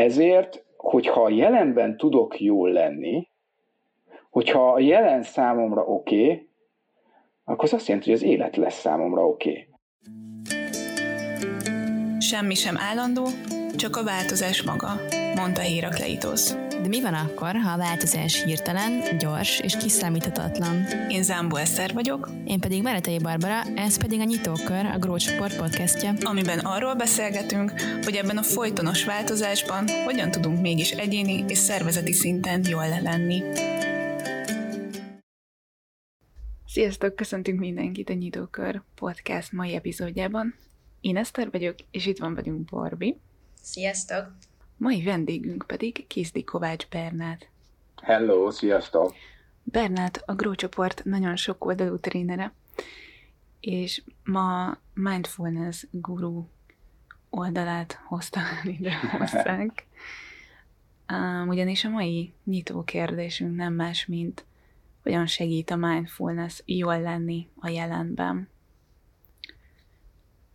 Ezért, 0.00 0.64
hogyha 0.76 1.22
a 1.22 1.28
jelenben 1.28 1.96
tudok 1.96 2.40
jól 2.40 2.70
lenni, 2.70 3.28
hogyha 4.30 4.72
a 4.72 4.78
jelen 4.78 5.22
számomra 5.22 5.82
oké, 5.82 6.22
okay, 6.22 6.48
akkor 7.44 7.64
az 7.64 7.72
azt 7.72 7.86
jelenti, 7.88 8.10
hogy 8.10 8.18
az 8.18 8.26
élet 8.26 8.56
lesz 8.56 8.80
számomra 8.80 9.26
oké. 9.26 9.50
Okay. 9.50 9.68
Semmi 12.20 12.54
sem 12.54 12.76
állandó, 12.78 13.26
csak 13.76 13.96
a 13.96 14.04
változás 14.04 14.62
maga, 14.62 14.88
mondta 15.36 15.60
Hérakleitosz. 15.60 16.69
De 16.82 16.88
mi 16.88 17.00
van 17.00 17.14
akkor, 17.14 17.56
ha 17.56 17.70
a 17.70 17.76
változás 17.76 18.44
hirtelen, 18.44 19.18
gyors 19.18 19.60
és 19.60 19.76
kiszámíthatatlan? 19.76 20.84
Én 21.08 21.22
Zámbó 21.22 21.56
Eszter 21.56 21.92
vagyok. 21.92 22.30
Én 22.44 22.60
pedig 22.60 22.82
Meretei 22.82 23.18
Barbara, 23.18 23.62
ez 23.62 23.98
pedig 23.98 24.20
a 24.20 24.24
Nyitókör, 24.24 24.86
a 24.86 24.98
Grócsoport 24.98 25.56
podcastja. 25.56 26.12
Amiben 26.20 26.58
arról 26.58 26.94
beszélgetünk, 26.94 27.80
hogy 28.04 28.14
ebben 28.14 28.36
a 28.36 28.42
folytonos 28.42 29.04
változásban 29.04 29.88
hogyan 30.04 30.30
tudunk 30.30 30.60
mégis 30.60 30.90
egyéni 30.90 31.44
és 31.48 31.58
szervezeti 31.58 32.12
szinten 32.12 32.64
jól 32.68 32.88
lenni. 32.88 33.42
Sziasztok, 36.66 37.16
köszöntünk 37.16 37.58
mindenkit 37.58 38.10
a 38.10 38.12
Nyitókör 38.12 38.82
podcast 38.94 39.52
mai 39.52 39.74
epizódjában. 39.74 40.54
Én 41.00 41.16
Eszter 41.16 41.50
vagyok, 41.50 41.74
és 41.90 42.06
itt 42.06 42.18
van 42.18 42.34
velünk 42.34 42.64
Barbi. 42.64 43.16
Sziasztok! 43.62 44.49
Mai 44.80 45.02
vendégünk 45.02 45.64
pedig 45.66 46.06
Kizdi 46.06 46.44
Kovács 46.44 46.88
Bernát. 46.88 47.48
Hello, 48.02 48.50
sziasztok! 48.50 49.14
Bernát 49.62 50.22
a 50.26 50.34
Grow 50.34 50.54
csoport 50.54 51.04
nagyon 51.04 51.36
sok 51.36 51.64
oldalú 51.64 51.98
trénere, 51.98 52.52
és 53.60 54.02
ma 54.24 54.76
Mindfulness 54.94 55.86
Guru 55.90 56.44
oldalát 57.30 58.00
hozta 58.06 58.40
ide 58.78 58.94
hozzánk. 58.94 59.72
Um, 61.12 61.48
ugyanis 61.48 61.84
a 61.84 61.88
mai 61.88 62.32
nyitó 62.44 62.82
kérdésünk 62.82 63.56
nem 63.56 63.72
más, 63.72 64.06
mint 64.06 64.44
hogyan 65.02 65.26
segít 65.26 65.70
a 65.70 65.76
mindfulness 65.76 66.62
jól 66.64 67.00
lenni 67.00 67.48
a 67.58 67.68
jelenben. 67.68 68.48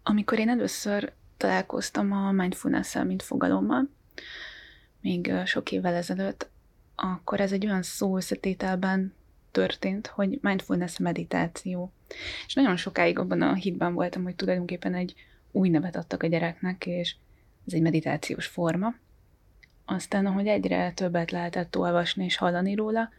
Amikor 0.04 0.40
én 0.40 0.50
először 0.50 1.14
találkoztam 1.38 2.12
a 2.12 2.32
mindfulness 2.32 2.94
mint 2.94 3.24
fogalommal, 3.24 3.90
még 5.02 5.34
sok 5.46 5.72
évvel 5.72 5.94
ezelőtt, 5.94 6.50
akkor 6.96 7.40
ez 7.40 7.52
egy 7.52 7.66
olyan 7.66 7.84
szó 7.84 8.18
összetételben 8.18 9.14
történt, 9.52 10.08
hogy 10.08 10.40
mindfulness 10.42 10.98
meditáció. 10.98 11.92
És 12.46 12.54
nagyon 12.54 12.76
sokáig 12.76 13.20
abban 13.20 13.42
a 13.42 13.54
hitben 13.54 13.94
voltam, 13.94 14.24
hogy 14.24 14.36
tulajdonképpen 14.36 14.94
egy 14.94 15.16
új 15.52 15.70
nevet 15.70 15.96
adtak 15.96 16.24
a 16.24 16.28
gyereknek, 16.28 16.86
és 16.86 17.16
ez 17.68 17.74
egy 17.74 17.82
meditációs 17.82 18.46
forma. 18.46 18.96
Aztán, 19.86 20.26
ahogy 20.26 20.48
egyre 20.48 20.92
többet 20.92 21.32
lehetett 21.32 21.78
olvasni 21.78 22.26
és 22.26 22.38
hallani 22.38 22.76
róla, 22.76 23.10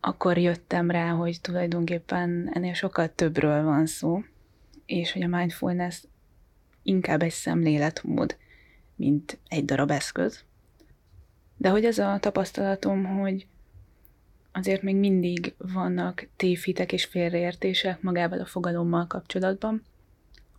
akkor 0.00 0.38
jöttem 0.38 0.90
rá, 0.90 1.10
hogy 1.10 1.40
tulajdonképpen 1.40 2.50
ennél 2.52 2.74
sokkal 2.74 3.14
többről 3.14 3.64
van 3.64 3.86
szó, 3.86 4.22
és 4.86 5.12
hogy 5.12 5.22
a 5.22 5.26
mindfulness 5.26 6.02
inkább 6.82 7.22
egy 7.22 7.32
szemléletmód, 7.32 8.36
mint 9.00 9.38
egy 9.48 9.64
darab 9.64 9.90
eszköz. 9.90 10.44
De 11.56 11.68
hogy 11.68 11.84
ez 11.84 11.98
a 11.98 12.18
tapasztalatom, 12.20 13.04
hogy 13.04 13.46
azért 14.52 14.82
még 14.82 14.96
mindig 14.96 15.54
vannak 15.58 16.26
tévhitek 16.36 16.92
és 16.92 17.04
félreértések 17.04 18.02
magával 18.02 18.40
a 18.40 18.44
fogalommal 18.44 19.06
kapcsolatban. 19.06 19.82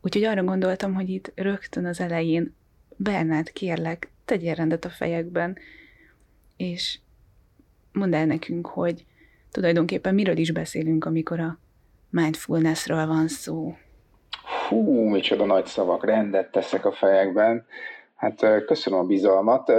Úgyhogy 0.01 0.23
arra 0.23 0.43
gondoltam, 0.43 0.93
hogy 0.93 1.09
itt 1.09 1.31
rögtön 1.35 1.85
az 1.85 1.99
elején 1.99 2.53
Bernát 2.95 3.49
kérlek, 3.49 4.09
tegyél 4.25 4.53
rendet 4.53 4.85
a 4.85 4.89
fejekben, 4.89 5.57
és 6.57 6.99
mondd 7.91 8.15
el 8.15 8.25
nekünk, 8.25 8.67
hogy 8.67 9.05
tulajdonképpen 9.51 10.13
miről 10.13 10.37
is 10.37 10.51
beszélünk, 10.51 11.05
amikor 11.05 11.39
a 11.39 11.57
mindfulnessről 12.09 13.07
van 13.07 13.27
szó. 13.27 13.77
Hú, 14.67 15.09
micsoda 15.09 15.45
nagy 15.45 15.65
szavak, 15.65 16.05
rendet 16.05 16.51
teszek 16.51 16.85
a 16.85 16.91
fejekben. 16.91 17.65
Hát 18.21 18.65
köszönöm 18.65 18.99
a 18.99 19.03
bizalmat. 19.03 19.69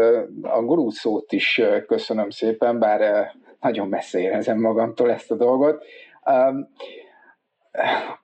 A 0.42 0.62
gurú 0.62 0.91
szót 0.91 1.32
is 1.32 1.60
köszönöm 1.86 2.30
szépen, 2.30 2.78
bár 2.78 3.30
nagyon 3.60 3.88
messze 3.88 4.20
érezem 4.20 4.60
magamtól 4.60 5.10
ezt 5.10 5.30
a 5.30 5.34
dolgot. 5.34 5.84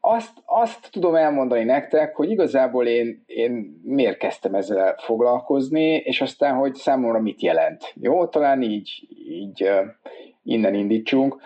Azt, 0.00 0.32
azt 0.44 0.88
tudom 0.90 1.14
elmondani 1.14 1.64
nektek, 1.64 2.16
hogy 2.16 2.30
igazából 2.30 2.86
én, 2.86 3.22
én 3.26 3.80
miért 3.84 4.18
kezdtem 4.18 4.54
ezzel 4.54 4.94
foglalkozni, 4.98 5.94
és 5.94 6.20
aztán, 6.20 6.54
hogy 6.54 6.74
számomra 6.74 7.20
mit 7.20 7.42
jelent. 7.42 7.92
Jó, 8.00 8.26
talán 8.26 8.62
így, 8.62 9.08
így 9.28 9.70
innen 10.42 10.74
indítsunk. 10.74 11.40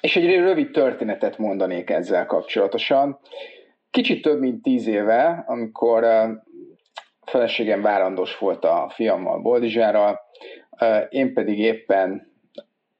És 0.00 0.16
egy 0.16 0.34
rövid 0.34 0.70
történetet 0.70 1.38
mondanék 1.38 1.90
ezzel 1.90 2.26
kapcsolatosan. 2.26 3.18
Kicsit 3.90 4.22
több 4.22 4.40
mint 4.40 4.62
tíz 4.62 4.86
éve, 4.86 5.44
amikor 5.46 6.04
feleségem 7.26 7.82
várandós 7.82 8.38
volt 8.38 8.64
a 8.64 8.90
fiammal, 8.94 9.38
Boldizsárral, 9.38 10.20
én 11.08 11.34
pedig 11.34 11.58
éppen 11.58 12.30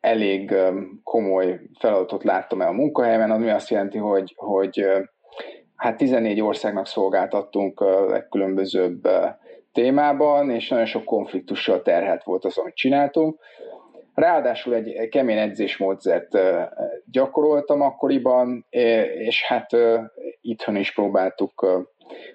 elég 0.00 0.54
komoly 1.02 1.60
feladatot 1.78 2.24
láttam 2.24 2.60
el 2.60 2.68
a 2.68 2.72
munkahelyemen, 2.72 3.30
ami 3.30 3.50
azt 3.50 3.70
jelenti, 3.70 3.98
hogy, 3.98 4.34
hogy 4.36 4.86
hát 5.76 5.96
14 5.96 6.40
országnak 6.40 6.86
szolgáltattunk 6.86 7.80
a 7.80 8.06
legkülönbözőbb 8.06 9.08
témában, 9.72 10.50
és 10.50 10.68
nagyon 10.68 10.86
sok 10.86 11.04
konfliktussal 11.04 11.82
terhelt 11.82 12.24
volt 12.24 12.44
az, 12.44 12.58
amit 12.58 12.74
csináltunk. 12.74 13.40
Ráadásul 14.14 14.74
egy 14.74 15.08
kemény 15.08 15.38
edzésmódszert 15.38 16.38
gyakoroltam 17.10 17.80
akkoriban, 17.80 18.66
és 19.18 19.44
hát 19.44 19.70
itthon 20.40 20.76
is 20.76 20.94
próbáltuk 20.94 21.66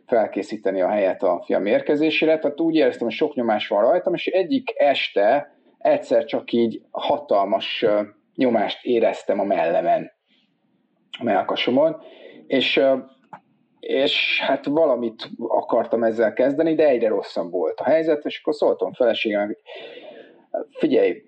felkészíteni 0.05 0.81
a 0.81 0.89
helyet 0.89 1.23
a 1.23 1.43
fiam 1.45 1.65
érkezésére, 1.65 2.39
tehát 2.39 2.59
úgy 2.59 2.75
éreztem, 2.75 3.07
hogy 3.07 3.15
sok 3.15 3.33
nyomás 3.33 3.67
van 3.67 3.81
rajtam, 3.81 4.13
és 4.13 4.27
egyik 4.27 4.73
este 4.77 5.55
egyszer 5.77 6.25
csak 6.25 6.51
így 6.51 6.81
hatalmas 6.91 7.85
nyomást 8.35 8.85
éreztem 8.85 9.39
a 9.39 9.43
mellemen, 9.43 10.11
a 11.19 11.23
melkasomon, 11.23 12.01
és, 12.47 12.81
és 13.79 14.41
hát 14.41 14.65
valamit 14.65 15.29
akartam 15.37 16.03
ezzel 16.03 16.33
kezdeni, 16.33 16.75
de 16.75 16.87
egyre 16.87 17.07
rosszabb 17.07 17.51
volt 17.51 17.79
a 17.79 17.83
helyzet, 17.83 18.25
és 18.25 18.39
akkor 18.39 18.55
szóltam 18.55 18.93
feleségem, 18.93 19.45
hogy 19.45 19.57
figyelj, 20.69 21.26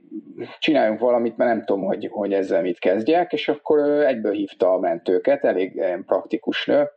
csináljunk 0.59 0.99
valamit, 0.99 1.37
mert 1.37 1.51
nem 1.51 1.65
tudom, 1.65 1.83
hogy, 1.83 2.07
hogy 2.11 2.33
ezzel 2.33 2.61
mit 2.61 2.79
kezdjek, 2.79 3.33
és 3.33 3.47
akkor 3.47 3.79
egyből 3.89 4.31
hívta 4.31 4.73
a 4.73 4.79
mentőket, 4.79 5.43
elég 5.43 5.83
praktikus 6.05 6.65
nő, 6.65 6.87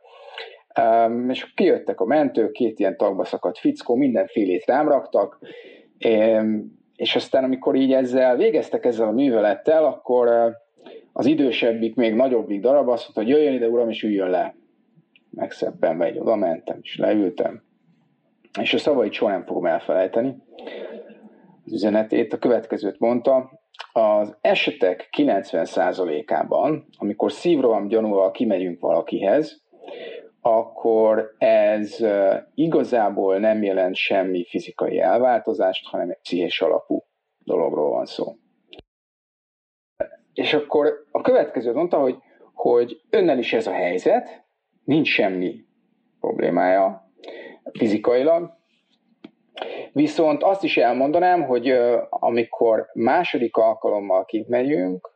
Um, 0.81 1.29
és 1.29 1.53
kijöttek 1.53 1.99
a 1.99 2.05
mentők, 2.05 2.51
két 2.51 2.79
ilyen 2.79 2.97
tagba 2.97 3.25
szakadt 3.25 3.57
fickó, 3.57 3.95
mindenfélét 3.95 4.65
rám 4.65 4.87
raktak, 4.87 5.39
um, 6.05 6.81
és 6.95 7.15
aztán 7.15 7.43
amikor 7.43 7.75
így 7.75 7.93
ezzel 7.93 8.35
végeztek 8.35 8.85
ezzel 8.85 9.07
a 9.07 9.11
művelettel, 9.11 9.85
akkor 9.85 10.27
uh, 10.27 10.51
az 11.11 11.25
idősebbik, 11.25 11.95
még 11.95 12.13
nagyobbik 12.13 12.61
darab 12.61 12.89
azt 12.89 13.01
mondta, 13.03 13.21
hogy 13.21 13.29
jöjjön 13.29 13.53
ide, 13.53 13.67
uram, 13.67 13.89
és 13.89 14.03
üljön 14.03 14.29
le. 14.29 14.55
Megszebben 15.29 16.01
egy 16.01 16.17
oda 16.17 16.35
mentem, 16.35 16.79
és 16.81 16.97
leültem. 16.97 17.63
És 18.61 18.73
a 18.73 18.77
szavait 18.77 19.13
soha 19.13 19.31
nem 19.31 19.45
fogom 19.45 19.65
elfelejteni. 19.65 20.35
Üzenetét, 21.65 22.33
a 22.33 22.37
következőt 22.37 22.99
mondta, 22.99 23.61
az 23.93 24.37
esetek 24.41 25.09
90%-ában, 25.17 26.87
amikor 26.97 27.31
szívroham 27.31 27.87
gyanúval 27.87 28.31
kimegyünk 28.31 28.79
valakihez, 28.79 29.61
akkor 30.41 31.35
ez 31.37 32.05
igazából 32.53 33.37
nem 33.37 33.63
jelent 33.63 33.95
semmi 33.95 34.45
fizikai 34.45 34.99
elváltozást, 34.99 35.87
hanem 35.87 36.09
egy 36.09 36.19
pszichés 36.21 36.61
alapú 36.61 37.03
dologról 37.37 37.89
van 37.89 38.05
szó. 38.05 38.35
És 40.33 40.53
akkor 40.53 41.05
a 41.11 41.21
következő 41.21 41.73
mondta, 41.73 41.99
hogy, 41.99 42.17
hogy 42.53 43.01
önnel 43.09 43.37
is 43.37 43.53
ez 43.53 43.67
a 43.67 43.73
helyzet, 43.73 44.45
nincs 44.83 45.07
semmi 45.07 45.65
problémája 46.19 47.11
fizikailag, 47.71 48.51
viszont 49.91 50.43
azt 50.43 50.63
is 50.63 50.77
elmondanám, 50.77 51.43
hogy 51.43 51.69
amikor 52.09 52.89
második 52.93 53.57
alkalommal 53.57 54.25
kint 54.25 54.47
megyünk, 54.47 55.11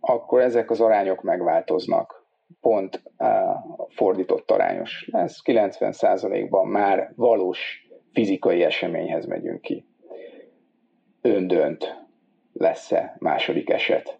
akkor 0.00 0.40
ezek 0.40 0.70
az 0.70 0.80
arányok 0.80 1.22
megváltoznak 1.22 2.26
pont 2.60 3.02
fordított 3.88 4.50
arányos 4.50 5.08
lesz. 5.12 5.42
90%-ban 5.44 6.66
már 6.66 7.12
valós 7.16 7.88
fizikai 8.12 8.62
eseményhez 8.62 9.26
megyünk 9.26 9.60
ki. 9.60 9.86
Öndönt 11.20 12.06
lesz-e 12.52 13.16
második 13.18 13.70
eset. 13.70 14.18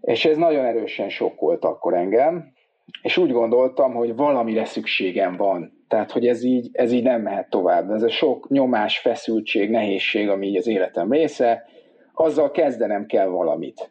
És 0.00 0.24
ez 0.24 0.36
nagyon 0.36 0.64
erősen 0.64 1.08
sokkolt 1.08 1.64
akkor 1.64 1.94
engem, 1.94 2.53
és 3.02 3.16
úgy 3.16 3.30
gondoltam, 3.30 3.94
hogy 3.94 4.16
valamire 4.16 4.64
szükségem 4.64 5.36
van. 5.36 5.84
Tehát, 5.88 6.10
hogy 6.10 6.26
ez 6.26 6.42
így, 6.42 6.68
ez 6.72 6.92
így 6.92 7.02
nem 7.02 7.22
mehet 7.22 7.50
tovább. 7.50 7.90
Ez 7.90 8.02
a 8.02 8.10
sok 8.10 8.48
nyomás, 8.48 8.98
feszültség, 8.98 9.70
nehézség, 9.70 10.28
ami 10.28 10.46
így 10.46 10.56
az 10.56 10.66
életem 10.66 11.12
része, 11.12 11.64
azzal 12.14 12.50
kezdenem 12.50 13.06
kell 13.06 13.26
valamit. 13.26 13.90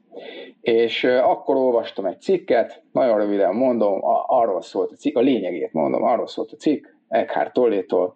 És 0.62 1.04
akkor 1.04 1.56
olvastam 1.56 2.06
egy 2.06 2.22
cikket, 2.22 2.84
nagyon 2.92 3.18
röviden 3.18 3.56
mondom, 3.56 4.00
arról 4.28 4.62
szólt 4.62 4.92
a 4.92 4.96
cikk, 4.96 5.18
a 5.18 5.22
lényegét 5.22 5.74
mondom, 5.74 6.04
arról 6.04 6.28
szólt 6.28 6.52
a 6.52 6.56
cikk, 6.56 6.86
Eckhart 7.08 7.54
Tollétól, 7.54 8.16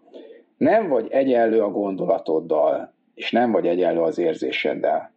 nem 0.58 0.88
vagy 0.88 1.08
egyenlő 1.10 1.62
a 1.62 1.72
gondolatoddal, 1.72 2.94
és 3.16 3.32
nem 3.32 3.52
vagy 3.52 3.68
egyenlő 3.68 4.02
az 4.02 4.18
érzéseddel. 4.18 5.14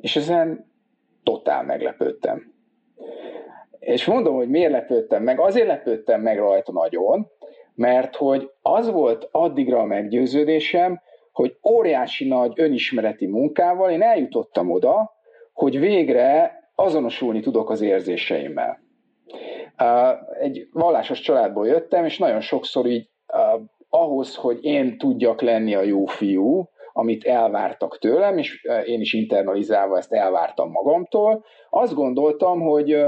És 0.00 0.16
ezen 0.16 0.70
totál 1.22 1.62
meglepődtem. 1.62 2.52
És 3.80 4.04
mondom, 4.04 4.34
hogy 4.34 4.48
miért 4.48 4.70
lepődtem 4.70 5.22
meg. 5.22 5.40
Azért 5.40 5.66
lepődtem 5.66 6.20
meg 6.20 6.38
rajta 6.38 6.72
nagyon, 6.72 7.30
mert 7.74 8.16
hogy 8.16 8.50
az 8.62 8.90
volt 8.90 9.28
addigra 9.30 9.78
a 9.78 9.84
meggyőződésem, 9.84 11.00
hogy 11.32 11.56
óriási 11.70 12.28
nagy 12.28 12.52
önismereti 12.56 13.26
munkával 13.26 13.90
én 13.90 14.02
eljutottam 14.02 14.70
oda, 14.70 15.12
hogy 15.52 15.78
végre 15.78 16.58
azonosulni 16.74 17.40
tudok 17.40 17.70
az 17.70 17.80
érzéseimmel. 17.80 18.78
Egy 20.40 20.68
vallásos 20.72 21.20
családból 21.20 21.66
jöttem, 21.66 22.04
és 22.04 22.18
nagyon 22.18 22.40
sokszor 22.40 22.86
így 22.86 23.08
ahhoz, 23.88 24.36
hogy 24.36 24.64
én 24.64 24.98
tudjak 24.98 25.40
lenni 25.40 25.74
a 25.74 25.82
jó 25.82 26.04
fiú, 26.04 26.68
amit 26.92 27.24
elvártak 27.24 27.98
tőlem, 27.98 28.38
és 28.38 28.64
én 28.84 29.00
is 29.00 29.12
internalizálva 29.12 29.96
ezt 29.96 30.12
elvártam 30.12 30.70
magamtól, 30.70 31.44
azt 31.70 31.94
gondoltam, 31.94 32.60
hogy 32.60 33.04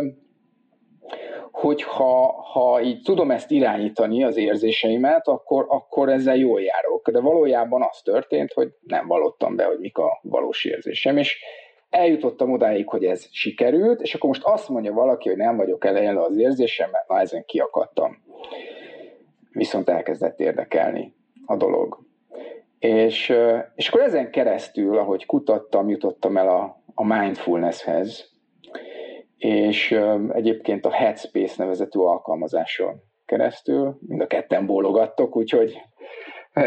hogy 1.51 1.83
ha, 1.83 2.33
ha 2.53 2.81
így 2.81 3.03
tudom 3.03 3.31
ezt 3.31 3.51
irányítani, 3.51 4.25
az 4.25 4.37
érzéseimet, 4.37 5.29
akkor, 5.29 5.67
akkor 5.69 6.09
ezzel 6.09 6.37
jól 6.37 6.61
járok. 6.61 7.11
De 7.11 7.21
valójában 7.21 7.83
az 7.83 8.01
történt, 8.03 8.53
hogy 8.53 8.69
nem 8.87 9.07
valottam 9.07 9.57
be, 9.57 9.65
hogy 9.65 9.79
mik 9.79 9.99
a 9.99 10.19
valós 10.23 10.65
érzésem, 10.65 11.17
és 11.17 11.43
eljutottam 11.91 12.53
odáig, 12.53 12.89
hogy 12.89 13.05
ez 13.05 13.27
sikerült, 13.31 14.01
és 14.01 14.15
akkor 14.15 14.29
most 14.29 14.45
azt 14.45 14.69
mondja 14.69 14.93
valaki, 14.93 15.29
hogy 15.29 15.39
nem 15.39 15.57
vagyok 15.57 15.85
elején 15.85 16.17
az 16.17 16.37
érzésemmel, 16.37 17.05
na 17.09 17.21
ezen 17.21 17.45
kiakadtam. 17.45 18.23
Viszont 19.51 19.89
elkezdett 19.89 20.41
érdekelni 20.41 21.15
a 21.47 21.57
dolog. 21.57 21.99
És, 22.79 23.33
és 23.75 23.89
akkor 23.89 24.01
ezen 24.01 24.31
keresztül, 24.31 24.99
ahogy 24.99 25.27
kutattam, 25.27 25.89
jutottam 25.89 26.37
el 26.37 26.49
a, 26.49 26.83
a 26.95 27.05
mindfulnesshez, 27.05 28.32
és 29.43 29.99
egyébként 30.29 30.87
a 30.87 30.91
Headspace 30.91 31.55
nevezetű 31.59 31.99
alkalmazáson 31.99 33.03
keresztül, 33.27 33.99
mind 34.01 34.21
a 34.21 34.27
ketten 34.27 34.67
bólogattok, 34.67 35.37
úgyhogy 35.37 35.81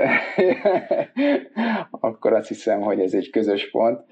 akkor 1.99 2.33
azt 2.33 2.47
hiszem, 2.47 2.81
hogy 2.81 2.99
ez 2.99 3.13
egy 3.13 3.29
közös 3.29 3.71
pont. 3.71 4.05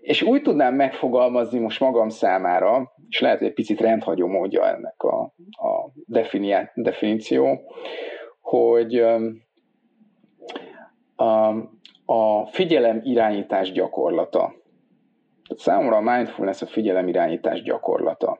És 0.00 0.22
úgy 0.22 0.42
tudnám 0.42 0.74
megfogalmazni 0.74 1.58
most 1.58 1.80
magam 1.80 2.08
számára, 2.08 2.92
és 3.08 3.20
lehet, 3.20 3.38
hogy 3.38 3.46
egy 3.46 3.54
picit 3.54 3.80
rendhagyó 3.80 4.26
módja 4.26 4.66
ennek 4.66 5.02
a, 5.02 5.20
a 5.50 5.92
definíció, 6.74 7.60
hogy 8.40 9.04
a, 11.16 11.48
a 12.04 12.46
figyelem 12.46 13.00
irányítás 13.04 13.72
gyakorlata. 13.72 14.60
Számomra 15.58 15.96
a 15.96 16.16
mindfulness 16.16 16.62
a 16.62 16.66
figyelem 16.66 17.08
irányítás 17.08 17.62
gyakorlata. 17.62 18.38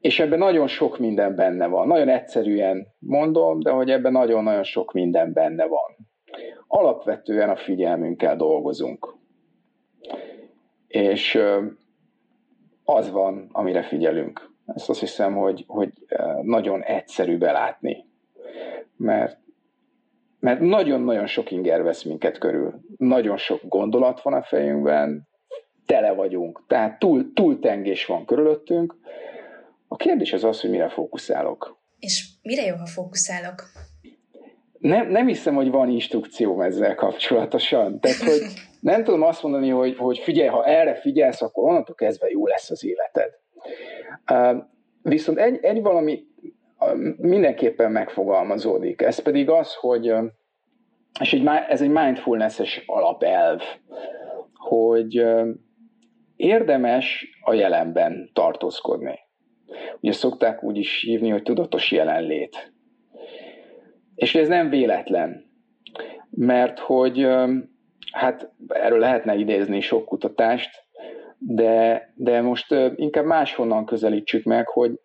És 0.00 0.20
ebben 0.20 0.38
nagyon 0.38 0.66
sok 0.66 0.98
minden 0.98 1.34
benne 1.34 1.66
van. 1.66 1.86
Nagyon 1.86 2.08
egyszerűen 2.08 2.86
mondom, 2.98 3.60
de 3.60 3.70
hogy 3.70 3.90
ebben 3.90 4.12
nagyon-nagyon 4.12 4.62
sok 4.62 4.92
minden 4.92 5.32
benne 5.32 5.66
van. 5.66 5.96
Alapvetően 6.66 7.50
a 7.50 7.56
figyelmünkkel 7.56 8.36
dolgozunk. 8.36 9.16
És 10.86 11.38
az 12.84 13.10
van, 13.10 13.48
amire 13.52 13.82
figyelünk. 13.82 14.50
Ezt 14.66 14.88
azt 14.88 15.00
hiszem, 15.00 15.34
hogy, 15.34 15.64
hogy 15.66 15.92
nagyon 16.42 16.82
egyszerű 16.82 17.38
belátni. 17.38 18.06
Mert 18.96 19.43
mert 20.44 20.60
nagyon-nagyon 20.60 21.26
sok 21.26 21.50
inger 21.50 21.82
vesz 21.82 22.02
minket 22.02 22.38
körül. 22.38 22.80
Nagyon 22.96 23.36
sok 23.36 23.60
gondolat 23.62 24.22
van 24.22 24.32
a 24.32 24.42
fejünkben, 24.42 25.28
tele 25.86 26.12
vagyunk, 26.12 26.64
tehát 26.66 26.98
túl, 26.98 27.32
túltengés 27.34 28.06
van 28.06 28.24
körülöttünk. 28.24 28.96
A 29.88 29.96
kérdés 29.96 30.32
az 30.32 30.44
az, 30.44 30.60
hogy 30.60 30.70
mire 30.70 30.88
fókuszálok. 30.88 31.78
És 31.98 32.28
mire 32.42 32.64
jó, 32.64 32.74
ha 32.76 32.86
fókuszálok? 32.86 33.62
Nem, 34.78 35.08
nem 35.08 35.26
hiszem, 35.26 35.54
hogy 35.54 35.70
van 35.70 35.88
instrukció 35.88 36.62
ezzel 36.62 36.94
kapcsolatosan. 36.94 38.00
Tehát, 38.00 38.16
hogy 38.16 38.40
nem 38.80 39.04
tudom 39.04 39.22
azt 39.22 39.42
mondani, 39.42 39.68
hogy, 39.68 39.96
hogy 39.96 40.18
figyelj, 40.18 40.48
ha 40.48 40.64
erre 40.64 40.94
figyelsz, 40.94 41.42
akkor 41.42 41.68
onnantól 41.68 41.94
kezdve 41.94 42.28
jó 42.30 42.46
lesz 42.46 42.70
az 42.70 42.84
életed. 42.84 43.30
Uh, 44.30 44.64
viszont 45.02 45.38
egy, 45.38 45.58
egy 45.62 45.82
valami 45.82 46.24
mindenképpen 47.16 47.92
megfogalmazódik. 47.92 49.02
Ez 49.02 49.18
pedig 49.18 49.48
az, 49.48 49.74
hogy, 49.74 50.14
és 51.20 51.32
egy, 51.32 51.46
ez 51.68 51.82
egy 51.82 51.90
mindfulness-es 51.90 52.82
alapelv, 52.86 53.62
hogy 54.54 55.24
érdemes 56.36 57.26
a 57.42 57.52
jelenben 57.52 58.30
tartózkodni. 58.32 59.18
Ugye 60.00 60.12
szokták 60.12 60.62
úgy 60.62 60.76
is 60.76 61.00
hívni, 61.00 61.28
hogy 61.28 61.42
tudatos 61.42 61.92
jelenlét. 61.92 62.72
És 64.14 64.34
ez 64.34 64.48
nem 64.48 64.68
véletlen, 64.68 65.44
mert 66.30 66.78
hogy 66.78 67.28
hát 68.12 68.52
erről 68.68 68.98
lehetne 68.98 69.34
idézni 69.34 69.80
sok 69.80 70.04
kutatást, 70.04 70.84
de, 71.38 72.02
de 72.14 72.40
most 72.40 72.74
inkább 72.94 73.24
máshonnan 73.24 73.86
közelítsük 73.86 74.44
meg, 74.44 74.68
hogy 74.68 75.00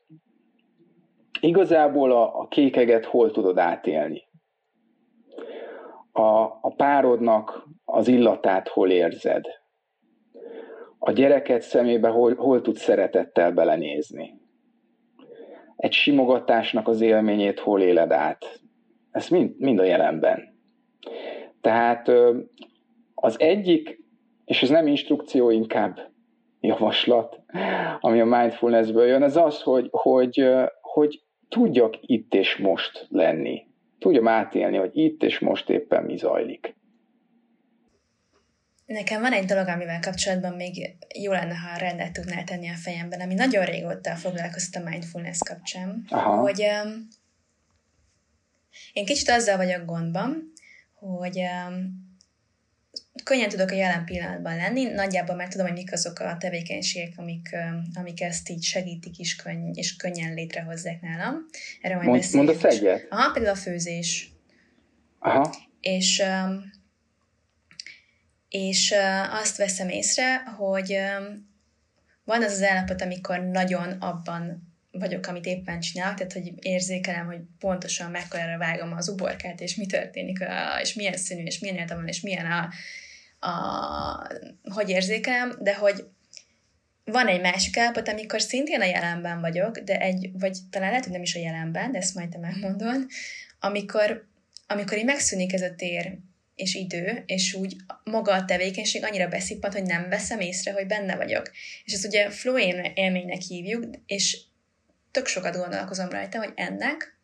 igazából 1.40 2.12
a, 2.12 2.40
a 2.40 2.48
kékeget 2.48 3.06
hol 3.06 3.32
tudod 3.32 3.58
átélni? 3.58 4.28
A, 6.12 6.42
a 6.62 6.74
párodnak 6.76 7.68
az 7.86 8.08
illatát 8.08 8.68
hol 8.68 8.90
érzed? 8.92 9.46
A 11.00 11.12
gyereket 11.12 11.62
szemébe 11.62 12.10
hol, 12.10 12.36
hol 12.36 12.62
tudsz 12.62 12.82
szeretettel 12.82 13.52
belenézni? 13.52 14.34
Egy 15.76 15.92
simogatásnak 15.92 16.88
az 16.88 17.02
élményét 17.02 17.60
hol 17.60 17.82
éled 17.82 18.12
át? 18.12 18.60
Ez 19.12 19.28
mind, 19.28 19.56
mind 19.58 19.80
a 19.80 19.84
jelenben. 19.84 20.58
Tehát 21.62 22.12
az 23.14 23.40
egyik, 23.40 24.00
és 24.46 24.62
ez 24.62 24.70
nem 24.70 24.88
instrukció, 24.88 25.50
inkább 25.50 26.00
javaslat, 26.60 27.42
ami 28.00 28.20
a 28.20 28.26
mindfulnessből 28.26 29.06
jön, 29.06 29.24
az 29.24 29.38
az, 29.38 29.62
hogy, 29.62 29.88
hogy, 29.92 30.50
hogy 30.82 31.24
tudjak 31.50 31.98
itt 32.02 32.34
és 32.34 32.56
most 32.56 33.08
lenni. 33.10 33.68
Tudjam 34.00 34.28
átélni, 34.28 34.78
hogy 34.78 34.98
itt 34.98 35.24
és 35.24 35.40
most 35.40 35.70
éppen 35.70 36.04
mi 36.04 36.18
zajlik. 36.18 36.78
Nekem 38.86 39.22
van 39.22 39.34
egy 39.34 39.46
dolog, 39.46 39.68
amivel 39.68 40.00
kapcsolatban 40.00 40.54
még 40.54 40.96
jó 41.16 41.32
lenne, 41.32 41.56
ha 41.56 41.78
rendet 41.78 42.14
tudnál 42.14 42.44
tenni 42.44 42.70
a 42.70 42.76
fejemben, 42.76 43.22
ami 43.22 43.34
nagyon 43.34 43.66
régóta 43.66 44.16
foglalkoztam 44.16 44.86
a 44.86 44.90
mindfulness 44.90 45.38
kapcsán, 45.38 46.06
Aha. 46.10 46.36
hogy 46.36 46.62
um, 46.62 47.08
én 48.94 49.06
kicsit 49.06 49.30
azzal 49.30 49.58
vagyok 49.58 49.86
gondban, 49.86 50.52
hogy 50.94 51.40
um, 51.40 52.09
könnyen 53.24 53.50
tudok 53.50 53.72
a 53.72 53.76
jelen 53.76 54.06
pillanatban 54.06 54.56
lenni, 54.56 54.84
nagyjából 54.84 55.36
már 55.36 55.48
tudom, 55.48 55.68
hogy 55.68 55.76
mik 55.76 55.92
azok 55.92 56.20
a 56.20 56.38
tevékenységek, 56.40 57.14
amik, 57.16 57.56
amik 57.94 58.22
ezt 58.22 58.50
így 58.50 58.64
segítik 58.64 59.18
is 59.18 59.36
könny- 59.36 59.78
és 59.78 59.96
könnyen 59.96 60.34
létrehozzák 60.34 61.02
nálam. 61.02 61.36
Erre 61.82 61.96
majd 61.96 62.08
Mond, 62.08 62.24
Mondasz 62.34 62.64
egyet? 62.64 63.06
Aha, 63.10 63.32
például 63.32 63.56
a 63.56 63.60
főzés. 63.60 64.32
Aha. 65.20 65.56
És, 65.82 66.24
és 68.50 68.94
azt 69.32 69.58
veszem 69.58 69.90
észre, 69.90 70.38
hogy 70.38 70.98
van 72.24 72.44
az 72.44 72.52
az 72.52 72.64
állapot, 72.64 73.02
amikor 73.02 73.40
nagyon 73.40 73.92
abban 73.92 74.68
vagyok, 74.92 75.28
amit 75.28 75.46
éppen 75.46 75.80
csinálok, 75.80 76.18
tehát 76.18 76.34
hogy 76.34 76.54
érzékelem, 76.62 77.26
hogy 77.26 77.40
pontosan 77.60 78.12
mekkorára 78.12 78.58
vágom 78.58 78.94
az 78.94 79.10
uborkát, 79.10 79.62
és 79.62 79.76
mi 79.76 79.86
történik, 79.86 80.46
és 80.82 80.94
milyen 80.94 81.18
színű, 81.18 81.44
és 81.44 81.60
milyen 81.60 81.88
van, 81.88 82.08
és 82.08 82.22
milyen 82.22 82.52
a, 82.52 82.70
a, 83.40 84.28
hogy 84.74 84.90
érzékelem, 84.90 85.58
de 85.60 85.76
hogy 85.76 86.06
van 87.04 87.28
egy 87.28 87.42
másik 87.42 87.78
állapot, 87.78 88.08
amikor 88.08 88.42
szintén 88.42 88.82
a 88.82 88.86
jelenben 88.86 89.42
vagyok, 89.42 89.80
de 89.80 90.00
egy, 90.00 90.30
vagy 90.34 90.58
talán 90.70 90.90
lehet, 90.90 91.04
hogy 91.04 91.14
nem 91.14 91.22
is 91.22 91.36
a 91.36 91.40
jelenben, 91.40 91.92
de 91.92 91.98
ezt 91.98 92.16
majd 92.16 92.30
te 92.30 92.38
megmondod, 92.38 93.06
amikor, 93.60 94.28
amikor 94.68 94.98
így 94.98 95.06
megszűnik 95.06 95.54
ez 95.54 95.62
a 95.62 95.76
tér, 95.76 96.18
és 96.56 96.76
idő, 96.76 97.24
és 97.26 97.54
úgy 97.54 97.76
maga 98.04 98.34
a 98.34 98.46
tevékenység 98.46 99.04
annyira 99.04 99.28
beszippat, 99.28 99.74
hogy 99.74 99.84
nem 99.84 100.10
veszem 100.10 100.40
észre, 100.40 100.72
hogy 100.72 100.88
benne 100.88 101.16
vagyok. 101.16 101.52
És 101.84 101.94
ezt 101.94 102.06
ugye 102.06 102.30
flow 102.30 102.58
élménynek 102.94 103.42
hívjuk, 103.42 103.86
és 104.06 104.42
tök 105.12 105.28
sokat 105.28 105.56
gondolkozom 105.56 106.10
rajta, 106.10 106.38
hogy 106.38 106.52
ennek 106.56 107.18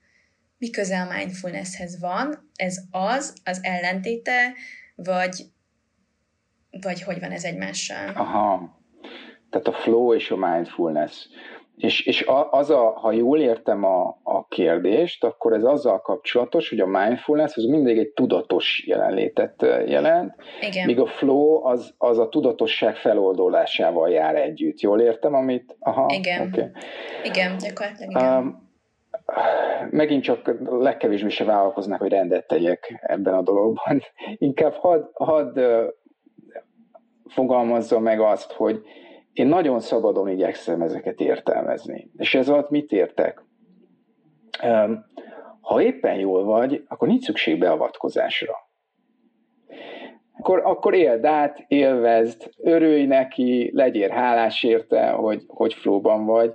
mi 0.57 0.69
köze 0.69 0.99
a 0.99 1.13
mindfulnesshez 1.13 1.99
van, 1.99 2.51
ez 2.55 2.77
az, 2.91 3.33
az 3.43 3.59
ellentéte, 3.61 4.53
vagy, 4.95 5.45
vagy 6.81 7.01
hogy 7.01 7.19
van 7.19 7.31
ez 7.31 7.43
egymással? 7.43 8.09
Aha, 8.15 8.79
tehát 9.49 9.67
a 9.67 9.71
flow 9.71 10.13
és 10.13 10.31
a 10.31 10.35
mindfulness. 10.35 11.27
És, 11.77 12.05
és 12.05 12.25
az 12.51 12.69
a, 12.69 12.91
ha 12.91 13.11
jól 13.11 13.39
értem 13.39 13.83
a, 13.83 14.19
a 14.23 14.47
kérdést, 14.47 15.23
akkor 15.23 15.53
ez 15.53 15.63
azzal 15.63 16.01
kapcsolatos, 16.01 16.69
hogy 16.69 16.79
a 16.79 16.85
mindfulness 16.85 17.55
az 17.55 17.63
mindig 17.63 17.97
egy 17.97 18.09
tudatos 18.09 18.83
jelenlétet 18.87 19.61
jelent, 19.85 20.33
Igen. 20.61 20.85
míg 20.85 20.99
a 20.99 21.05
flow 21.05 21.65
az, 21.65 21.93
az 21.97 22.19
a 22.19 22.29
tudatosság 22.29 22.95
feloldolásával 22.95 24.09
jár 24.09 24.35
együtt. 24.35 24.79
Jól 24.79 25.01
értem, 25.01 25.33
amit? 25.33 25.75
Aha, 25.79 26.11
Igen. 26.13 26.47
Okay. 26.47 26.69
Igen, 27.23 27.57
gyakorlatilag 27.57 28.11
igen. 28.11 28.37
Um, 28.37 28.63
megint 29.89 30.23
csak 30.23 30.55
legkevésbé 30.69 31.29
se 31.29 31.43
vállalkoznak, 31.43 31.99
hogy 31.99 32.11
rendet 32.11 32.47
tegyek 32.47 32.99
ebben 33.01 33.33
a 33.33 33.41
dologban. 33.41 34.01
Inkább 34.37 34.73
hadd 34.73 35.03
had, 35.13 35.59
fogalmazzam 37.29 38.03
meg 38.03 38.19
azt, 38.19 38.51
hogy 38.51 38.81
én 39.33 39.47
nagyon 39.47 39.79
szabadon 39.79 40.29
igyekszem 40.29 40.81
ezeket 40.81 41.19
értelmezni. 41.19 42.11
És 42.17 42.35
ez 42.35 42.49
alatt 42.49 42.69
mit 42.69 42.91
értek? 42.91 43.43
Ha 45.61 45.81
éppen 45.81 46.15
jól 46.15 46.43
vagy, 46.43 46.83
akkor 46.87 47.07
nincs 47.07 47.23
szükség 47.23 47.59
beavatkozásra. 47.59 48.53
Akkor, 50.37 50.61
akkor 50.63 50.93
éld 50.93 51.25
át, 51.25 51.65
élvezd, 51.67 52.49
örülj 52.57 53.05
neki, 53.05 53.71
legyél 53.73 54.09
hálás 54.09 54.63
érte, 54.63 55.09
hogy, 55.09 55.43
hogy 55.47 55.73
flóban 55.73 56.25
vagy, 56.25 56.53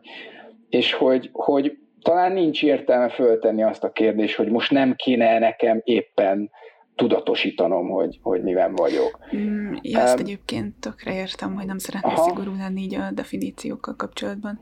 és 0.69 0.93
hogy, 0.93 1.29
hogy 1.33 1.79
talán 2.03 2.33
nincs 2.33 2.63
értelme 2.63 3.09
föltenni 3.09 3.63
azt 3.63 3.85
a 3.85 3.93
kérdést, 3.93 4.37
hogy 4.37 4.49
most 4.49 4.71
nem 4.71 4.95
kéne 4.95 5.39
nekem 5.39 5.81
éppen 5.85 6.51
tudatosítanom, 6.95 7.89
hogy, 7.89 8.19
hogy 8.23 8.43
miben 8.43 8.75
vagyok. 8.75 9.19
Mm, 9.37 9.73
ja, 9.83 10.01
ezt 10.01 10.15
um, 10.15 10.21
egyébként 10.21 10.75
tökre 10.81 11.15
értem, 11.15 11.55
hogy 11.55 11.67
nem 11.67 11.79
szeretnék 11.79 12.13
aha. 12.13 12.29
szigorú 12.29 12.57
lenni 12.57 12.83
így 12.83 12.95
a 12.95 13.11
definíciókkal 13.11 13.97
kapcsolatban. 13.97 14.61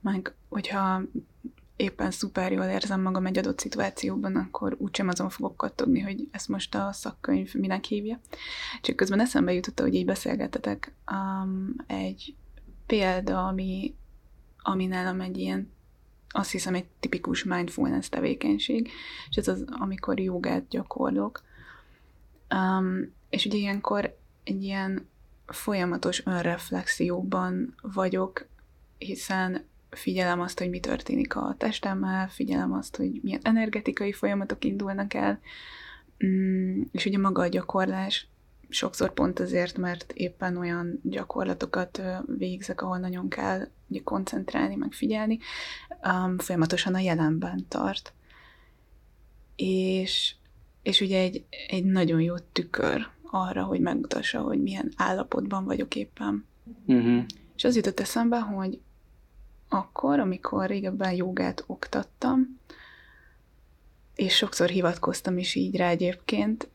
Meg, 0.00 0.34
hogyha 0.48 1.02
éppen 1.76 2.10
szuper 2.10 2.52
jól 2.52 2.64
érzem 2.64 3.02
magam 3.02 3.26
egy 3.26 3.38
adott 3.38 3.58
szituációban, 3.58 4.36
akkor 4.36 4.76
úgysem 4.78 5.08
azon 5.08 5.28
fogok 5.28 5.56
kattogni, 5.56 6.00
hogy 6.00 6.28
ezt 6.30 6.48
most 6.48 6.74
a 6.74 6.92
szakkönyv 6.92 7.54
minek 7.54 7.84
hívja. 7.84 8.20
Csak 8.80 8.96
közben 8.96 9.20
eszembe 9.20 9.52
jutott, 9.52 9.80
hogy 9.80 9.94
így 9.94 10.04
beszélgetetek, 10.04 10.94
um, 11.10 11.74
egy 11.86 12.34
példa, 12.86 13.46
ami, 13.46 13.94
ami 14.62 14.86
nálam 14.86 15.20
egy 15.20 15.38
ilyen 15.38 15.74
azt 16.36 16.50
hiszem 16.50 16.74
egy 16.74 16.86
tipikus 17.00 17.44
mindfulness 17.44 18.08
tevékenység, 18.08 18.90
és 19.30 19.36
ez 19.36 19.48
az, 19.48 19.64
amikor 19.68 20.20
jogát 20.20 20.68
gyakorlok. 20.68 21.42
Um, 22.54 23.12
és 23.30 23.44
ugye 23.44 23.56
ilyenkor 23.56 24.16
egy 24.44 24.62
ilyen 24.62 25.08
folyamatos 25.46 26.26
önreflexióban 26.26 27.74
vagyok, 27.82 28.46
hiszen 28.98 29.64
figyelem 29.90 30.40
azt, 30.40 30.58
hogy 30.58 30.70
mi 30.70 30.80
történik 30.80 31.36
a 31.36 31.54
testemmel, 31.58 32.28
figyelem 32.28 32.72
azt, 32.72 32.96
hogy 32.96 33.20
milyen 33.22 33.40
energetikai 33.42 34.12
folyamatok 34.12 34.64
indulnak 34.64 35.14
el, 35.14 35.40
mm, 36.26 36.82
és 36.92 37.04
ugye 37.04 37.18
maga 37.18 37.42
a 37.42 37.48
gyakorlás 37.48 38.28
sokszor 38.68 39.12
pont 39.12 39.40
azért, 39.40 39.78
mert 39.78 40.12
éppen 40.12 40.56
olyan 40.56 41.00
gyakorlatokat 41.02 42.02
végzek, 42.38 42.82
ahol 42.82 42.98
nagyon 42.98 43.28
kell 43.28 43.68
ugye, 43.86 44.00
koncentrálni, 44.02 44.74
meg 44.74 44.92
figyelni, 44.92 45.38
um, 46.02 46.38
folyamatosan 46.38 46.94
a 46.94 46.98
jelenben 46.98 47.64
tart. 47.68 48.12
És, 49.56 50.34
és 50.86 51.00
ugye 51.00 51.20
egy, 51.20 51.44
egy 51.68 51.84
nagyon 51.84 52.20
jó 52.20 52.38
tükör 52.38 53.08
arra, 53.22 53.64
hogy 53.64 53.80
megmutassa, 53.80 54.40
hogy 54.40 54.62
milyen 54.62 54.92
állapotban 54.96 55.64
vagyok 55.64 55.94
éppen. 55.94 56.46
Uh-huh. 56.86 57.24
És 57.56 57.64
az 57.64 57.76
jutott 57.76 58.00
eszembe, 58.00 58.40
hogy 58.40 58.80
akkor, 59.68 60.18
amikor 60.18 60.66
régebben 60.66 61.12
jogát 61.12 61.64
oktattam, 61.66 62.60
és 64.14 64.36
sokszor 64.36 64.68
hivatkoztam 64.68 65.38
is 65.38 65.54
így 65.54 65.76
rá 65.76 65.88
egyébként, 65.88 66.68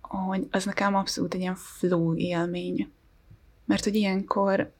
hogy 0.00 0.46
az 0.50 0.64
nekem 0.64 0.94
abszolút 0.94 1.34
egy 1.34 1.40
ilyen 1.40 1.56
flow 1.56 2.16
élmény. 2.16 2.90
Mert 3.64 3.84
hogy 3.84 3.94
ilyenkor 3.94 4.72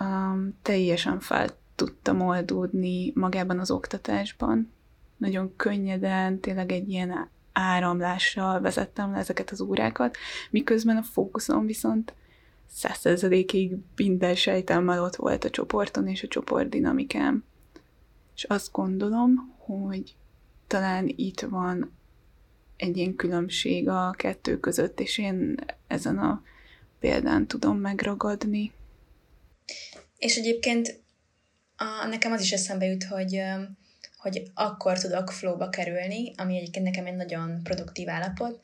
um, 0.00 0.58
teljesen 0.62 1.20
fel 1.20 1.48
tudtam 1.74 2.20
oldódni 2.20 3.12
magában 3.14 3.58
az 3.58 3.70
oktatásban. 3.70 4.72
Nagyon 5.16 5.56
könnyeden, 5.56 6.40
tényleg 6.40 6.72
egy 6.72 6.88
ilyen 6.88 7.34
áramlással 7.58 8.60
vezettem 8.60 9.12
le 9.12 9.18
ezeket 9.18 9.50
az 9.50 9.60
órákat, 9.60 10.16
miközben 10.50 10.96
a 10.96 11.02
fókuszom 11.02 11.66
viszont 11.66 12.14
százszerzadékig 12.66 13.72
minden 13.96 14.34
sejtemmel 14.34 15.02
ott 15.02 15.16
volt 15.16 15.44
a 15.44 15.50
csoporton 15.50 16.08
és 16.08 16.22
a 16.22 16.28
csoport 16.28 16.68
dinamikám. 16.68 17.44
És 18.34 18.44
azt 18.44 18.72
gondolom, 18.72 19.54
hogy 19.58 20.14
talán 20.66 21.12
itt 21.16 21.40
van 21.40 21.92
egy 22.76 22.96
ilyen 22.96 23.16
különbség 23.16 23.88
a 23.88 24.14
kettő 24.16 24.60
között, 24.60 25.00
és 25.00 25.18
én 25.18 25.54
ezen 25.86 26.18
a 26.18 26.42
példán 27.00 27.46
tudom 27.46 27.78
megragadni. 27.78 28.72
És 30.18 30.36
egyébként 30.36 31.00
a, 31.76 32.06
nekem 32.06 32.32
az 32.32 32.40
is 32.40 32.52
eszembe 32.52 32.84
jut, 32.84 33.04
hogy, 33.04 33.40
hogy 34.26 34.42
akkor 34.54 34.98
tudok 34.98 35.30
flowba 35.30 35.68
kerülni, 35.68 36.32
ami 36.36 36.56
egyébként 36.56 36.84
nekem 36.84 37.06
egy 37.06 37.14
nagyon 37.14 37.60
produktív 37.62 38.08
állapot, 38.08 38.60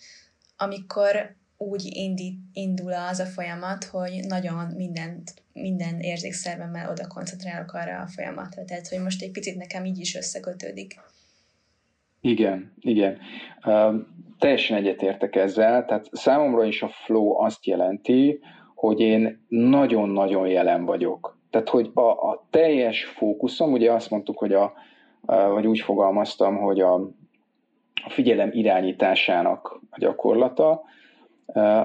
amikor 0.57 1.37
úgy 1.57 1.83
indít, 1.85 2.38
indul 2.52 2.92
az 2.92 3.19
a 3.19 3.25
folyamat, 3.25 3.85
hogy 3.85 4.21
nagyon 4.28 4.66
mindent, 4.76 5.35
minden 5.52 6.00
érzékszervemmel 6.00 6.90
oda 6.90 7.07
koncentrálok 7.07 7.73
arra 7.73 8.00
a 8.00 8.07
folyamatra. 8.07 8.64
Tehát, 8.64 8.88
hogy 8.88 8.99
most 9.02 9.23
egy 9.23 9.31
picit 9.31 9.57
nekem 9.57 9.85
így 9.85 9.99
is 9.99 10.14
összekötődik. 10.14 11.00
Igen, 12.21 12.73
igen. 12.81 13.19
Uh, 13.64 13.95
teljesen 14.38 14.76
egyetértek 14.76 15.37
ezzel, 15.37 15.85
tehát 15.85 16.09
számomra 16.12 16.64
is 16.64 16.83
a 16.83 16.88
flow 16.88 17.42
azt 17.42 17.66
jelenti, 17.66 18.40
hogy 18.75 19.00
én 19.00 19.45
nagyon-nagyon 19.49 20.47
jelen 20.47 20.85
vagyok. 20.85 21.38
Tehát, 21.50 21.69
hogy 21.69 21.90
a, 21.95 22.00
a 22.00 22.47
teljes 22.50 23.04
fókuszom, 23.04 23.73
ugye 23.73 23.92
azt 23.92 24.11
mondtuk, 24.11 24.38
hogy 24.38 24.52
a, 24.52 24.73
vagy 25.26 25.67
úgy 25.67 25.81
fogalmaztam, 25.81 26.57
hogy 26.57 26.81
a, 26.81 26.95
a 28.05 28.11
figyelem 28.11 28.50
irányításának 28.52 29.81
a 29.91 29.99
gyakorlata, 29.99 30.83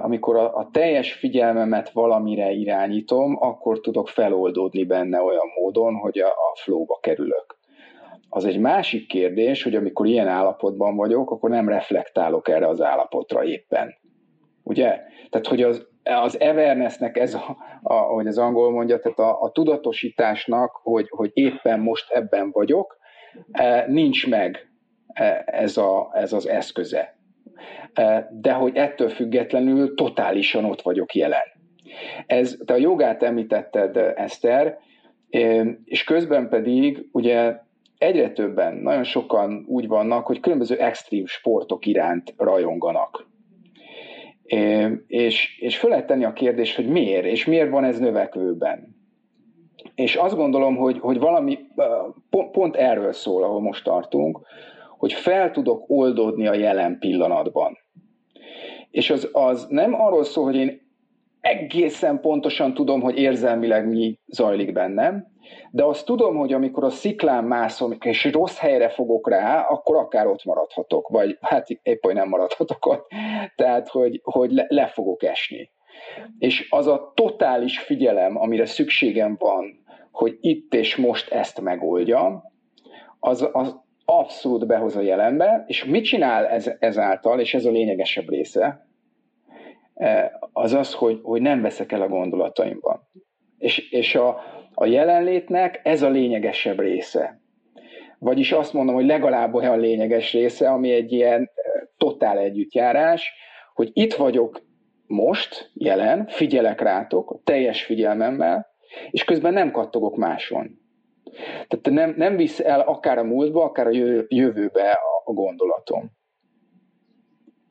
amikor 0.01 0.35
a, 0.35 0.55
a 0.55 0.69
teljes 0.71 1.13
figyelmemet 1.13 1.89
valamire 1.89 2.51
irányítom, 2.51 3.37
akkor 3.39 3.79
tudok 3.79 4.07
feloldódni 4.07 4.83
benne 4.83 5.21
olyan 5.21 5.47
módon, 5.59 5.95
hogy 5.95 6.19
a, 6.19 6.27
a 6.27 6.55
flowba 6.55 6.99
kerülök. 7.01 7.57
Az 8.29 8.45
egy 8.45 8.59
másik 8.59 9.07
kérdés, 9.07 9.63
hogy 9.63 9.75
amikor 9.75 10.05
ilyen 10.05 10.27
állapotban 10.27 10.95
vagyok, 10.95 11.31
akkor 11.31 11.49
nem 11.49 11.69
reflektálok 11.69 12.47
erre 12.49 12.67
az 12.67 12.81
állapotra 12.81 13.43
éppen. 13.43 13.95
Ugye? 14.63 14.99
Tehát, 15.29 15.47
hogy 15.47 15.63
az, 15.63 15.87
az 16.03 16.35
awarenessnek 16.35 17.17
ez, 17.17 17.33
a, 17.33 17.57
a, 17.83 17.93
ahogy 17.93 18.27
az 18.27 18.37
angol 18.37 18.71
mondja, 18.71 18.99
tehát 18.99 19.19
a, 19.19 19.41
a 19.41 19.51
tudatosításnak, 19.51 20.79
hogy, 20.83 21.07
hogy 21.09 21.31
éppen 21.33 21.79
most 21.79 22.11
ebben 22.11 22.51
vagyok, 22.51 22.97
nincs 23.87 24.27
meg 24.27 24.69
ez, 25.45 25.77
a, 25.77 26.11
ez 26.13 26.33
az 26.33 26.47
eszköze. 26.47 27.17
De 28.31 28.51
hogy 28.51 28.75
ettől 28.75 29.09
függetlenül 29.09 29.95
totálisan 29.95 30.65
ott 30.65 30.81
vagyok 30.81 31.15
jelen. 31.15 31.55
Ez, 32.25 32.57
te 32.65 32.73
a 32.73 32.77
jogát 32.77 33.23
említetted, 33.23 33.97
Eszter, 34.15 34.77
és 35.85 36.03
közben 36.03 36.49
pedig 36.49 37.07
ugye 37.11 37.55
egyre 37.97 38.31
többen, 38.31 38.75
nagyon 38.75 39.03
sokan 39.03 39.65
úgy 39.67 39.87
vannak, 39.87 40.25
hogy 40.25 40.39
különböző 40.39 40.77
extrém 40.77 41.25
sportok 41.25 41.85
iránt 41.85 42.33
rajonganak. 42.37 43.27
És, 45.07 45.59
és 45.59 45.77
föl 45.77 45.89
lehet 45.89 46.07
tenni 46.07 46.23
a 46.23 46.33
kérdést, 46.33 46.75
hogy 46.75 46.87
miért, 46.87 47.25
és 47.25 47.45
miért 47.45 47.69
van 47.69 47.83
ez 47.83 47.99
növekvőben. 47.99 48.96
És 49.97 50.15
azt 50.15 50.35
gondolom, 50.35 50.75
hogy, 50.75 50.99
hogy 50.99 51.19
valami 51.19 51.59
pont, 52.29 52.51
pont 52.51 52.75
erről 52.75 53.13
szól, 53.13 53.43
ahol 53.43 53.61
most 53.61 53.83
tartunk, 53.83 54.39
hogy 54.97 55.13
fel 55.13 55.51
tudok 55.51 55.83
oldódni 55.87 56.47
a 56.47 56.53
jelen 56.53 56.99
pillanatban. 56.99 57.77
És 58.91 59.09
az, 59.09 59.29
az 59.31 59.67
nem 59.69 60.01
arról 60.01 60.23
szól, 60.23 60.43
hogy 60.43 60.55
én 60.55 60.81
egészen 61.41 62.19
pontosan 62.19 62.73
tudom, 62.73 63.01
hogy 63.01 63.17
érzelmileg 63.17 63.87
mi 63.87 64.19
zajlik 64.27 64.73
bennem, 64.73 65.27
de 65.71 65.83
azt 65.83 66.05
tudom, 66.05 66.35
hogy 66.35 66.53
amikor 66.53 66.83
a 66.83 66.89
sziklán 66.89 67.43
mászom, 67.43 67.97
és 67.99 68.31
rossz 68.31 68.57
helyre 68.57 68.89
fogok 68.89 69.29
rá, 69.29 69.61
akkor 69.61 69.95
akár 69.95 70.27
ott 70.27 70.43
maradhatok, 70.43 71.07
vagy 71.07 71.37
hát 71.41 71.67
épp 71.69 72.03
hogy 72.03 72.13
nem 72.13 72.29
maradhatok 72.29 72.85
ott, 72.85 73.07
tehát 73.55 73.87
hogy, 73.87 74.21
hogy 74.23 74.51
le, 74.51 74.65
le 74.67 74.87
fogok 74.87 75.23
esni. 75.23 75.71
És 76.39 76.67
az 76.69 76.87
a 76.87 77.11
totális 77.15 77.79
figyelem, 77.79 78.37
amire 78.37 78.65
szükségem 78.65 79.35
van, 79.39 79.85
hogy 80.17 80.37
itt 80.41 80.73
és 80.73 80.95
most 80.95 81.31
ezt 81.31 81.61
megoldjam, 81.61 82.43
az, 83.19 83.49
az 83.51 83.75
abszolút 84.05 84.67
behoz 84.67 84.95
a 84.95 85.01
jelenbe, 85.01 85.63
és 85.67 85.85
mit 85.85 86.03
csinál 86.03 86.45
ez, 86.47 86.71
ezáltal, 86.79 87.39
és 87.39 87.53
ez 87.53 87.65
a 87.65 87.71
lényegesebb 87.71 88.29
része, 88.29 88.87
e, 89.93 90.39
az 90.53 90.73
az, 90.73 90.93
hogy, 90.93 91.19
hogy 91.23 91.41
nem 91.41 91.61
veszek 91.61 91.91
el 91.91 92.01
a 92.01 92.07
gondolataimban. 92.07 93.07
És, 93.57 93.91
és 93.91 94.15
a, 94.15 94.39
a 94.73 94.85
jelenlétnek 94.85 95.81
ez 95.83 96.01
a 96.01 96.09
lényegesebb 96.09 96.79
része. 96.79 97.41
Vagyis 98.19 98.51
azt 98.51 98.73
mondom, 98.73 98.95
hogy 98.95 99.05
legalább 99.05 99.53
olyan 99.53 99.79
lényeges 99.79 100.33
része, 100.33 100.69
ami 100.69 100.91
egy 100.91 101.11
ilyen 101.11 101.41
e, 101.41 101.87
totál 101.97 102.37
együttjárás, 102.37 103.33
hogy 103.73 103.89
itt 103.93 104.13
vagyok 104.13 104.61
most, 105.07 105.71
jelen, 105.73 106.27
figyelek 106.27 106.81
rátok, 106.81 107.41
teljes 107.43 107.83
figyelmemmel, 107.83 108.75
és 109.11 109.23
közben 109.23 109.53
nem 109.53 109.71
kattogok 109.71 110.15
máson. 110.15 110.79
Tehát 111.67 111.89
nem, 111.89 112.13
nem 112.17 112.35
visz 112.35 112.59
el 112.59 112.79
akár 112.79 113.17
a 113.17 113.23
múltba, 113.23 113.63
akár 113.63 113.87
a 113.87 114.25
jövőbe 114.27 114.91
a, 114.91 115.21
a 115.25 115.33
gondolatom. 115.33 116.11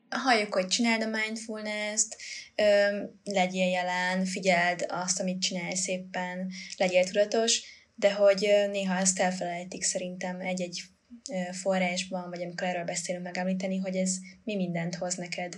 Halljuk, 0.09 0.53
hogy 0.53 0.67
csináld 0.67 1.01
a 1.01 1.17
mindfulness-t, 1.17 2.15
legyél 3.23 3.69
jelen, 3.69 4.25
figyeld 4.25 4.85
azt, 4.89 5.21
amit 5.21 5.41
csinálsz 5.41 5.79
szépen, 5.79 6.47
legyél 6.77 7.03
tudatos, 7.03 7.63
de 7.95 8.13
hogy 8.13 8.47
néha 8.71 8.97
ezt 8.97 9.19
elfelejtik 9.19 9.83
szerintem 9.83 10.39
egy-egy 10.39 10.81
forrásban, 11.51 12.29
vagy 12.29 12.41
amikor 12.41 12.67
erről 12.67 12.83
beszélünk 12.83 13.23
megemlíteni, 13.23 13.77
hogy 13.77 13.95
ez 13.95 14.15
mi 14.43 14.55
mindent 14.55 14.95
hoz 14.95 15.15
neked, 15.15 15.53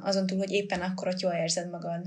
azon 0.00 0.26
túl, 0.26 0.38
hogy 0.38 0.52
éppen 0.52 0.80
akkor 0.80 1.08
ott 1.08 1.20
jól 1.20 1.32
érzed 1.32 1.70
magad. 1.70 2.06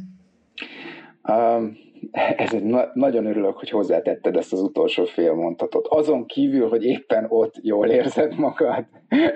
Um, 1.23 1.77
ez 2.11 2.53
egy 2.53 2.63
na- 2.63 2.91
nagyon 2.93 3.25
örülök, 3.25 3.57
hogy 3.57 3.69
hozzátetted 3.69 4.37
ezt 4.37 4.53
az 4.53 4.61
utolsó 4.61 5.05
fél 5.05 5.33
mondatot. 5.33 5.87
Azon 5.87 6.25
kívül, 6.25 6.69
hogy 6.69 6.85
éppen 6.85 7.25
ott 7.29 7.55
jól 7.61 7.89
érzed 7.89 8.37
magad. 8.37 8.85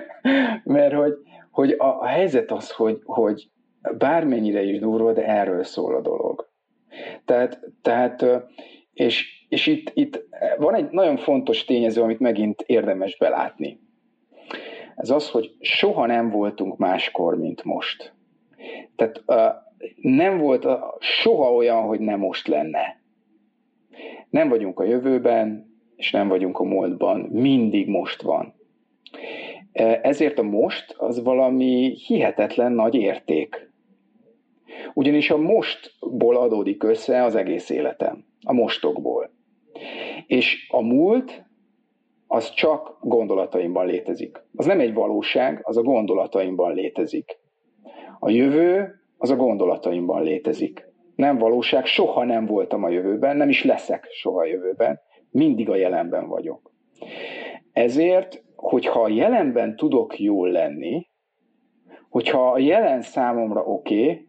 Mert 0.64 0.94
hogy, 0.94 1.14
hogy 1.50 1.70
a, 1.72 2.00
a 2.00 2.06
helyzet 2.06 2.50
az, 2.50 2.70
hogy, 2.70 3.00
hogy 3.04 3.50
bármennyire 3.98 4.62
is 4.62 4.78
durva, 4.78 5.12
de 5.12 5.26
erről 5.26 5.64
szól 5.64 5.94
a 5.94 6.00
dolog. 6.00 6.48
Tehát, 7.24 7.60
tehát 7.82 8.24
és, 8.92 9.46
és 9.48 9.66
itt, 9.66 9.90
itt 9.94 10.24
van 10.58 10.74
egy 10.74 10.90
nagyon 10.90 11.16
fontos 11.16 11.64
tényező, 11.64 12.02
amit 12.02 12.20
megint 12.20 12.62
érdemes 12.66 13.16
belátni. 13.18 13.80
Ez 14.96 15.10
az, 15.10 15.30
hogy 15.30 15.56
soha 15.60 16.06
nem 16.06 16.30
voltunk 16.30 16.76
máskor, 16.76 17.38
mint 17.38 17.64
most. 17.64 18.14
Tehát 18.96 19.22
nem 19.96 20.38
volt 20.38 20.66
soha 20.98 21.52
olyan, 21.52 21.82
hogy 21.82 22.00
nem 22.00 22.18
most 22.18 22.48
lenne. 22.48 23.00
Nem 24.30 24.48
vagyunk 24.48 24.80
a 24.80 24.84
jövőben, 24.84 25.74
és 25.96 26.10
nem 26.10 26.28
vagyunk 26.28 26.58
a 26.58 26.64
múltban, 26.64 27.20
mindig 27.20 27.88
most 27.88 28.22
van. 28.22 28.54
E, 29.72 30.00
ezért 30.02 30.38
a 30.38 30.42
most 30.42 30.94
az 30.98 31.22
valami 31.22 31.94
hihetetlen 32.06 32.72
nagy 32.72 32.94
érték. 32.94 33.70
Ugyanis 34.94 35.30
a 35.30 35.36
mostból 35.36 36.36
adódik 36.36 36.82
össze 36.82 37.22
az 37.22 37.34
egész 37.34 37.70
életem, 37.70 38.24
a 38.44 38.52
mostokból. 38.52 39.30
És 40.26 40.68
a 40.70 40.80
múlt 40.80 41.44
az 42.26 42.50
csak 42.50 42.98
gondolataimban 43.00 43.86
létezik. 43.86 44.42
Az 44.54 44.66
nem 44.66 44.80
egy 44.80 44.94
valóság, 44.94 45.60
az 45.62 45.76
a 45.76 45.82
gondolataimban 45.82 46.74
létezik. 46.74 47.38
A 48.18 48.30
jövő 48.30 48.94
az 49.18 49.30
a 49.30 49.36
gondolataimban 49.36 50.22
létezik. 50.22 50.88
Nem 51.14 51.38
valóság, 51.38 51.84
soha 51.84 52.24
nem 52.24 52.46
voltam 52.46 52.84
a 52.84 52.88
jövőben, 52.88 53.36
nem 53.36 53.48
is 53.48 53.64
leszek 53.64 54.06
soha 54.10 54.40
a 54.40 54.46
jövőben, 54.46 55.00
mindig 55.30 55.68
a 55.68 55.76
jelenben 55.76 56.28
vagyok. 56.28 56.72
Ezért, 57.72 58.44
hogyha 58.56 59.02
a 59.02 59.08
jelenben 59.08 59.76
tudok 59.76 60.18
jól 60.18 60.50
lenni, 60.50 61.08
hogyha 62.08 62.52
a 62.52 62.58
jelen 62.58 63.00
számomra 63.00 63.60
oké, 63.60 64.02
okay, 64.02 64.28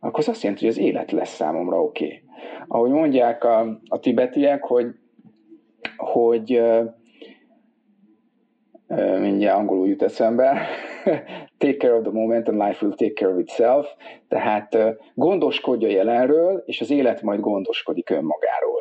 akkor 0.00 0.18
az 0.18 0.28
azt 0.28 0.42
jelenti, 0.42 0.64
hogy 0.66 0.74
az 0.74 0.80
élet 0.84 1.10
lesz 1.10 1.34
számomra 1.34 1.82
oké. 1.82 2.04
Okay. 2.04 2.22
Ahogy 2.68 2.90
mondják 2.90 3.44
a, 3.44 3.80
a 3.88 3.98
tibetiek, 3.98 4.62
hogy, 4.62 4.86
hogy 5.96 6.62
mindjárt 9.20 9.58
angolul 9.58 9.88
jut 9.88 10.02
eszembe, 10.02 10.66
take 11.62 11.76
care 11.76 11.94
of 11.94 12.02
the 12.02 12.12
moment 12.12 12.48
and 12.48 12.58
life 12.58 12.84
will 12.84 12.96
take 12.96 13.14
care 13.14 13.32
of 13.32 13.38
itself, 13.38 13.86
tehát 14.28 14.76
gondoskodja 15.14 15.88
jelenről, 15.88 16.62
és 16.66 16.80
az 16.80 16.90
élet 16.90 17.22
majd 17.22 17.40
gondoskodik 17.40 18.10
önmagáról. 18.10 18.80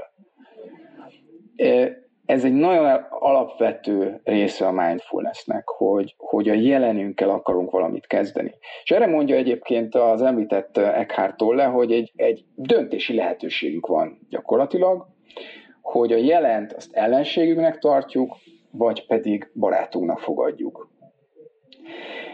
Ez 2.26 2.44
egy 2.44 2.54
nagyon 2.54 3.06
alapvető 3.10 4.22
része 4.24 4.67
a 4.67 4.72
mindfulnessnek, 4.72 5.67
hogy, 5.67 6.15
hogy 6.17 6.50
a 6.50 6.54
jelenünkkel 6.54 7.30
akarunk 7.30 7.72
valamit 7.72 8.08
kezdeni. 8.08 8.54
És 8.84 8.91
erre 8.91 9.08
mondja 9.08 9.36
egyébként 9.36 9.96
az 9.96 10.22
említett 10.22 10.78
Eckhart 10.78 11.38
Tolle, 11.38 11.63
hogy 11.63 11.91
egy, 11.91 12.12
egy 12.15 12.46
döntési 12.56 13.15
lehetőségünk 13.15 13.88
van 13.88 14.20
gyakorlatilag, 14.30 15.08
hogy 15.82 16.12
a 16.12 16.17
jelent 16.17 16.74
azt 16.74 16.94
ellenségünknek 16.94 17.78
tartjuk, 17.78 18.36
vagy 18.72 19.08
pedig 19.08 19.52
barátunknak 19.54 20.20
fogadjuk. 20.20 20.89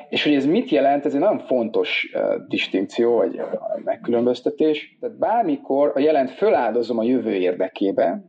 És 0.09 0.23
hogy 0.23 0.33
ez 0.33 0.45
mit 0.45 0.69
jelent, 0.69 1.05
ez 1.05 1.13
egy 1.13 1.19
nagyon 1.19 1.39
fontos 1.39 2.11
uh, 2.13 2.47
distinkció, 2.47 3.15
vagy 3.15 3.39
uh, 3.39 3.45
megkülönböztetés. 3.83 4.97
Tehát 4.99 5.17
bármikor 5.17 5.91
a 5.95 5.99
jelent 5.99 6.31
föláldozom 6.31 6.97
a 6.97 7.03
jövő 7.03 7.33
érdekébe, 7.33 8.23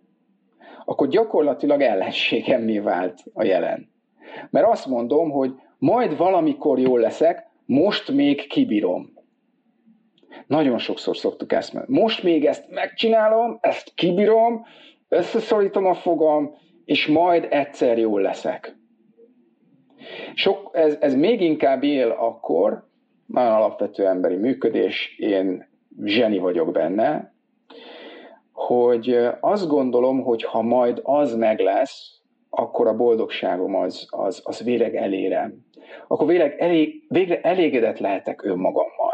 akkor 0.84 1.08
gyakorlatilag 1.08 1.80
ellenségemmé 1.80 2.78
vált 2.78 3.18
a 3.32 3.44
jelen. 3.44 3.90
Mert 4.50 4.66
azt 4.66 4.86
mondom, 4.86 5.30
hogy 5.30 5.52
majd 5.78 6.16
valamikor 6.16 6.78
jól 6.78 7.00
leszek, 7.00 7.46
most 7.64 8.10
még 8.10 8.46
kibírom. 8.46 9.12
Nagyon 10.46 10.78
sokszor 10.78 11.16
szoktuk 11.16 11.52
ezt 11.52 11.72
mondani. 11.72 12.00
Most 12.00 12.22
még 12.22 12.44
ezt 12.44 12.70
megcsinálom, 12.70 13.58
ezt 13.60 13.92
kibírom, 13.94 14.66
összeszorítom 15.08 15.86
a 15.86 15.94
fogam, 15.94 16.54
és 16.84 17.06
majd 17.06 17.46
egyszer 17.50 17.98
jól 17.98 18.20
leszek. 18.20 18.77
Sok, 20.34 20.70
ez, 20.72 20.96
ez 21.00 21.14
még 21.14 21.40
inkább 21.40 21.82
él 21.82 22.10
akkor, 22.10 22.86
nagyon 23.26 23.52
alapvető 23.52 24.06
emberi 24.06 24.36
működés, 24.36 25.16
én 25.18 25.68
zseni 26.04 26.38
vagyok 26.38 26.72
benne, 26.72 27.34
hogy 28.52 29.18
azt 29.40 29.68
gondolom, 29.68 30.22
hogy 30.22 30.42
ha 30.42 30.62
majd 30.62 31.00
az 31.02 31.34
meg 31.34 31.60
lesz, 31.60 32.18
akkor 32.50 32.86
a 32.86 32.96
boldogságom 32.96 33.74
az, 33.74 34.06
az, 34.10 34.42
az 34.44 34.62
végleg 34.62 34.96
elérem. 34.96 35.66
Akkor 36.08 36.26
végleg 36.26 36.54
elég, 36.58 37.04
végre 37.08 37.40
elégedett 37.40 37.98
lehetek 37.98 38.42
önmagammal. 38.42 39.12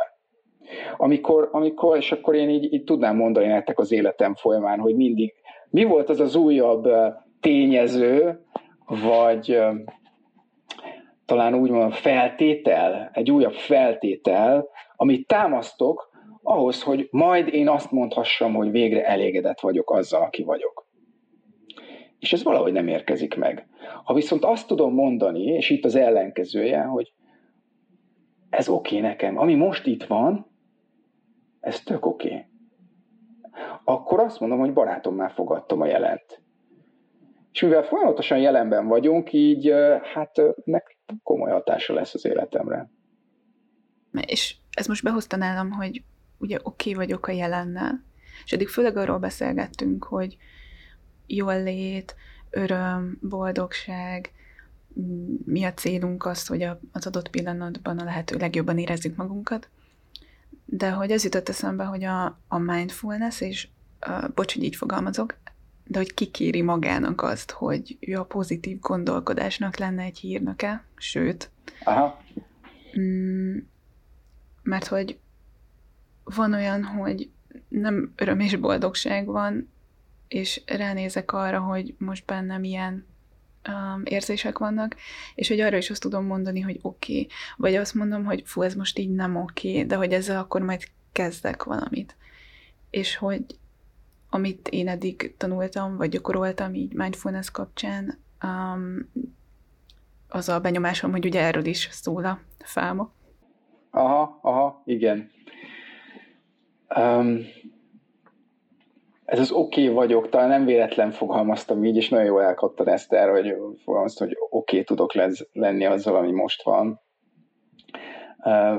Amikor, 0.97 1.49
amikor, 1.53 1.97
és 1.97 2.13
akkor 2.13 2.35
én 2.35 2.49
így, 2.49 2.73
így 2.73 2.85
tudnám 2.85 3.17
mondani 3.17 3.47
nektek 3.47 3.79
az 3.79 3.93
életem 3.93 4.35
folyamán, 4.35 4.79
hogy 4.79 4.97
mindig, 4.97 5.35
mi 5.71 5.85
volt 5.85 6.09
az 6.09 6.21
az 6.21 6.37
újabb 6.37 6.89
tényező, 7.41 8.41
vagy 8.87 9.59
talán 11.27 11.55
úgy 11.55 11.71
mondom, 11.71 11.91
feltétel, 11.91 13.11
egy 13.13 13.31
újabb 13.31 13.55
feltétel, 13.55 14.69
amit 14.97 15.27
támasztok 15.27 16.11
ahhoz, 16.43 16.83
hogy 16.83 17.09
majd 17.11 17.49
én 17.49 17.69
azt 17.69 17.91
mondhassam, 17.91 18.55
hogy 18.55 18.71
végre 18.71 19.07
elégedett 19.07 19.61
vagyok 19.61 19.91
azzal, 19.91 20.23
aki 20.23 20.43
vagyok. 20.43 20.87
És 22.19 22.33
ez 22.33 22.43
valahogy 22.43 22.73
nem 22.73 22.89
érkezik 22.89 23.37
meg. 23.37 23.67
Ha 24.05 24.15
viszont 24.15 24.45
azt 24.45 24.67
tudom 24.67 24.95
mondani, 24.95 25.43
és 25.43 25.71
itt 25.71 25.85
az 25.85 25.95
ellenkezője, 25.95 26.83
hogy 26.83 27.13
ez 28.51 28.69
oké 28.69 28.97
okay 28.97 29.09
nekem, 29.09 29.39
ami 29.39 29.55
most 29.55 29.87
itt 29.87 30.05
van, 30.05 30.47
ez 31.61 31.81
tök 31.81 32.07
oké. 32.07 32.27
Okay. 32.27 32.45
Akkor 33.85 34.21
azt 34.21 34.41
mondom, 34.41 34.59
hogy 34.59 34.73
barátommal 34.73 35.29
fogadtam 35.29 35.81
a 35.81 35.87
jelent. 35.87 36.43
És 37.53 37.63
mivel 37.63 37.83
folyamatosan 37.83 38.39
jelenben 38.39 38.87
vagyunk, 38.87 39.33
így 39.33 39.73
hát 40.03 40.43
nek 40.65 40.94
komoly 41.23 41.51
hatása 41.51 41.95
lesz 41.95 42.15
az 42.15 42.25
életemre. 42.25 42.91
És 44.27 44.57
ez 44.71 44.87
most 44.87 45.03
behozta 45.03 45.37
nálam, 45.37 45.71
hogy 45.71 46.03
ugye 46.39 46.59
oké 46.63 46.91
okay 46.91 47.07
vagyok 47.07 47.27
a 47.27 47.33
jelennel, 47.33 48.05
és 48.45 48.53
eddig 48.53 48.69
főleg 48.69 48.97
arról 48.97 49.19
beszélgettünk, 49.19 50.05
hogy 50.05 50.37
jól 51.27 51.63
lét, 51.63 52.17
öröm, 52.51 53.19
boldogság, 53.21 54.33
mi 55.45 55.65
a 55.65 55.75
célunk 55.75 56.27
az, 56.27 56.47
hogy 56.47 56.63
az 56.93 57.07
adott 57.07 57.29
pillanatban 57.29 57.99
a 57.99 58.05
lehető 58.05 58.37
legjobban 58.37 58.79
érezzük 58.79 59.17
magunkat, 59.17 59.69
de 60.65 60.91
hogy 60.91 61.11
ez 61.11 61.25
jutott 61.25 61.49
eszembe, 61.49 61.85
hogy 61.85 62.05
a, 62.05 62.25
a 62.49 62.59
mindfulness, 62.59 63.41
és 63.41 63.69
uh, 64.07 64.29
bocs, 64.35 64.55
hogy 64.55 64.63
így 64.63 64.77
fogalmazok, 64.77 65.37
de 65.87 65.99
hogy 65.99 66.15
kikéri 66.15 66.63
magának 66.63 67.23
azt, 67.23 67.51
hogy 67.51 67.97
ő 68.01 68.19
a 68.19 68.25
pozitív 68.25 68.81
gondolkodásnak 68.81 69.77
lenne 69.77 70.03
egy 70.03 70.19
hírnöke, 70.19 70.85
sőt. 70.97 71.51
Aha. 71.85 72.23
Mm, 72.99 73.59
mert 74.63 74.87
hogy 74.87 75.19
van 76.25 76.53
olyan, 76.53 76.85
hogy 76.85 77.31
nem 77.69 78.13
öröm 78.17 78.41
és 78.41 78.57
boldogság 78.57 79.27
van, 79.27 79.73
és 80.29 80.63
ránézek 80.67 81.33
arra, 81.33 81.61
hogy 81.61 81.95
most 81.99 82.25
bennem 82.25 82.65
ilyen 82.65 83.07
um, 83.69 84.03
érzések 84.05 84.59
vannak, 84.59 84.97
és 85.35 85.49
hogy 85.49 85.61
arra 85.61 85.77
is 85.77 85.91
azt 85.91 86.01
tudom 86.01 86.25
mondani, 86.25 86.61
hogy 86.61 86.79
oké, 86.83 87.13
okay. 87.13 87.29
vagy 87.57 87.75
azt 87.75 87.95
mondom, 87.95 88.25
hogy 88.25 88.43
fú, 88.45 88.63
ez 88.63 88.75
most 88.75 88.99
így 88.99 89.11
nem 89.11 89.37
oké, 89.37 89.71
okay, 89.71 89.87
de 89.87 89.97
hogy 89.97 90.13
ezzel 90.13 90.39
akkor 90.39 90.63
majd 90.63 90.85
kezdek 91.13 91.63
valamit. 91.63 92.17
És 92.91 93.17
hogy 93.17 93.45
amit 94.35 94.69
én 94.69 94.89
eddig 94.89 95.35
tanultam, 95.37 95.97
vagy 95.97 96.09
gyakoroltam 96.09 96.75
így 96.75 96.95
mindfulness 96.95 97.51
kapcsán, 97.51 98.25
um, 98.45 99.11
az 100.29 100.49
a 100.49 100.61
benyomásom, 100.61 101.11
hogy 101.11 101.25
ugye 101.25 101.41
erről 101.41 101.65
is 101.65 101.89
szól 101.91 102.25
a 102.25 102.41
fáma. 102.65 103.13
Aha, 103.91 104.39
aha, 104.43 104.83
igen. 104.85 105.31
Um, 106.97 107.39
ez 109.25 109.39
az 109.39 109.51
oké 109.51 109.83
okay 109.83 109.95
vagyok, 109.95 110.29
talán 110.29 110.49
nem 110.49 110.65
véletlen 110.65 111.11
fogalmaztam 111.11 111.85
így, 111.85 111.97
és 111.97 112.09
nagyon 112.09 112.27
jól 112.27 112.43
elkaptad 112.43 112.89
ezt 112.89 113.13
erre, 113.13 113.31
hogy 113.31 113.55
fogalmaztam, 113.85 114.27
hogy 114.27 114.37
oké 114.41 114.57
okay 114.57 114.85
tudok 114.85 115.15
lez, 115.15 115.49
lenni 115.53 115.85
azzal, 115.85 116.17
ami 116.17 116.33
most 116.33 116.63
van. 116.63 117.01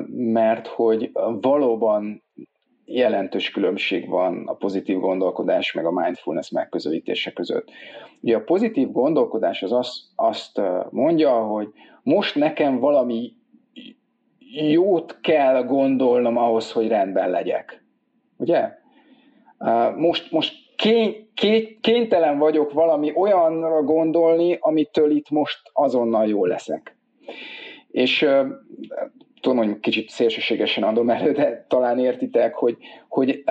Mert 0.07 0.67
hogy 0.67 1.11
valóban 1.41 2.24
jelentős 2.85 3.51
különbség 3.51 4.09
van 4.09 4.47
a 4.47 4.53
pozitív 4.53 4.99
gondolkodás 4.99 5.73
meg 5.73 5.85
a 5.85 5.91
mindfulness 5.91 6.49
megközelítése 6.49 7.31
között. 7.31 7.71
Ugye 8.21 8.35
a 8.35 8.43
pozitív 8.43 8.91
gondolkodás 8.91 9.63
az 9.63 9.71
azt, 9.71 9.99
azt 10.15 10.61
mondja, 10.89 11.31
hogy 11.31 11.67
most 12.03 12.35
nekem 12.35 12.79
valami 12.79 13.33
jót 14.69 15.19
kell 15.21 15.63
gondolnom 15.63 16.37
ahhoz, 16.37 16.71
hogy 16.71 16.87
rendben 16.87 17.29
legyek. 17.29 17.83
Ugye? 18.37 18.69
Most, 19.95 20.31
most 20.31 20.53
kény, 20.75 21.29
kény, 21.33 21.77
kénytelen 21.81 22.37
vagyok 22.37 22.73
valami 22.73 23.11
olyanra 23.15 23.83
gondolni, 23.83 24.57
amitől 24.59 25.11
itt 25.11 25.29
most 25.29 25.59
azonnal 25.73 26.27
jól 26.27 26.47
leszek. 26.47 26.97
És 27.91 28.27
tudom, 29.45 29.65
hogy 29.65 29.79
kicsit 29.79 30.09
szélsőségesen 30.09 30.83
adom 30.83 31.09
elő, 31.09 31.31
de 31.31 31.65
talán 31.67 31.99
értitek, 31.99 32.53
hogy, 32.53 32.77
hogy 33.07 33.43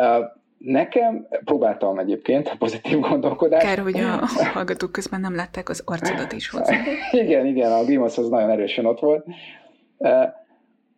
Nekem, 0.58 1.26
próbáltam 1.44 1.98
egyébként 1.98 2.48
a 2.48 2.56
pozitív 2.58 2.98
gondolkodást. 2.98 3.66
Kár, 3.66 3.78
hogy 3.78 3.98
a 3.98 4.26
hallgatók 4.52 4.92
közben 4.92 5.20
nem 5.20 5.34
látták 5.34 5.68
az 5.68 5.82
arcodat 5.84 6.32
is 6.32 6.48
hozzá. 6.48 6.76
igen, 7.22 7.46
igen, 7.46 7.72
a 7.72 7.84
grimasz 7.84 8.18
az 8.18 8.28
nagyon 8.28 8.50
erősen 8.50 8.86
ott 8.86 9.00
volt. 9.00 9.26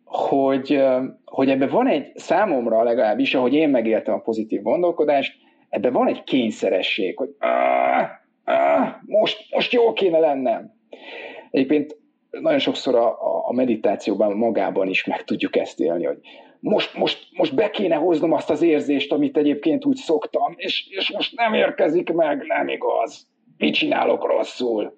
Hogy, 0.03 0.83
hogy 1.25 1.49
ebben 1.49 1.69
van 1.69 1.87
egy, 1.87 2.11
számomra 2.15 2.83
legalábbis, 2.83 3.33
ahogy 3.33 3.53
én 3.53 3.69
megéltem 3.69 4.13
a 4.13 4.19
pozitív 4.19 4.61
gondolkodást, 4.61 5.33
ebben 5.69 5.93
van 5.93 6.07
egy 6.07 6.23
kényszeresség, 6.23 7.17
hogy 7.17 7.35
áh, 7.39 8.09
áh, 8.43 8.95
most, 9.05 9.53
most 9.53 9.73
jól 9.73 9.93
kéne 9.93 10.19
lennem. 10.19 10.73
Egyébként 11.51 11.96
nagyon 12.41 12.59
sokszor 12.59 12.95
a, 12.95 13.17
a 13.47 13.53
meditációban 13.53 14.35
magában 14.35 14.87
is 14.87 15.05
meg 15.05 15.23
tudjuk 15.23 15.55
ezt 15.55 15.79
élni, 15.79 16.05
hogy 16.05 16.17
most, 16.59 16.97
most, 16.97 17.27
most 17.37 17.55
be 17.55 17.69
kéne 17.69 17.95
hoznom 17.95 18.31
azt 18.31 18.49
az 18.49 18.61
érzést, 18.61 19.11
amit 19.11 19.37
egyébként 19.37 19.85
úgy 19.85 19.95
szoktam, 19.95 20.53
és, 20.55 20.87
és 20.89 21.11
most 21.11 21.35
nem 21.35 21.53
érkezik 21.53 22.13
meg, 22.13 22.43
nem 22.47 22.67
igaz. 22.67 23.27
Mit 23.57 23.73
csinálok 23.73 24.25
rosszul? 24.25 24.97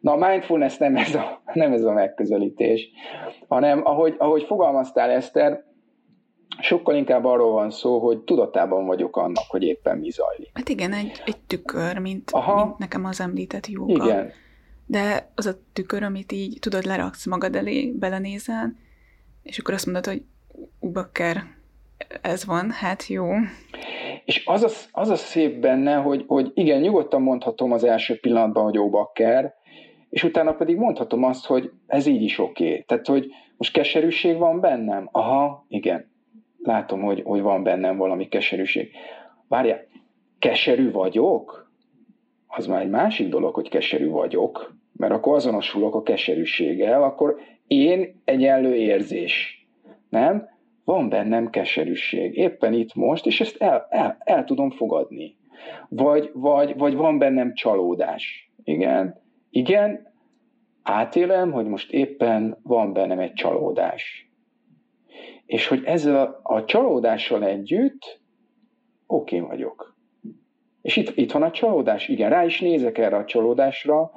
Na 0.00 0.12
a 0.12 0.28
mindfulness 0.28 0.76
nem 0.76 0.96
ez 0.96 1.14
a, 1.14 1.42
nem 1.52 1.72
ez 1.72 1.84
a 1.84 1.92
megközelítés, 1.92 2.90
hanem 3.48 3.86
ahogy, 3.86 4.14
ahogy 4.18 4.42
fogalmaztál 4.42 5.10
Eszter, 5.10 5.64
sokkal 6.60 6.94
inkább 6.94 7.24
arról 7.24 7.52
van 7.52 7.70
szó, 7.70 7.98
hogy 7.98 8.18
tudatában 8.18 8.86
vagyok 8.86 9.16
annak, 9.16 9.44
hogy 9.48 9.62
éppen 9.62 9.98
mi 9.98 10.10
zajlik. 10.10 10.50
Hát 10.54 10.68
igen, 10.68 10.92
egy, 10.92 11.22
egy 11.24 11.38
tükör, 11.46 11.98
mint, 11.98 12.30
Aha. 12.30 12.64
mint 12.64 12.78
nekem 12.78 13.04
az 13.04 13.20
említett 13.20 13.66
jóga. 13.66 14.04
Igen. 14.04 14.32
De 14.90 15.30
az 15.34 15.46
a 15.46 15.52
tükör, 15.72 16.02
amit 16.02 16.32
így 16.32 16.56
tudod, 16.60 16.84
leraksz 16.84 17.26
magad 17.26 17.56
elé, 17.56 17.92
belenézel, 17.98 18.76
és 19.42 19.58
akkor 19.58 19.74
azt 19.74 19.84
mondod, 19.86 20.06
hogy 20.06 20.22
bakker, 20.80 21.42
ez 22.22 22.44
van, 22.44 22.70
hát 22.70 23.06
jó. 23.06 23.26
És 24.24 24.46
az 24.46 24.62
a, 24.62 25.00
az 25.00 25.08
a 25.08 25.16
szép 25.16 25.60
benne, 25.60 25.94
hogy, 25.94 26.24
hogy 26.26 26.50
igen, 26.54 26.80
nyugodtan 26.80 27.22
mondhatom 27.22 27.72
az 27.72 27.84
első 27.84 28.18
pillanatban, 28.20 28.64
hogy 28.64 28.78
ó, 28.78 28.90
bakker, 28.90 29.54
és 30.08 30.24
utána 30.24 30.52
pedig 30.52 30.76
mondhatom 30.76 31.24
azt, 31.24 31.46
hogy 31.46 31.70
ez 31.86 32.06
így 32.06 32.22
is 32.22 32.38
oké. 32.38 32.68
Okay. 32.68 32.84
Tehát, 32.86 33.06
hogy 33.06 33.30
most 33.56 33.72
keserűség 33.72 34.36
van 34.36 34.60
bennem? 34.60 35.08
Aha, 35.12 35.64
igen. 35.68 36.10
Látom, 36.62 37.00
hogy, 37.00 37.22
hogy 37.24 37.40
van 37.40 37.62
bennem 37.62 37.96
valami 37.96 38.28
keserűség. 38.28 38.90
Várjál, 39.48 39.86
keserű 40.38 40.90
vagyok? 40.90 41.70
Az 42.46 42.66
már 42.66 42.82
egy 42.82 42.90
másik 42.90 43.28
dolog, 43.28 43.54
hogy 43.54 43.68
keserű 43.68 44.08
vagyok, 44.08 44.78
mert 45.00 45.12
akkor 45.12 45.34
azonosulok 45.34 45.94
a 45.94 46.02
keserűséggel, 46.02 47.02
akkor 47.02 47.36
én 47.66 48.20
egyenlő 48.24 48.74
érzés. 48.74 49.66
Nem? 50.08 50.48
Van 50.84 51.08
bennem 51.08 51.50
keserűség. 51.50 52.36
Éppen 52.36 52.72
itt 52.72 52.94
most, 52.94 53.26
és 53.26 53.40
ezt 53.40 53.56
el, 53.62 53.86
el, 53.90 54.16
el 54.18 54.44
tudom 54.44 54.70
fogadni. 54.70 55.36
Vagy, 55.88 56.30
vagy, 56.32 56.76
vagy 56.76 56.94
van 56.94 57.18
bennem 57.18 57.54
csalódás. 57.54 58.52
Igen, 58.64 59.20
igen, 59.50 60.12
átélem, 60.82 61.52
hogy 61.52 61.66
most 61.66 61.92
éppen 61.92 62.58
van 62.62 62.92
bennem 62.92 63.18
egy 63.18 63.32
csalódás. 63.32 64.30
És 65.46 65.66
hogy 65.66 65.82
ezzel 65.84 66.16
a, 66.16 66.40
a 66.42 66.64
csalódással 66.64 67.44
együtt 67.44 68.20
oké 69.06 69.40
vagyok. 69.40 69.96
És 70.82 70.96
itt, 70.96 71.16
itt 71.16 71.32
van 71.32 71.42
a 71.42 71.50
csalódás, 71.50 72.08
igen, 72.08 72.30
rá 72.30 72.44
is 72.44 72.60
nézek 72.60 72.98
erre 72.98 73.16
a 73.16 73.24
csalódásra. 73.24 74.10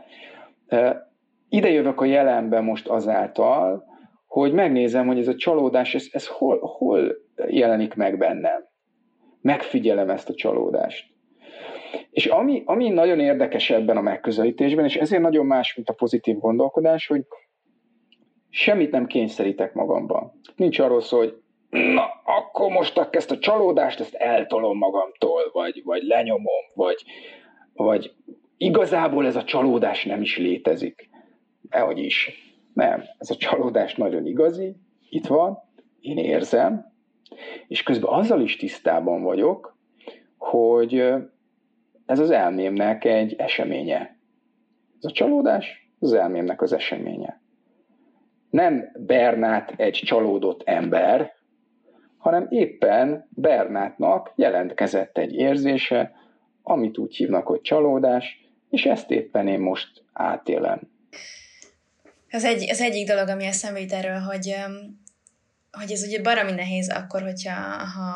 Ide 1.49 1.69
jövök 1.69 2.01
a 2.01 2.05
jelenbe 2.05 2.59
most 2.59 2.87
azáltal, 2.87 3.83
hogy 4.27 4.53
megnézem, 4.53 5.07
hogy 5.07 5.19
ez 5.19 5.27
a 5.27 5.35
csalódás, 5.35 5.95
ez, 5.95 6.07
ez 6.11 6.27
hol, 6.27 6.59
hol 6.59 7.15
jelenik 7.47 7.93
meg 7.93 8.17
bennem. 8.17 8.65
Megfigyelem 9.41 10.09
ezt 10.09 10.29
a 10.29 10.33
csalódást. 10.33 11.11
És 12.09 12.25
ami, 12.25 12.61
ami 12.65 12.89
nagyon 12.89 13.19
érdekes 13.19 13.69
ebben 13.69 13.97
a 13.97 14.01
megközelítésben, 14.01 14.85
és 14.85 14.95
ezért 14.95 15.21
nagyon 15.21 15.45
más, 15.45 15.75
mint 15.75 15.89
a 15.89 15.93
pozitív 15.93 16.37
gondolkodás, 16.37 17.07
hogy 17.07 17.21
semmit 18.49 18.91
nem 18.91 19.05
kényszerítek 19.05 19.73
magamban. 19.73 20.31
Nincs 20.55 20.79
arról 20.79 21.01
szó, 21.01 21.17
hogy 21.17 21.41
na, 21.69 22.05
akkor 22.23 22.71
most 22.71 23.07
ezt 23.11 23.31
a 23.31 23.37
csalódást, 23.37 23.99
ezt 23.99 24.13
eltolom 24.13 24.77
magamtól, 24.77 25.49
vagy, 25.51 25.81
vagy 25.83 26.03
lenyomom, 26.03 26.63
vagy, 26.73 27.03
vagy 27.73 28.13
igazából 28.57 29.25
ez 29.25 29.35
a 29.35 29.43
csalódás 29.43 30.05
nem 30.05 30.21
is 30.21 30.37
létezik. 30.37 31.09
Dehogy 31.61 31.99
is. 31.99 32.31
Nem, 32.73 33.03
ez 33.17 33.29
a 33.29 33.35
csalódás 33.35 33.95
nagyon 33.95 34.25
igazi, 34.25 34.75
itt 35.09 35.27
van, 35.27 35.57
én 35.99 36.17
érzem, 36.17 36.91
és 37.67 37.83
közben 37.83 38.13
azzal 38.13 38.41
is 38.41 38.55
tisztában 38.55 39.23
vagyok, 39.23 39.77
hogy 40.37 41.13
ez 42.05 42.19
az 42.19 42.29
elmémnek 42.29 43.05
egy 43.05 43.35
eseménye. 43.37 44.17
Ez 44.97 45.05
a 45.05 45.11
csalódás 45.11 45.91
az 45.99 46.13
elmémnek 46.13 46.61
az 46.61 46.73
eseménye. 46.73 47.41
Nem 48.49 48.91
Bernát 48.99 49.73
egy 49.77 49.93
csalódott 49.93 50.61
ember, 50.63 51.31
hanem 52.17 52.47
éppen 52.49 53.27
Bernátnak 53.29 54.31
jelentkezett 54.35 55.17
egy 55.17 55.33
érzése, 55.33 56.11
amit 56.63 56.97
úgy 56.97 57.15
hívnak, 57.15 57.47
hogy 57.47 57.61
csalódás, 57.61 58.42
és 58.73 58.83
ezt 58.83 59.09
éppen 59.09 59.47
én 59.47 59.59
most 59.59 60.03
átélem. 60.13 60.81
Az, 62.31 62.43
egy, 62.43 62.69
az 62.69 62.81
egyik 62.81 63.07
dolog, 63.07 63.27
ami 63.27 63.45
eszembe 63.45 63.79
jut 63.79 63.91
erről, 63.91 64.19
hogy, 64.19 64.55
hogy 65.71 65.91
ez 65.91 66.03
ugye 66.03 66.21
baromi 66.21 66.51
nehéz 66.51 66.89
akkor, 66.89 67.21
hogyha 67.21 67.53
ha 67.85 68.09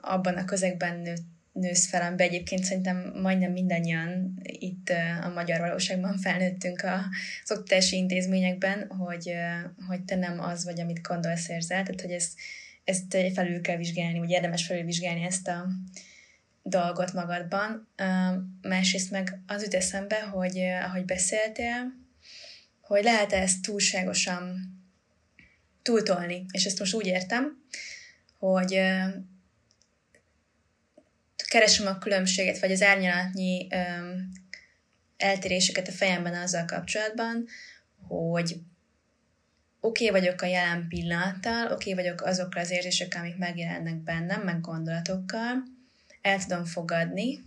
abban 0.00 0.34
a 0.34 0.44
közegben 0.44 0.98
nőtt 1.00 1.26
nősz 1.52 1.88
fel, 1.88 2.02
amiben 2.02 2.26
egyébként 2.26 2.64
szerintem 2.64 3.12
majdnem 3.22 3.52
mindannyian 3.52 4.38
itt 4.42 4.92
a 5.22 5.28
magyar 5.28 5.60
valóságban 5.60 6.18
felnőttünk 6.18 6.82
az 6.82 7.50
oktatási 7.58 7.96
intézményekben, 7.96 8.90
hogy, 8.98 9.32
hogy 9.86 10.04
te 10.04 10.16
nem 10.16 10.40
az 10.40 10.64
vagy, 10.64 10.80
amit 10.80 11.02
gondolsz 11.08 11.48
érzel, 11.48 11.82
tehát 11.82 12.00
hogy 12.00 12.10
ezt, 12.10 12.32
ezt 12.84 13.16
felül 13.34 13.60
kell 13.60 13.76
vizsgálni, 13.76 14.18
vagy 14.18 14.30
érdemes 14.30 14.66
felülvizsgálni 14.66 15.22
ezt 15.22 15.48
a 15.48 15.66
dolgot 16.68 17.12
magadban. 17.12 17.88
Másrészt 18.62 19.10
meg 19.10 19.42
az 19.46 19.62
jut 19.62 19.74
eszembe, 19.74 20.20
hogy 20.20 20.58
ahogy 20.58 21.04
beszéltél, 21.04 21.92
hogy 22.80 23.02
lehet 23.02 23.32
ezt 23.32 23.62
túlságosan 23.62 24.76
túltolni. 25.82 26.44
És 26.50 26.64
ezt 26.64 26.78
most 26.78 26.94
úgy 26.94 27.06
értem, 27.06 27.62
hogy 28.38 28.80
keresem 31.48 31.86
a 31.86 31.98
különbséget, 31.98 32.58
vagy 32.58 32.72
az 32.72 32.82
árnyalatnyi 32.82 33.68
eltéréseket 35.16 35.88
a 35.88 35.92
fejemben 35.92 36.34
azzal 36.34 36.64
kapcsolatban, 36.64 37.46
hogy 38.08 38.60
oké 39.80 40.08
okay 40.08 40.20
vagyok 40.20 40.42
a 40.42 40.46
jelen 40.46 40.88
pillanattal, 40.88 41.64
oké 41.64 41.92
okay 41.92 42.04
vagyok 42.04 42.20
azokkal 42.20 42.62
az 42.62 42.70
érzésekkel, 42.70 43.20
amik 43.20 43.36
megjelennek 43.36 43.96
bennem, 43.96 44.40
meg 44.40 44.60
gondolatokkal, 44.60 45.62
el 46.28 46.44
tudom 46.44 46.64
fogadni, 46.64 47.46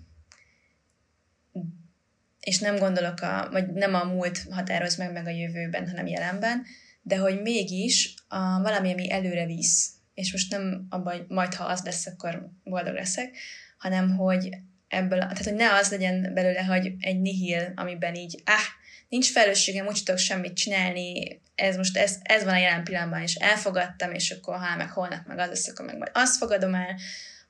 és 2.39 2.59
nem 2.59 2.77
gondolok 2.77 3.21
a, 3.21 3.47
vagy 3.51 3.67
nem 3.67 3.93
a 3.93 4.03
múlt 4.03 4.45
határoz 4.49 4.95
meg 4.95 5.11
meg 5.11 5.25
a 5.25 5.29
jövőben, 5.29 5.89
hanem 5.89 6.07
jelenben, 6.07 6.65
de 7.01 7.17
hogy 7.17 7.41
mégis 7.41 8.13
a, 8.27 8.61
valami, 8.61 8.91
ami 8.91 9.11
előre 9.11 9.45
visz, 9.45 9.91
és 10.13 10.31
most 10.31 10.51
nem 10.51 10.85
abban, 10.89 11.25
majd 11.27 11.53
ha 11.53 11.63
az 11.63 11.81
lesz, 11.83 12.05
akkor 12.05 12.49
boldog 12.63 12.93
leszek, 12.93 13.37
hanem 13.77 14.15
hogy 14.15 14.49
ebből, 14.87 15.19
tehát 15.19 15.43
hogy 15.43 15.53
ne 15.53 15.73
az 15.73 15.91
legyen 15.91 16.33
belőle, 16.33 16.63
hogy 16.63 16.93
egy 16.99 17.21
nihil, 17.21 17.71
amiben 17.75 18.15
így, 18.15 18.41
ah, 18.45 18.79
nincs 19.09 19.31
felelősségem, 19.31 19.87
úgy 19.87 20.01
tudok 20.03 20.19
semmit 20.19 20.53
csinálni, 20.53 21.41
ez 21.55 21.77
most 21.77 21.97
ez, 21.97 22.17
ez 22.21 22.43
van 22.43 22.53
a 22.53 22.57
jelen 22.57 22.83
pillanatban, 22.83 23.21
és 23.21 23.35
elfogadtam, 23.35 24.13
és 24.13 24.31
akkor 24.31 24.57
ha 24.57 24.75
meg 24.75 24.89
holnap 24.89 25.25
meg 25.25 25.37
az 25.37 25.47
lesz, 25.47 25.67
akkor 25.67 25.85
meg 25.85 25.97
majd 25.97 26.11
azt 26.13 26.37
fogadom 26.37 26.73
el, 26.73 26.95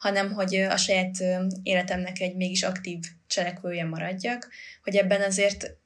hanem 0.01 0.31
hogy 0.31 0.55
a 0.55 0.77
saját 0.77 1.15
életemnek 1.63 2.19
egy 2.19 2.35
mégis 2.35 2.63
aktív 2.63 2.99
cselekvője 3.27 3.85
maradjak, 3.85 4.49
hogy 4.83 4.95
ebben 4.95 5.21
azért 5.21 5.77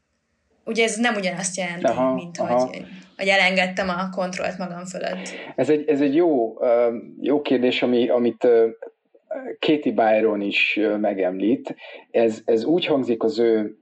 ugye 0.65 0.83
ez 0.83 0.97
nem 0.97 1.15
ugyanazt 1.15 1.57
jelenti, 1.57 1.85
aha, 1.85 2.13
mint 2.13 2.37
aha. 2.37 2.65
Hogy, 2.65 2.85
hogy 3.17 3.27
elengedtem 3.27 3.89
a 3.89 4.09
kontrollt 4.09 4.57
magam 4.57 4.85
fölött. 4.85 5.29
Ez 5.55 5.69
egy, 5.69 5.89
ez 5.89 6.01
egy 6.01 6.15
jó, 6.15 6.57
jó 7.21 7.41
kérdés, 7.41 7.81
ami, 7.81 8.09
amit 8.09 8.47
Katie 9.59 9.93
Byron 9.93 10.41
is 10.41 10.79
megemlít. 10.99 11.75
Ez, 12.11 12.41
ez 12.45 12.63
úgy 12.63 12.85
hangzik 12.85 13.23
az 13.23 13.39
ő 13.39 13.77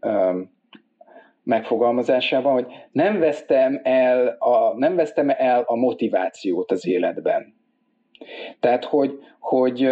megfogalmazásában, 1.43 2.53
hogy 2.53 2.65
nem 2.91 3.19
vesztem 3.19 3.79
el 3.83 4.27
a, 4.27 4.77
nem 4.77 4.95
vesztem 4.95 5.29
el 5.29 5.63
a 5.65 5.75
motivációt 5.75 6.71
az 6.71 6.87
életben. 6.87 7.55
Tehát, 8.59 8.83
hogy, 8.85 9.19
hogy 9.39 9.91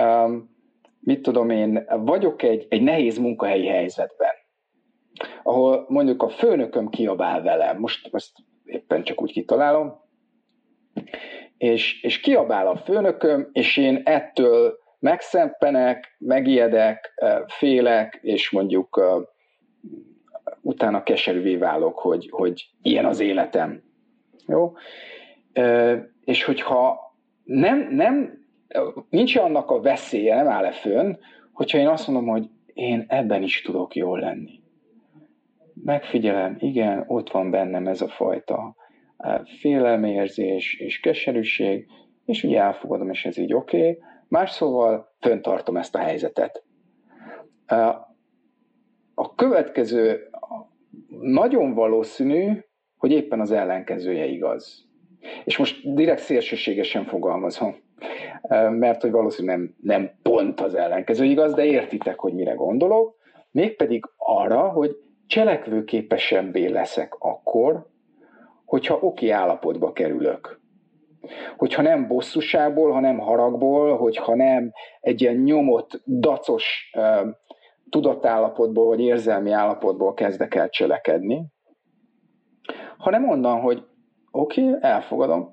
um, 0.00 0.54
mit 1.00 1.22
tudom 1.22 1.50
én, 1.50 1.86
vagyok 1.88 2.42
egy, 2.42 2.66
egy 2.68 2.82
nehéz 2.82 3.18
munkahelyi 3.18 3.66
helyzetben, 3.66 4.34
ahol 5.42 5.84
mondjuk 5.88 6.22
a 6.22 6.28
főnököm 6.28 6.88
kiabál 6.88 7.42
velem, 7.42 7.78
most 7.78 8.08
ezt 8.12 8.36
éppen 8.64 9.02
csak 9.02 9.22
úgy 9.22 9.32
kitalálom, 9.32 10.04
és, 11.58 12.02
és 12.02 12.20
kiabál 12.20 12.66
a 12.66 12.76
főnököm, 12.76 13.48
és 13.52 13.76
én 13.76 14.02
ettől 14.04 14.78
megszempenek, 14.98 16.16
megijedek, 16.18 17.22
félek, 17.46 18.18
és 18.22 18.50
mondjuk 18.50 19.00
utána 20.60 21.02
keserűvé 21.02 21.56
válok, 21.56 21.98
hogy, 21.98 22.28
hogy 22.30 22.70
ilyen 22.82 23.04
az 23.04 23.20
életem. 23.20 23.82
Jó? 24.46 24.72
És 26.24 26.44
hogyha 26.44 27.00
nem, 27.44 27.88
nem, 27.90 28.45
nincs 29.08 29.36
annak 29.36 29.70
a 29.70 29.80
veszélye, 29.80 30.34
nem 30.34 30.48
áll-e 30.48 30.72
fönn, 30.72 31.14
hogyha 31.52 31.78
én 31.78 31.88
azt 31.88 32.06
mondom, 32.06 32.26
hogy 32.26 32.48
én 32.72 33.04
ebben 33.08 33.42
is 33.42 33.62
tudok 33.62 33.94
jól 33.94 34.18
lenni. 34.18 34.60
Megfigyelem, 35.84 36.56
igen, 36.58 37.04
ott 37.06 37.30
van 37.30 37.50
bennem 37.50 37.86
ez 37.86 38.00
a 38.00 38.08
fajta 38.08 38.76
félelmérzés 39.60 40.74
és 40.80 41.00
keserűség, 41.00 41.86
és 42.24 42.44
ugye 42.44 42.60
elfogadom, 42.60 43.10
és 43.10 43.24
ez 43.24 43.38
így 43.38 43.54
oké. 43.54 43.78
Okay. 43.78 43.98
Más 44.28 44.50
szóval 44.50 45.14
föntartom 45.20 45.76
ezt 45.76 45.94
a 45.94 45.98
helyzetet. 45.98 46.64
A 49.14 49.34
következő 49.34 50.30
nagyon 51.20 51.74
valószínű, 51.74 52.64
hogy 52.96 53.10
éppen 53.10 53.40
az 53.40 53.50
ellenkezője 53.50 54.26
igaz. 54.26 54.88
És 55.44 55.56
most 55.56 55.94
direkt 55.94 56.20
szélsőségesen 56.20 57.04
fogalmazom, 57.04 57.76
mert 58.70 59.00
hogy 59.00 59.10
valószínűleg 59.10 59.58
nem, 59.58 59.74
nem 59.80 60.10
pont 60.22 60.60
az 60.60 60.74
ellenkező 60.74 61.24
igaz, 61.24 61.54
de 61.54 61.64
értitek, 61.64 62.18
hogy 62.18 62.34
mire 62.34 62.52
gondolok, 62.52 63.16
mégpedig 63.50 64.04
arra, 64.16 64.68
hogy 64.68 64.96
cselekvőképesebbé 65.26 66.66
leszek 66.66 67.14
akkor, 67.18 67.86
hogyha 68.64 68.98
oké 69.00 69.30
állapotba 69.30 69.92
kerülök. 69.92 70.60
Hogyha 71.56 71.82
nem 71.82 72.06
bosszúságból, 72.08 72.92
hanem 72.92 73.18
haragból, 73.18 73.96
hogyha 73.96 74.34
nem 74.34 74.72
egy 75.00 75.20
ilyen 75.20 75.36
nyomott, 75.36 76.02
dacos 76.06 76.92
tudatállapotból 77.90 78.86
vagy 78.86 79.00
érzelmi 79.00 79.50
állapotból 79.50 80.14
kezdek 80.14 80.54
el 80.54 80.68
cselekedni, 80.68 81.46
hanem 82.96 83.28
onnan, 83.28 83.60
hogy 83.60 83.84
oké, 84.30 84.68
okay, 84.68 84.78
elfogadom, 84.80 85.52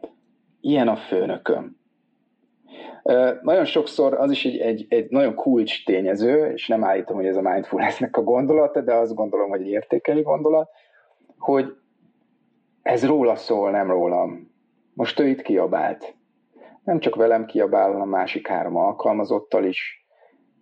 ilyen 0.60 0.88
a 0.88 0.96
főnököm. 0.96 1.82
Nagyon 3.42 3.66
sokszor 3.66 4.14
az 4.14 4.32
is 4.32 4.46
egy, 4.46 4.58
egy, 4.58 4.86
egy 4.90 5.10
nagyon 5.10 5.36
kulcs 5.36 5.86
tényező, 5.86 6.52
és 6.52 6.68
nem 6.68 6.84
állítom, 6.84 7.16
hogy 7.16 7.26
ez 7.26 7.38
a 7.38 7.42
mindfulnessnek 7.42 8.18
a 8.18 8.24
gondolata, 8.24 8.82
de 8.82 8.94
azt 8.94 9.16
gondolom, 9.16 9.50
hogy 9.50 9.62
egy 9.62 9.70
értékeli 9.70 10.22
gondolat, 10.22 10.70
hogy 11.38 11.76
ez 12.82 13.06
róla 13.06 13.36
szól, 13.36 13.72
nem 13.72 13.88
rólam. 13.88 14.52
Most 14.94 15.20
ő 15.20 15.28
itt 15.28 15.42
kiabált. 15.42 16.16
Nem 16.84 17.00
csak 17.00 17.16
velem 17.16 17.46
kiabál, 17.46 17.86
hanem 17.86 18.02
a 18.02 18.06
másik 18.06 18.48
három 18.48 18.76
alkalmazottal 18.76 19.66
is. 19.66 20.06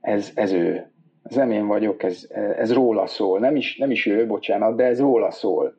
Ez, 0.01 0.31
ez 0.35 0.51
ő. 0.51 0.91
Ez 1.23 1.35
nem 1.35 1.51
én 1.51 1.67
vagyok, 1.67 2.03
ez, 2.03 2.27
ez 2.57 2.73
róla 2.73 3.07
szól. 3.07 3.39
Nem 3.39 3.55
is, 3.55 3.77
nem 3.77 3.91
is 3.91 4.05
ő, 4.05 4.27
bocsánat, 4.27 4.75
de 4.75 4.83
ez 4.83 4.99
róla 4.99 5.31
szól. 5.31 5.77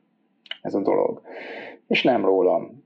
Ez 0.63 0.75
a 0.75 0.81
dolog. 0.81 1.23
És 1.87 2.03
nem 2.03 2.25
rólam. 2.25 2.82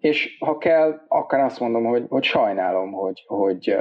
És 0.00 0.36
ha 0.40 0.58
kell, 0.58 1.00
akár 1.08 1.44
azt 1.44 1.60
mondom, 1.60 1.84
hogy, 1.84 2.04
hogy 2.08 2.24
sajnálom, 2.24 2.92
hogy, 2.92 3.24
hogy, 3.26 3.76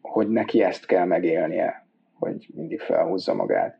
hogy 0.00 0.28
neki 0.28 0.62
ezt 0.62 0.86
kell 0.86 1.04
megélnie, 1.04 1.86
hogy 2.18 2.46
mindig 2.54 2.80
felhúzza 2.80 3.34
magát. 3.34 3.78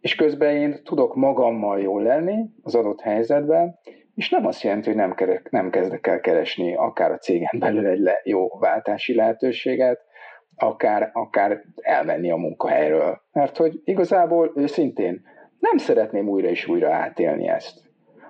És 0.00 0.14
közben 0.14 0.56
én 0.56 0.80
tudok 0.84 1.14
magammal 1.14 1.80
jól 1.80 2.02
lenni 2.02 2.44
az 2.62 2.74
adott 2.74 3.00
helyzetben, 3.00 3.78
és 4.14 4.30
nem 4.30 4.46
azt 4.46 4.62
jelenti, 4.62 4.88
hogy 4.88 4.96
nem, 4.96 5.14
kerek, 5.14 5.50
nem 5.50 5.70
kezdek 5.70 6.06
el 6.06 6.20
keresni 6.20 6.74
akár 6.74 7.12
a 7.12 7.18
cégen 7.18 7.58
belül 7.58 7.86
egy 7.86 7.98
le, 7.98 8.20
jó 8.24 8.48
váltási 8.58 9.14
lehetőséget, 9.14 10.00
akár, 10.56 11.10
akár 11.12 11.64
elmenni 11.80 12.30
a 12.30 12.36
munkahelyről. 12.36 13.20
Mert 13.32 13.56
hogy 13.56 13.80
igazából 13.84 14.52
őszintén 14.54 15.22
nem 15.58 15.76
szeretném 15.76 16.28
újra 16.28 16.48
és 16.48 16.68
újra 16.68 16.92
átélni 16.92 17.48
ezt, 17.48 17.80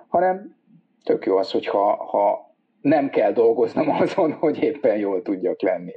hanem 0.07 0.55
tök 1.03 1.25
jó 1.25 1.37
az, 1.37 1.51
hogyha 1.51 1.95
ha 2.05 2.54
nem 2.85 3.09
kell 3.09 3.31
dolgoznom 3.31 3.89
azon, 3.89 4.31
hogy 4.43 4.57
éppen 4.57 4.97
jól 4.97 5.21
tudjak 5.21 5.61
lenni. 5.61 5.93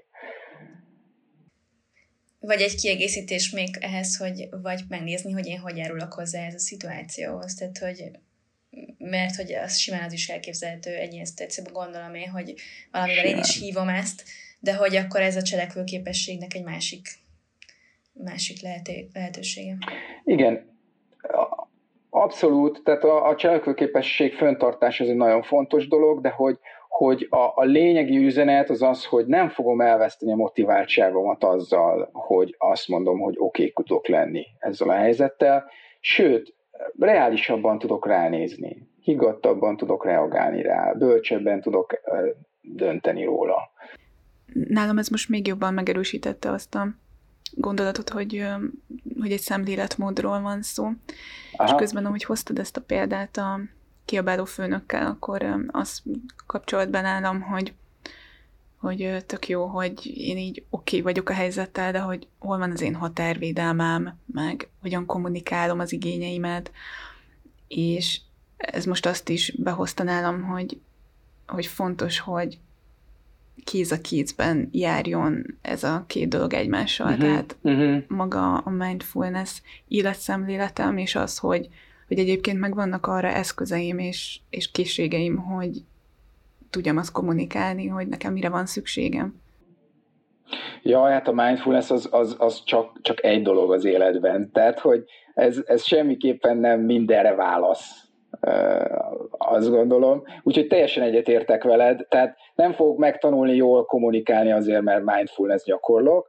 Vagy 2.40 2.60
egy 2.60 2.74
kiegészítés 2.74 3.50
még 3.50 3.68
ehhez, 3.80 4.16
hogy 4.16 4.48
vagy 4.62 4.80
megnézni, 4.88 5.32
hogy 5.32 5.46
én 5.46 5.58
hogy 5.58 5.76
járulok 5.76 6.12
hozzá 6.12 6.46
ez 6.46 6.54
a 6.54 6.58
szituációhoz. 6.58 7.54
Tehát, 7.54 7.78
hogy 7.78 8.10
mert 8.98 9.36
hogy 9.36 9.52
az 9.52 9.76
simán 9.76 10.04
az 10.04 10.12
is 10.12 10.28
elképzelhető 10.28 10.94
egy 10.94 11.12
ilyen 11.12 11.24
szituációban 11.24 11.72
gondolom 11.72 12.14
én, 12.14 12.28
hogy 12.28 12.54
valamivel 12.90 13.24
én 13.24 13.38
is 13.38 13.58
hívom 13.58 13.88
ezt, 13.88 14.22
de 14.60 14.74
hogy 14.74 14.96
akkor 14.96 15.20
ez 15.20 15.36
a 15.36 15.42
cselekvőképességnek 15.42 16.54
egy 16.54 16.64
másik, 16.64 17.08
másik 18.12 18.62
lehető, 18.62 18.92
lehetősége. 19.12 19.76
Igen, 20.24 20.78
abszolút, 22.10 22.82
tehát 22.84 23.04
a, 23.04 23.28
a 23.28 23.36
cselekvőképesség 23.36 24.34
föntartás 24.34 25.00
ez 25.00 25.08
egy 25.08 25.16
nagyon 25.16 25.42
fontos 25.42 25.88
dolog, 25.88 26.20
de 26.20 26.28
hogy, 26.28 26.58
hogy 26.88 27.26
a, 27.30 27.52
a 27.54 27.64
lényegi 27.64 28.16
üzenet 28.16 28.70
az 28.70 28.82
az, 28.82 29.04
hogy 29.04 29.26
nem 29.26 29.48
fogom 29.48 29.80
elveszteni 29.80 30.32
a 30.32 30.36
motiváltságomat 30.36 31.44
azzal, 31.44 32.08
hogy 32.12 32.54
azt 32.58 32.88
mondom, 32.88 33.18
hogy 33.18 33.34
oké, 33.38 33.70
okay, 33.70 33.84
tudok 33.84 34.08
lenni 34.08 34.46
ezzel 34.58 34.88
a 34.88 34.94
helyzettel, 34.94 35.70
sőt, 36.00 36.54
reálisabban 36.98 37.78
tudok 37.78 38.06
ránézni, 38.06 38.88
higgadtabban 39.00 39.76
tudok 39.76 40.04
reagálni 40.04 40.62
rá, 40.62 40.92
bölcsebben 40.92 41.60
tudok 41.60 42.00
dönteni 42.60 43.24
róla. 43.24 43.70
Nálam 44.68 44.98
ez 44.98 45.08
most 45.08 45.28
még 45.28 45.46
jobban 45.46 45.74
megerősítette 45.74 46.50
azt 46.50 46.74
a 46.74 46.88
gondolatot, 47.54 48.08
hogy, 48.08 48.44
hogy 49.20 49.32
egy 49.32 49.40
szemléletmódról 49.40 50.40
van 50.40 50.62
szó. 50.62 50.84
Aha. 51.56 51.68
És 51.68 51.74
közben, 51.76 52.06
ahogy 52.06 52.24
hoztad 52.24 52.58
ezt 52.58 52.76
a 52.76 52.80
példát 52.80 53.36
a 53.36 53.60
kiabáló 54.08 54.44
főnökkel, 54.44 55.06
akkor 55.06 55.66
az 55.66 56.02
kapcsolat 56.46 56.90
nálam, 56.90 57.40
hogy 57.40 57.72
hogy 58.76 59.24
tök 59.26 59.48
jó, 59.48 59.66
hogy 59.66 60.06
én 60.16 60.36
így 60.38 60.64
oké 60.70 60.96
okay 60.96 61.00
vagyok 61.00 61.28
a 61.28 61.32
helyzettel, 61.32 61.92
de 61.92 61.98
hogy 61.98 62.26
hol 62.38 62.58
van 62.58 62.70
az 62.70 62.80
én 62.80 62.94
határvédelmem, 62.94 64.18
meg 64.32 64.68
hogyan 64.80 65.06
kommunikálom 65.06 65.78
az 65.78 65.92
igényeimet, 65.92 66.70
és 67.68 68.20
ez 68.56 68.84
most 68.84 69.06
azt 69.06 69.28
is 69.28 69.54
behozta 69.56 70.02
nálam, 70.02 70.42
hogy, 70.42 70.80
hogy 71.46 71.66
fontos, 71.66 72.18
hogy 72.18 72.58
kéz 73.64 73.92
a 73.92 74.00
kézben 74.00 74.68
járjon 74.72 75.58
ez 75.62 75.84
a 75.84 76.04
két 76.06 76.28
dolog 76.28 76.52
egymással. 76.52 77.06
Uh-huh. 77.06 77.22
Tehát 77.22 77.56
uh-huh. 77.60 78.02
maga 78.08 78.56
a 78.56 78.70
mindfulness 78.70 79.60
életszemléletem, 79.88 80.96
és 80.96 81.14
az, 81.14 81.38
hogy, 81.38 81.68
hogy 82.08 82.18
egyébként 82.18 82.58
meg 82.58 82.74
vannak 82.74 83.06
arra 83.06 83.28
eszközeim 83.28 83.98
és, 83.98 84.40
és 84.50 84.70
készségeim, 84.70 85.36
hogy 85.36 85.70
tudjam 86.70 86.96
azt 86.96 87.12
kommunikálni, 87.12 87.86
hogy 87.86 88.08
nekem 88.08 88.32
mire 88.32 88.48
van 88.48 88.66
szükségem. 88.66 89.40
Ja, 90.82 91.02
hát 91.02 91.28
a 91.28 91.32
mindfulness 91.32 91.90
az, 91.90 92.08
az, 92.10 92.36
az 92.38 92.62
csak, 92.64 93.00
csak 93.02 93.24
egy 93.24 93.42
dolog 93.42 93.72
az 93.72 93.84
életben. 93.84 94.50
Tehát, 94.52 94.78
hogy 94.78 95.04
ez, 95.34 95.62
ez 95.66 95.82
semmiképpen 95.84 96.56
nem 96.56 96.80
mindenre 96.80 97.34
válasz 97.34 98.08
azt 99.30 99.70
gondolom. 99.70 100.22
Úgyhogy 100.42 100.66
teljesen 100.66 101.02
egyetértek 101.02 101.62
veled, 101.62 102.06
tehát 102.08 102.36
nem 102.54 102.72
fogok 102.72 102.98
megtanulni 102.98 103.54
jól 103.54 103.84
kommunikálni 103.84 104.52
azért, 104.52 104.82
mert 104.82 105.04
mindfulness 105.04 105.64
gyakorlok. 105.64 106.28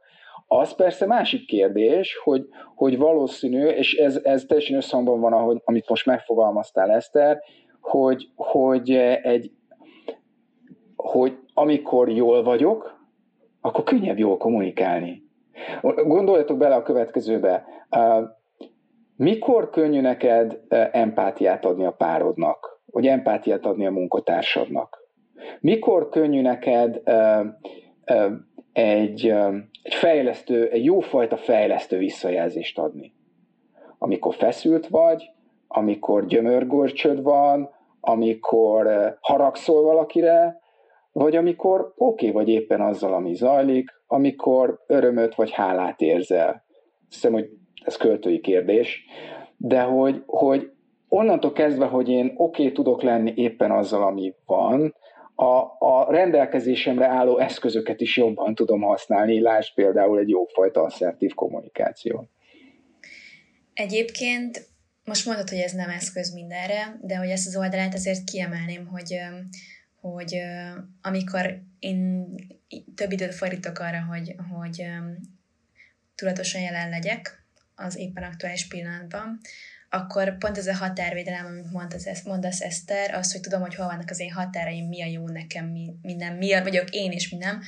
Az 0.52 0.74
persze 0.74 1.06
másik 1.06 1.46
kérdés, 1.46 2.16
hogy, 2.24 2.48
hogy 2.74 2.98
valószínű, 2.98 3.66
és 3.66 3.94
ez, 3.94 4.20
ez 4.22 4.44
teljesen 4.44 4.76
összhangban 4.76 5.20
van, 5.20 5.32
ahogy, 5.32 5.60
amit 5.64 5.88
most 5.88 6.06
megfogalmaztál, 6.06 6.90
Eszter, 6.90 7.40
hogy, 7.80 8.28
hogy 8.34 8.90
egy 9.22 9.52
hogy 10.96 11.38
amikor 11.54 12.08
jól 12.08 12.42
vagyok, 12.42 12.98
akkor 13.60 13.84
könnyebb 13.84 14.18
jól 14.18 14.36
kommunikálni. 14.36 15.22
Gondoljatok 15.82 16.58
bele 16.58 16.74
a 16.74 16.82
következőbe. 16.82 17.64
Mikor 19.16 19.70
könnyű 19.70 20.00
neked 20.00 20.60
empátiát 20.92 21.64
adni 21.64 21.84
a 21.84 21.92
párodnak, 21.92 22.80
vagy 22.86 23.06
empátiát 23.06 23.66
adni 23.66 23.86
a 23.86 23.90
munkatársadnak? 23.90 24.98
Mikor 25.60 26.08
könnyű 26.08 26.40
neked 26.40 27.02
egy, 28.80 29.26
egy 29.82 29.94
fejlesztő, 29.94 30.68
egy 30.68 30.84
jófajta 30.84 31.36
fejlesztő 31.36 31.98
visszajelzést 31.98 32.78
adni? 32.78 33.12
Amikor 33.98 34.34
feszült 34.34 34.88
vagy, 34.88 35.30
amikor 35.68 36.26
gyömörgörcsöd 36.26 37.22
van, 37.22 37.70
amikor 38.00 39.16
haragszol 39.20 39.82
valakire, 39.82 40.60
vagy 41.12 41.36
amikor 41.36 41.92
oké 41.96 42.28
okay 42.28 42.30
vagy 42.30 42.48
éppen 42.48 42.80
azzal, 42.80 43.14
ami 43.14 43.34
zajlik, 43.34 43.90
amikor 44.06 44.80
örömöt 44.86 45.34
vagy 45.34 45.50
hálát 45.50 46.00
érzel. 46.00 46.64
Hiszem, 47.08 47.32
hogy 47.32 47.48
ez 47.84 47.96
költői 47.96 48.40
kérdés, 48.40 49.04
de 49.56 49.80
hogy, 49.80 50.22
hogy 50.26 50.70
onnantól 51.08 51.52
kezdve, 51.52 51.86
hogy 51.86 52.08
én 52.08 52.26
oké 52.36 52.62
okay, 52.62 52.72
tudok 52.72 53.02
lenni 53.02 53.32
éppen 53.36 53.70
azzal, 53.70 54.02
ami 54.02 54.34
van, 54.46 54.94
a, 55.40 55.76
a 55.78 56.10
rendelkezésemre 56.10 57.06
álló 57.06 57.38
eszközöket 57.38 58.00
is 58.00 58.16
jobban 58.16 58.54
tudom 58.54 58.80
használni, 58.80 59.40
lásd 59.40 59.74
például 59.74 60.18
egy 60.18 60.28
jófajta 60.28 60.82
asszertív 60.82 61.34
kommunikáció. 61.34 62.28
Egyébként 63.74 64.68
most 65.04 65.26
mondod, 65.26 65.48
hogy 65.48 65.58
ez 65.58 65.72
nem 65.72 65.90
eszköz 65.90 66.34
mindenre, 66.34 66.98
de 67.02 67.16
hogy 67.16 67.28
ezt 67.28 67.46
az 67.46 67.56
oldalát 67.56 67.94
azért 67.94 68.24
kiemelném, 68.24 68.86
hogy 68.86 69.18
hogy 70.00 70.40
amikor 71.02 71.62
én 71.78 72.26
több 72.94 73.12
időt 73.12 73.34
fordítok 73.34 73.78
arra, 73.78 74.02
hogy, 74.02 74.34
hogy 74.50 74.84
tudatosan 76.14 76.60
jelen 76.60 76.88
legyek 76.88 77.44
az 77.74 77.96
éppen 77.96 78.22
aktuális 78.22 78.68
pillanatban, 78.68 79.40
akkor 79.90 80.38
pont 80.38 80.58
ez 80.58 80.66
a 80.66 80.74
határvédelem, 80.74 81.46
amit 81.46 81.72
mondasz, 81.72 82.24
mondasz 82.24 82.60
Eszter, 82.60 83.14
az, 83.14 83.32
hogy 83.32 83.40
tudom, 83.40 83.60
hogy 83.60 83.74
hol 83.74 83.86
vannak 83.86 84.10
az 84.10 84.20
én 84.20 84.32
határaim, 84.32 84.88
mi 84.88 85.02
a 85.02 85.06
jó 85.06 85.28
nekem, 85.28 85.66
mi, 85.66 85.94
mi 86.02 86.14
nem, 86.14 86.36
mi 86.36 86.62
vagyok 86.62 86.90
én 86.90 87.12
és 87.12 87.28
mi 87.28 87.36
nem. 87.36 87.60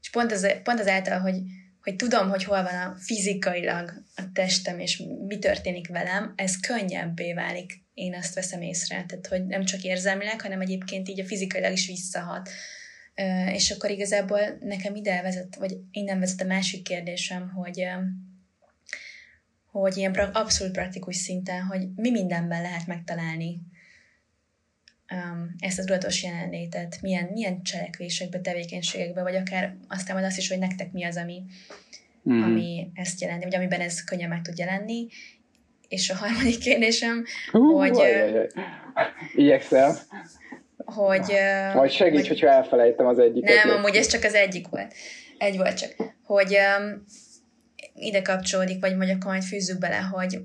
És 0.00 0.10
pont, 0.10 0.32
az, 0.32 0.46
pont 0.62 0.80
azáltal, 0.80 1.18
hogy, 1.18 1.36
hogy 1.82 1.96
tudom, 1.96 2.28
hogy 2.28 2.44
hol 2.44 2.62
van 2.62 2.74
a 2.74 2.94
fizikailag 2.98 3.92
a 4.16 4.22
testem, 4.32 4.78
és 4.78 5.02
mi 5.26 5.38
történik 5.38 5.88
velem, 5.88 6.32
ez 6.36 6.60
könnyebbé 6.60 7.32
válik 7.32 7.80
én 7.94 8.14
azt 8.14 8.34
veszem 8.34 8.62
észre, 8.62 9.04
tehát 9.08 9.26
hogy 9.26 9.46
nem 9.46 9.64
csak 9.64 9.82
érzelmileg, 9.82 10.40
hanem 10.40 10.60
egyébként 10.60 11.08
így 11.08 11.20
a 11.20 11.24
fizikailag 11.24 11.72
is 11.72 11.86
visszahat. 11.86 12.50
És 13.52 13.70
akkor 13.70 13.90
igazából 13.90 14.40
nekem 14.60 14.94
ide 14.94 15.22
vezet, 15.22 15.54
vagy 15.54 15.76
innen 15.90 16.18
vezet 16.18 16.40
a 16.40 16.44
másik 16.44 16.82
kérdésem, 16.82 17.50
hogy 17.50 17.86
hogy 19.72 19.96
ilyen 19.96 20.12
abszolút 20.12 20.72
praktikus 20.72 21.16
szinten, 21.16 21.62
hogy 21.62 21.88
mi 21.96 22.10
mindenben 22.10 22.62
lehet 22.62 22.86
megtalálni 22.86 23.60
um, 25.12 25.54
ezt 25.58 25.78
a 25.78 25.84
tudatos 25.84 26.22
jelenlétet, 26.22 26.98
milyen, 27.00 27.28
milyen 27.32 27.62
cselekvésekbe, 27.62 28.40
tevékenységekbe, 28.40 29.22
vagy 29.22 29.36
akár 29.36 29.76
aztán 29.88 30.16
majd 30.16 30.28
azt 30.28 30.38
is, 30.38 30.48
hogy 30.48 30.58
nektek 30.58 30.92
mi 30.92 31.04
az, 31.04 31.16
ami, 31.16 31.42
mm. 32.30 32.42
ami 32.42 32.90
ezt 32.94 33.20
jelenti, 33.20 33.44
vagy 33.44 33.54
amiben 33.54 33.80
ez 33.80 34.04
könnyen 34.04 34.28
meg 34.28 34.42
tud 34.42 34.58
jelenni, 34.58 35.06
és 35.88 36.10
a 36.10 36.16
harmadik 36.16 36.58
kérdésem, 36.58 37.24
uh, 37.52 37.72
hogy... 37.76 38.02
Igyekszem. 39.34 39.94
Hogy... 40.84 41.32
Majd 41.74 41.90
segíts, 41.90 42.18
hogy, 42.18 42.28
hogyha 42.28 42.48
elfelejtem 42.48 43.06
az 43.06 43.18
egyiket. 43.18 43.64
Nem, 43.64 43.76
amúgy 43.76 43.96
ez 43.96 44.06
csak 44.06 44.24
az 44.24 44.34
egyik 44.34 44.68
volt. 44.68 44.94
Egy 45.38 45.56
volt 45.56 45.78
csak. 45.78 45.94
Hogy 46.22 46.56
um, 46.78 47.04
ide 47.94 48.22
kapcsolódik, 48.22 48.80
vagy 48.80 48.96
mondjuk 48.96 49.16
akkor 49.16 49.30
majd 49.30 49.42
fűzzük 49.42 49.78
bele, 49.78 49.98
hogy 49.98 50.44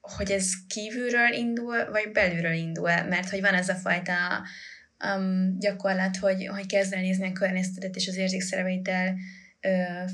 hogy 0.00 0.30
ez 0.30 0.50
kívülről 0.68 1.32
indul, 1.32 1.90
vagy 1.90 2.12
belülről 2.12 2.52
indul, 2.52 3.02
mert 3.02 3.30
hogy 3.30 3.40
van 3.40 3.54
ez 3.54 3.68
a 3.68 3.74
fajta 3.74 4.14
um, 5.04 5.58
gyakorlat, 5.58 6.16
hogy, 6.16 6.46
hogy 6.46 6.66
kezd 6.66 6.92
el 6.92 7.00
nézni 7.00 7.26
a 7.26 7.32
környezetedet 7.32 7.96
és 7.96 8.08
az 8.08 8.16
érzékszerveiddel 8.16 9.16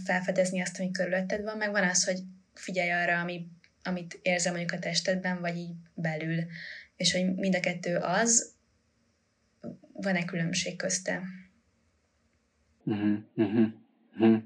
felfedezni 0.04 0.60
azt, 0.60 0.78
ami 0.78 0.90
körülötted 0.90 1.42
van, 1.42 1.56
meg 1.56 1.70
van 1.70 1.88
az, 1.88 2.04
hogy 2.04 2.18
figyelj 2.54 2.90
arra, 2.90 3.20
ami 3.20 3.46
amit 3.82 4.18
érzem 4.22 4.54
mondjuk 4.54 4.78
a 4.78 4.82
testedben, 4.82 5.40
vagy 5.40 5.56
így 5.56 5.74
belül, 5.94 6.44
és 6.96 7.12
hogy 7.12 7.34
mind 7.34 7.54
a 7.54 7.60
kettő 7.60 7.96
az, 7.96 8.54
van-e 9.92 10.24
különbség 10.24 10.76
közte? 10.76 11.22
Uh-huh, 12.84 13.18
uh-huh, 13.34 13.66
uh-huh. 14.18 14.42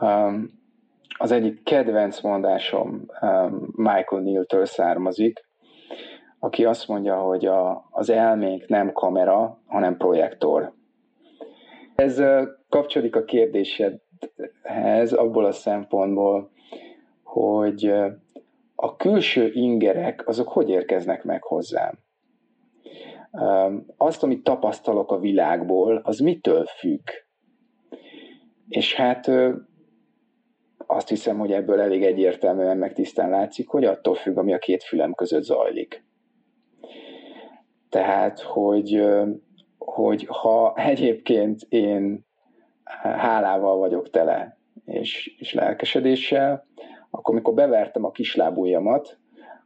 Um, 0.00 0.63
az 1.18 1.30
egyik 1.30 1.62
kedvenc 1.62 2.20
mondásom 2.20 3.06
um, 3.20 3.68
Michael 3.76 4.22
Neal-től 4.22 4.64
származik, 4.64 5.44
aki 6.38 6.64
azt 6.64 6.88
mondja, 6.88 7.16
hogy 7.16 7.46
a, 7.46 7.88
az 7.90 8.10
elménk 8.10 8.68
nem 8.68 8.92
kamera, 8.92 9.62
hanem 9.66 9.96
projektor. 9.96 10.72
Ez 11.94 12.22
kapcsolódik 12.68 13.16
a 13.16 13.24
kérdésedhez 13.24 15.12
abból 15.12 15.44
a 15.44 15.52
szempontból, 15.52 16.50
hogy 17.22 17.92
a 18.74 18.96
külső 18.96 19.50
ingerek, 19.52 20.28
azok 20.28 20.48
hogy 20.48 20.68
érkeznek 20.68 21.24
meg 21.24 21.42
hozzám? 21.42 21.98
Azt, 23.96 24.22
amit 24.22 24.42
tapasztalok 24.42 25.12
a 25.12 25.18
világból, 25.18 26.00
az 26.04 26.18
mitől 26.18 26.64
függ? 26.64 27.08
És 28.68 28.94
hát 28.94 29.30
azt 30.86 31.08
hiszem, 31.08 31.38
hogy 31.38 31.52
ebből 31.52 31.80
elég 31.80 32.04
egyértelműen 32.04 32.76
meg 32.76 32.92
tisztán 32.92 33.30
látszik, 33.30 33.68
hogy 33.68 33.84
attól 33.84 34.14
függ, 34.14 34.36
ami 34.36 34.52
a 34.54 34.58
két 34.58 34.82
fülem 34.82 35.14
között 35.14 35.42
zajlik. 35.42 36.04
Tehát, 37.88 38.40
hogy, 38.40 39.04
hogy 39.78 40.26
ha 40.26 40.74
egyébként 40.76 41.60
én 41.68 42.26
hálával 43.02 43.76
vagyok 43.76 44.10
tele, 44.10 44.58
és, 44.84 45.36
és 45.38 45.54
lelkesedéssel, 45.54 46.66
akkor 47.10 47.34
mikor 47.34 47.54
bevertem 47.54 48.04
a 48.04 48.10
kislábujjamat 48.10 49.18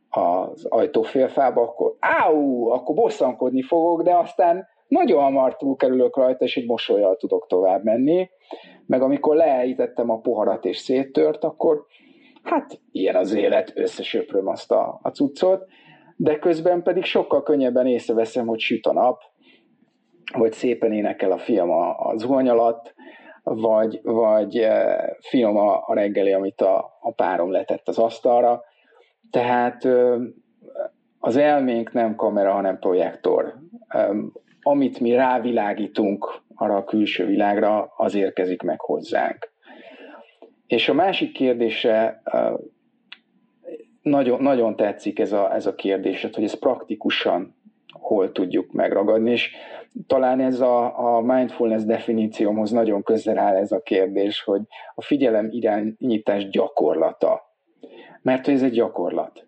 az 0.09 0.65
ajtófélfába, 0.65 1.63
akkor 1.63 1.97
áú, 1.99 2.69
akkor 2.69 2.95
bosszankodni 2.95 3.63
fogok, 3.63 4.03
de 4.03 4.15
aztán 4.15 4.67
nagyon 4.89 5.23
hamar 5.23 5.57
túlkerülök 5.57 6.17
rajta, 6.17 6.45
és 6.45 6.57
egy 6.57 6.67
mosolyjal 6.67 7.17
tudok 7.17 7.47
tovább 7.47 7.85
menni. 7.85 8.31
Meg 8.88 9.03
amikor 9.03 9.37
leállítettem 9.37 10.11
a 10.11 10.20
poharat 10.20 10.64
és 10.64 10.77
széttört, 10.77 11.44
akkor 11.44 11.85
hát 12.42 12.81
ilyen 12.92 13.16
az 13.16 13.35
élet, 13.35 13.72
összesöpröm 13.74 14.46
azt 14.46 14.72
a, 14.72 14.98
a 15.03 15.09
cuccot, 15.09 15.66
de 16.16 16.38
közben 16.38 16.83
pedig 16.83 17.05
sokkal 17.05 17.42
könnyebben 17.42 17.87
észreveszem, 17.87 18.46
hogy 18.46 18.61
süt 18.61 18.87
a 18.87 18.92
nap, 18.92 19.22
vagy 20.33 20.53
szépen 20.53 20.92
énekel 20.92 21.33
a 21.33 21.38
fiam 21.38 21.70
a, 21.70 21.98
a 21.98 22.16
zuhany 22.16 22.48
alatt, 22.48 22.94
vagy, 23.42 24.01
vagy 24.03 24.59
eh, 24.59 24.96
finom 25.20 25.57
a, 25.57 25.83
a 25.87 25.94
reggeli, 25.94 26.32
amit 26.32 26.61
a, 26.61 26.99
a 27.01 27.12
párom 27.12 27.51
letett 27.51 27.89
az 27.89 27.99
asztalra. 27.99 28.62
Tehát 29.30 29.89
az 31.18 31.36
elménk 31.36 31.93
nem 31.93 32.14
kamera, 32.14 32.53
hanem 32.53 32.78
projektor. 32.78 33.55
Amit 34.71 35.01
mi 35.01 35.14
rávilágítunk 35.14 36.43
arra 36.55 36.77
a 36.77 36.85
külső 36.85 37.27
világra, 37.27 37.93
az 37.97 38.14
érkezik 38.14 38.62
meg 38.62 38.81
hozzánk. 38.81 39.53
És 40.66 40.89
a 40.89 40.95
másik 40.95 41.33
kérdése, 41.33 42.23
nagyon, 44.03 44.43
nagyon 44.43 44.77
tetszik 44.77 45.19
ez 45.19 45.33
a, 45.33 45.55
ez 45.55 45.66
a 45.66 45.75
kérdés, 45.75 46.29
hogy 46.33 46.45
ez 46.45 46.59
praktikusan 46.59 47.57
hol 47.93 48.33
tudjuk 48.33 48.73
megragadni, 48.73 49.31
és 49.31 49.51
talán 50.07 50.41
ez 50.41 50.61
a, 50.61 50.99
a 51.16 51.21
mindfulness 51.21 51.83
definíciómhoz 51.83 52.71
nagyon 52.71 53.03
közel 53.03 53.39
áll 53.39 53.57
ez 53.57 53.73
a 53.73 53.81
kérdés, 53.81 54.43
hogy 54.43 54.61
a 54.95 55.03
figyelem 55.03 55.49
irányítás 55.51 56.49
gyakorlata. 56.49 57.57
Mert 58.23 58.49
ez 58.49 58.62
egy 58.62 58.73
gyakorlat. 58.73 59.47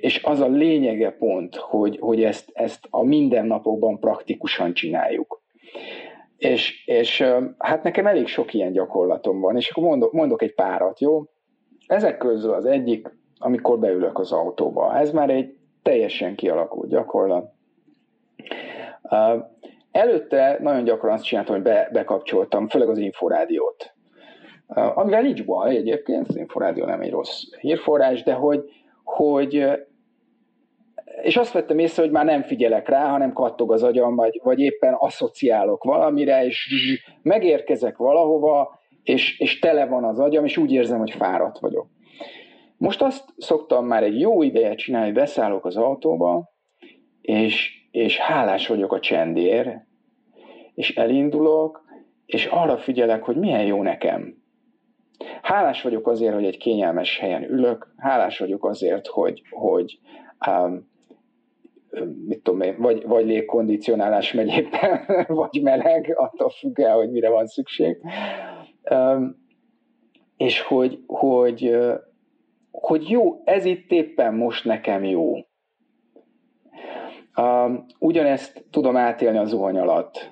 És 0.00 0.22
az 0.24 0.40
a 0.40 0.46
lényege 0.46 1.10
pont, 1.10 1.56
hogy, 1.56 1.98
hogy 2.00 2.22
ezt, 2.22 2.50
ezt 2.52 2.86
a 2.90 3.04
mindennapokban 3.04 3.98
praktikusan 3.98 4.74
csináljuk. 4.74 5.42
És, 6.36 6.86
és 6.86 7.24
hát 7.58 7.82
nekem 7.82 8.06
elég 8.06 8.26
sok 8.26 8.54
ilyen 8.54 8.72
gyakorlatom 8.72 9.40
van, 9.40 9.56
és 9.56 9.70
akkor 9.70 9.82
mondok, 9.82 10.12
mondok 10.12 10.42
egy 10.42 10.54
párat, 10.54 11.00
jó? 11.00 11.22
Ezek 11.86 12.16
közül 12.18 12.52
az 12.52 12.64
egyik, 12.64 13.08
amikor 13.38 13.78
beülök 13.78 14.18
az 14.18 14.32
autóba. 14.32 14.98
Ez 14.98 15.10
már 15.10 15.30
egy 15.30 15.54
teljesen 15.82 16.34
kialakult 16.34 16.88
gyakorlat. 16.88 17.52
Előtte 19.90 20.58
nagyon 20.60 20.84
gyakran 20.84 21.12
azt 21.12 21.24
csináltam, 21.24 21.54
hogy 21.54 21.64
be, 21.64 21.88
bekapcsoltam, 21.92 22.68
főleg 22.68 22.88
az 22.88 22.98
inforádiót. 22.98 23.94
Amivel 24.66 25.22
nincs 25.22 25.44
baj 25.44 25.76
egyébként, 25.76 26.28
az 26.28 26.36
inforádió 26.36 26.84
nem 26.84 27.00
egy 27.00 27.10
rossz 27.10 27.42
hírforrás, 27.60 28.22
de 28.22 28.32
hogy, 28.32 28.70
hogy 29.12 29.64
és 31.22 31.36
azt 31.36 31.52
vettem 31.52 31.78
észre, 31.78 32.02
hogy 32.02 32.10
már 32.10 32.24
nem 32.24 32.42
figyelek 32.42 32.88
rá, 32.88 33.08
hanem 33.08 33.32
kattog 33.32 33.72
az 33.72 33.82
agyam, 33.82 34.14
vagy, 34.16 34.40
vagy 34.42 34.60
éppen 34.60 34.94
asszociálok 34.98 35.84
valamire, 35.84 36.44
és 36.44 36.74
megérkezek 37.22 37.96
valahova, 37.96 38.80
és, 39.02 39.38
és 39.38 39.58
tele 39.58 39.86
van 39.86 40.04
az 40.04 40.18
agyam, 40.18 40.44
és 40.44 40.56
úgy 40.56 40.72
érzem, 40.72 40.98
hogy 40.98 41.10
fáradt 41.10 41.58
vagyok. 41.58 41.86
Most 42.76 43.02
azt 43.02 43.24
szoktam 43.36 43.86
már 43.86 44.02
egy 44.02 44.20
jó 44.20 44.42
ideje 44.42 44.74
csinálni, 44.74 45.12
beszállok 45.12 45.64
az 45.64 45.76
autóba, 45.76 46.50
és, 47.20 47.86
és 47.90 48.18
hálás 48.18 48.68
vagyok 48.68 48.92
a 48.92 49.00
csendér, 49.00 49.80
és 50.74 50.96
elindulok, 50.96 51.84
és 52.26 52.46
arra 52.46 52.78
figyelek, 52.78 53.22
hogy 53.22 53.36
milyen 53.36 53.64
jó 53.64 53.82
nekem. 53.82 54.41
Hálás 55.42 55.82
vagyok 55.82 56.08
azért, 56.08 56.34
hogy 56.34 56.44
egy 56.44 56.58
kényelmes 56.58 57.18
helyen 57.18 57.42
ülök, 57.42 57.94
hálás 57.96 58.38
vagyok 58.38 58.64
azért, 58.64 59.06
hogy, 59.06 59.42
hogy 59.50 59.98
um, 60.50 60.90
mit 62.26 62.42
tudom 62.42 62.60
én, 62.60 62.74
vagy, 62.78 63.06
vagy 63.06 63.26
légkondicionálás 63.26 64.32
megy 64.32 64.48
éppen, 64.48 65.00
vagy 65.42 65.62
meleg, 65.62 66.12
attól 66.16 66.50
függ 66.50 66.80
el, 66.80 66.96
hogy 66.96 67.10
mire 67.10 67.30
van 67.30 67.46
szükség. 67.46 67.96
Um, 68.90 69.40
és 70.36 70.60
hogy, 70.60 71.02
hogy, 71.06 71.76
hogy 72.70 73.08
jó, 73.10 73.40
ez 73.44 73.64
itt 73.64 73.90
éppen 73.90 74.34
most 74.34 74.64
nekem 74.64 75.04
jó. 75.04 75.34
Um, 77.36 77.86
ugyanezt 77.98 78.64
tudom 78.70 78.96
átélni 78.96 79.38
a 79.38 79.44
zuhany 79.44 79.78
alatt, 79.78 80.30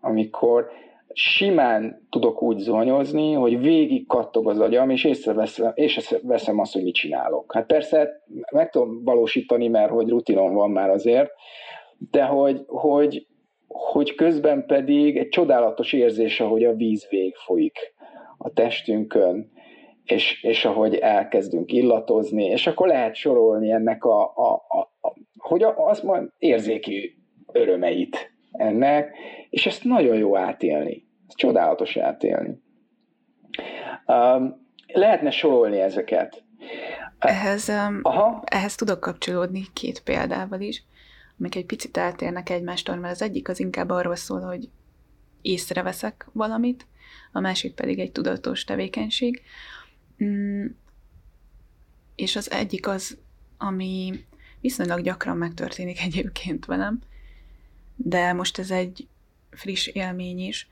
amikor 0.00 0.70
simán 1.14 2.06
tudok 2.10 2.42
úgy 2.42 2.58
zuhanyozni, 2.58 3.32
hogy 3.32 3.60
végig 3.60 4.06
kattog 4.06 4.48
az 4.48 4.60
agyam, 4.60 4.90
és 4.90 5.04
észreveszem, 5.04 5.72
észreveszem 5.74 6.58
azt, 6.58 6.72
hogy 6.72 6.82
mit 6.82 6.94
csinálok. 6.94 7.52
Hát 7.52 7.66
persze 7.66 8.22
meg 8.52 8.70
tudom 8.70 9.04
valósítani, 9.04 9.68
mert 9.68 9.90
hogy 9.90 10.08
rutinom 10.08 10.54
van 10.54 10.70
már 10.70 10.90
azért, 10.90 11.30
de 12.10 12.24
hogy, 12.24 12.62
hogy, 12.66 13.26
hogy 13.68 14.14
közben 14.14 14.66
pedig 14.66 15.16
egy 15.16 15.28
csodálatos 15.28 15.92
érzés, 15.92 16.40
ahogy 16.40 16.64
a 16.64 16.74
víz 16.74 17.06
vég 17.08 17.34
folyik 17.34 17.78
a 18.38 18.52
testünkön, 18.52 19.52
és, 20.04 20.42
és 20.42 20.64
ahogy 20.64 20.94
elkezdünk 20.94 21.72
illatozni, 21.72 22.44
és 22.44 22.66
akkor 22.66 22.86
lehet 22.86 23.14
sorolni 23.14 23.70
ennek 23.70 24.04
a, 24.04 24.22
a, 24.22 24.52
a, 24.68 25.06
a 25.08 25.14
hogy 25.38 25.62
a, 25.62 25.74
azt 25.76 26.02
mond 26.02 26.30
érzéki 26.38 27.14
örömeit 27.52 28.33
ennek, 28.58 29.16
és 29.50 29.66
ezt 29.66 29.84
nagyon 29.84 30.16
jó 30.16 30.36
átélni. 30.36 31.06
Ez 31.28 31.34
csodálatos 31.34 31.96
átélni. 31.96 32.62
Um, 34.06 34.66
lehetne 34.86 35.30
sorolni 35.30 35.80
ezeket. 35.80 36.44
Ehhez, 37.18 37.68
um, 37.68 38.00
Aha. 38.02 38.42
ehhez 38.46 38.74
tudok 38.74 39.00
kapcsolódni 39.00 39.66
két 39.72 40.02
példával 40.02 40.60
is, 40.60 40.84
amik 41.38 41.54
egy 41.54 41.66
picit 41.66 41.96
eltérnek 41.96 42.50
egymástól, 42.50 42.96
mert 42.96 43.14
az 43.14 43.22
egyik 43.22 43.48
az 43.48 43.60
inkább 43.60 43.90
arról 43.90 44.16
szól, 44.16 44.40
hogy 44.40 44.68
észreveszek 45.42 46.26
valamit, 46.32 46.86
a 47.32 47.40
másik 47.40 47.74
pedig 47.74 47.98
egy 47.98 48.12
tudatos 48.12 48.64
tevékenység. 48.64 49.42
Mm, 50.24 50.66
és 52.14 52.36
az 52.36 52.50
egyik 52.50 52.88
az, 52.88 53.18
ami 53.58 54.12
viszonylag 54.60 55.00
gyakran 55.00 55.36
megtörténik 55.36 56.00
egyébként 56.00 56.64
velem, 56.64 57.00
de 57.96 58.32
most 58.32 58.58
ez 58.58 58.70
egy 58.70 59.06
friss 59.50 59.86
élmény 59.86 60.38
is, 60.38 60.68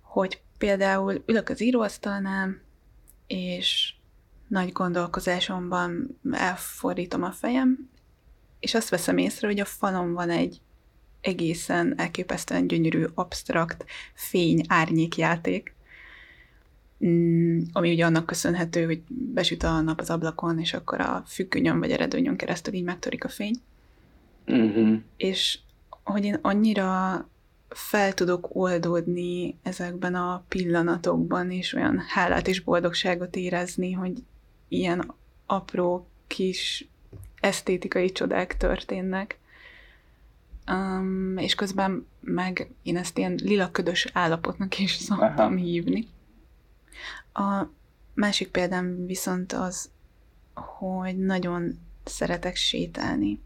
hogy 0.00 0.40
például 0.58 1.22
ülök 1.26 1.48
az 1.48 1.62
íróasztalnál, 1.62 2.60
és 3.26 3.94
nagy 4.48 4.72
gondolkozásomban 4.72 6.18
elfordítom 6.32 7.22
a 7.22 7.30
fejem, 7.30 7.90
és 8.60 8.74
azt 8.74 8.88
veszem 8.88 9.18
észre, 9.18 9.46
hogy 9.46 9.60
a 9.60 9.64
falon 9.64 10.12
van 10.12 10.30
egy 10.30 10.60
egészen 11.20 11.94
elképesztően 11.96 12.66
gyönyörű, 12.66 13.04
absztrakt 13.14 13.84
fény-árnyékjáték, 14.14 15.74
mm, 17.04 17.60
ami 17.72 17.92
ugye 17.92 18.04
annak 18.04 18.26
köszönhető, 18.26 18.84
hogy 18.84 19.02
besüt 19.08 19.62
a 19.62 19.80
nap 19.80 20.00
az 20.00 20.10
ablakon, 20.10 20.58
és 20.58 20.74
akkor 20.74 21.00
a 21.00 21.22
függönyön 21.26 21.78
vagy 21.78 21.90
eredőnyön 21.90 22.36
keresztül 22.36 22.74
így 22.74 22.84
megtörik 22.84 23.24
a 23.24 23.28
fény. 23.28 23.54
Uh-huh. 24.46 24.98
És 25.16 25.58
hogy 26.12 26.24
én 26.24 26.38
annyira 26.42 27.28
fel 27.68 28.14
tudok 28.14 28.48
oldódni 28.52 29.58
ezekben 29.62 30.14
a 30.14 30.44
pillanatokban, 30.48 31.50
és 31.50 31.72
olyan 31.72 31.98
hálát 32.08 32.48
és 32.48 32.60
boldogságot 32.60 33.36
érezni, 33.36 33.92
hogy 33.92 34.22
ilyen 34.68 35.14
apró 35.46 36.08
kis 36.26 36.88
esztétikai 37.40 38.12
csodák 38.12 38.56
történnek. 38.56 39.38
Um, 40.70 41.36
és 41.36 41.54
közben 41.54 42.06
meg 42.20 42.70
én 42.82 42.96
ezt 42.96 43.18
ilyen 43.18 43.38
lilaködös 43.42 44.06
állapotnak 44.12 44.78
is 44.78 44.92
szoktam 45.08 45.52
Aha. 45.52 45.54
hívni. 45.54 46.06
A 47.32 47.66
másik 48.14 48.48
példám 48.48 49.06
viszont 49.06 49.52
az, 49.52 49.90
hogy 50.54 51.18
nagyon 51.18 51.78
szeretek 52.04 52.56
sétálni. 52.56 53.40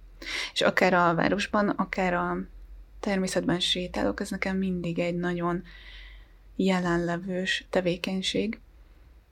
És 0.52 0.60
akár 0.60 0.94
a 0.94 1.14
városban, 1.14 1.68
akár 1.68 2.14
a 2.14 2.36
természetben 3.00 3.60
sétálok, 3.60 4.20
ez 4.20 4.30
nekem 4.30 4.56
mindig 4.56 4.98
egy 4.98 5.16
nagyon 5.16 5.62
jelenlevős 6.56 7.66
tevékenység. 7.70 8.60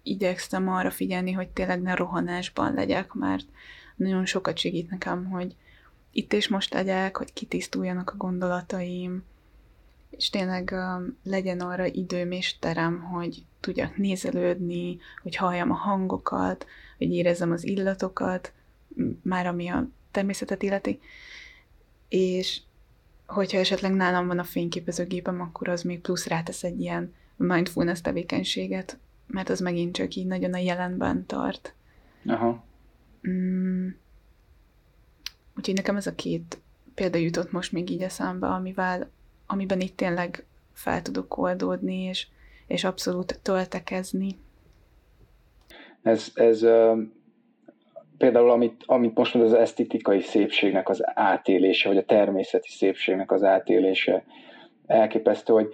Igyekszem 0.02 0.68
arra 0.68 0.90
figyelni, 0.90 1.32
hogy 1.32 1.48
tényleg 1.48 1.82
ne 1.82 1.94
rohanásban 1.94 2.74
legyek, 2.74 3.12
mert 3.12 3.46
nagyon 3.96 4.26
sokat 4.26 4.58
segít 4.58 4.90
nekem, 4.90 5.24
hogy 5.24 5.54
itt 6.12 6.32
és 6.32 6.48
most 6.48 6.74
legyek, 6.74 7.16
hogy 7.16 7.32
kitisztuljanak 7.32 8.10
a 8.10 8.16
gondolataim, 8.16 9.24
és 10.10 10.30
tényleg 10.30 10.70
uh, 10.72 11.06
legyen 11.22 11.60
arra 11.60 11.86
időm 11.86 12.30
és 12.30 12.58
terem, 12.58 13.00
hogy 13.02 13.44
tudjak 13.60 13.96
nézelődni, 13.96 14.98
hogy 15.22 15.36
halljam 15.36 15.70
a 15.70 15.74
hangokat, 15.74 16.66
hogy 16.98 17.12
érezzem 17.12 17.52
az 17.52 17.64
illatokat, 17.64 18.52
már 19.22 19.46
ami 19.46 19.68
a 19.68 19.88
természetet 20.10 20.62
illeti. 20.62 21.00
És 22.08 22.60
hogyha 23.26 23.58
esetleg 23.58 23.92
nálam 23.92 24.26
van 24.26 24.38
a 24.38 24.44
fényképezőgépem, 24.44 25.40
akkor 25.40 25.68
az 25.68 25.82
még 25.82 26.00
plusz 26.00 26.26
rátesz 26.26 26.64
egy 26.64 26.80
ilyen 26.80 27.14
mindfulness 27.36 28.00
tevékenységet, 28.00 28.98
mert 29.26 29.48
az 29.48 29.60
megint 29.60 29.94
csak 29.94 30.14
így 30.14 30.26
nagyon 30.26 30.54
a 30.54 30.58
jelenben 30.58 31.26
tart. 31.26 31.74
Aha. 32.26 32.64
Mm. 33.28 33.88
Úgyhogy 35.56 35.74
nekem 35.74 35.96
ez 35.96 36.06
a 36.06 36.14
két 36.14 36.58
példa 36.94 37.18
jutott 37.18 37.52
most 37.52 37.72
még 37.72 37.90
így 37.90 38.02
eszembe, 38.02 38.46
amivel, 38.46 39.10
amiben 39.46 39.80
itt 39.80 39.96
tényleg 39.96 40.44
fel 40.72 41.02
tudok 41.02 41.36
oldódni, 41.36 42.02
és, 42.02 42.26
és 42.66 42.84
abszolút 42.84 43.38
töltekezni. 43.42 44.38
Ez, 46.02 46.30
ez 46.34 46.62
például 48.20 48.50
amit, 48.50 48.82
amit 48.86 49.14
most 49.14 49.34
mondod, 49.34 49.52
az 49.52 49.58
esztetikai 49.58 50.20
szépségnek 50.20 50.88
az 50.88 51.00
átélése, 51.04 51.88
vagy 51.88 51.96
a 51.96 52.04
természeti 52.04 52.68
szépségnek 52.68 53.32
az 53.32 53.42
átélése 53.42 54.24
elképesztő, 54.86 55.52
hogy 55.52 55.68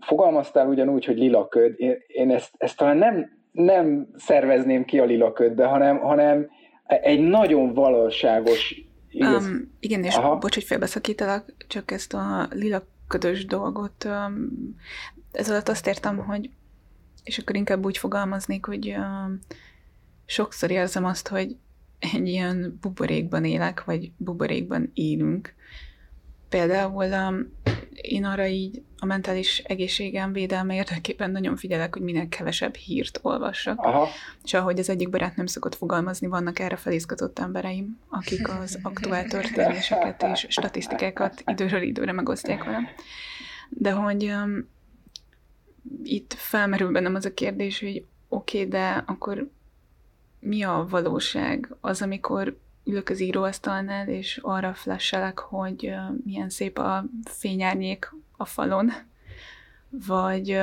fogalmaztál 0.00 0.68
ugyanúgy, 0.68 1.04
hogy 1.04 1.18
lila 1.18 1.48
köd, 1.48 1.74
én, 1.76 1.96
én 2.06 2.30
ezt, 2.30 2.54
ezt 2.58 2.76
talán 2.76 2.96
nem, 2.96 3.38
nem 3.52 4.08
szervezném 4.16 4.84
ki 4.84 4.98
a 4.98 5.04
lila 5.04 5.32
ködbe, 5.32 5.64
hanem, 5.64 5.98
hanem 5.98 6.50
egy 6.84 7.20
nagyon 7.20 7.74
valóságos 7.74 8.82
igaz... 9.10 9.46
Um, 9.46 9.76
igen, 9.80 10.04
és 10.04 10.16
Aha. 10.16 10.36
bocs, 10.36 10.54
hogy 10.54 10.64
félbeszakítalak, 10.64 11.54
csak 11.68 11.90
ezt 11.90 12.14
a 12.14 12.48
lila 12.50 12.82
ködös 13.08 13.44
dolgot, 13.44 14.04
um, 14.04 14.76
ez 15.32 15.50
alatt 15.50 15.68
azt 15.68 15.86
értem, 15.86 16.16
hogy 16.16 16.50
és 17.24 17.38
akkor 17.38 17.56
inkább 17.56 17.84
úgy 17.84 17.98
fogalmaznék, 17.98 18.64
hogy 18.64 18.88
um, 18.88 19.38
sokszor 20.24 20.70
érzem 20.70 21.04
azt, 21.04 21.28
hogy 21.28 21.56
egy 21.98 22.28
ilyen 22.28 22.78
buborékban 22.80 23.44
élek, 23.44 23.84
vagy 23.84 24.10
buborékban 24.16 24.90
élünk. 24.94 25.54
Például 26.48 27.04
um, 27.04 27.52
én 28.00 28.24
arra 28.24 28.46
így 28.46 28.82
a 28.98 29.06
mentális 29.06 29.58
egészségem 29.58 30.32
védelme 30.32 30.74
érdekében 30.74 31.30
nagyon 31.30 31.56
figyelek, 31.56 31.94
hogy 31.94 32.02
minél 32.02 32.28
kevesebb 32.28 32.74
hírt 32.74 33.18
olvassak. 33.22 33.78
Aha. 33.78 34.08
És 34.44 34.54
ahogy 34.54 34.78
az 34.78 34.88
egyik 34.88 35.10
barát 35.10 35.36
nem 35.36 35.46
szokott 35.46 35.74
fogalmazni, 35.74 36.26
vannak 36.26 36.58
erre 36.58 36.76
felizgatott 36.76 37.38
embereim, 37.38 37.98
akik 38.08 38.48
az 38.48 38.78
aktuál 38.82 39.24
történéseket 39.24 40.22
és 40.22 40.46
statisztikákat 40.48 41.42
időről 41.46 41.82
időre 41.82 42.12
megosztják 42.12 42.64
velem. 42.64 42.88
De 43.68 43.90
hogy 43.90 44.24
um, 44.24 44.68
itt 46.02 46.32
felmerül 46.32 46.92
bennem 46.92 47.14
az 47.14 47.24
a 47.24 47.34
kérdés, 47.34 47.80
hogy 47.80 48.04
oké, 48.28 48.58
okay, 48.58 48.70
de 48.70 49.04
akkor 49.06 49.50
mi 50.46 50.62
a 50.62 50.86
valóság? 50.90 51.74
Az, 51.80 52.02
amikor 52.02 52.56
ülök 52.84 53.08
az 53.08 53.20
íróasztalnál, 53.20 54.08
és 54.08 54.38
arra 54.42 54.74
flashelek, 54.74 55.38
hogy 55.38 55.94
milyen 56.24 56.48
szép 56.48 56.78
a 56.78 57.04
fényárnyék 57.24 58.14
a 58.36 58.44
falon, 58.44 58.92
vagy, 60.06 60.60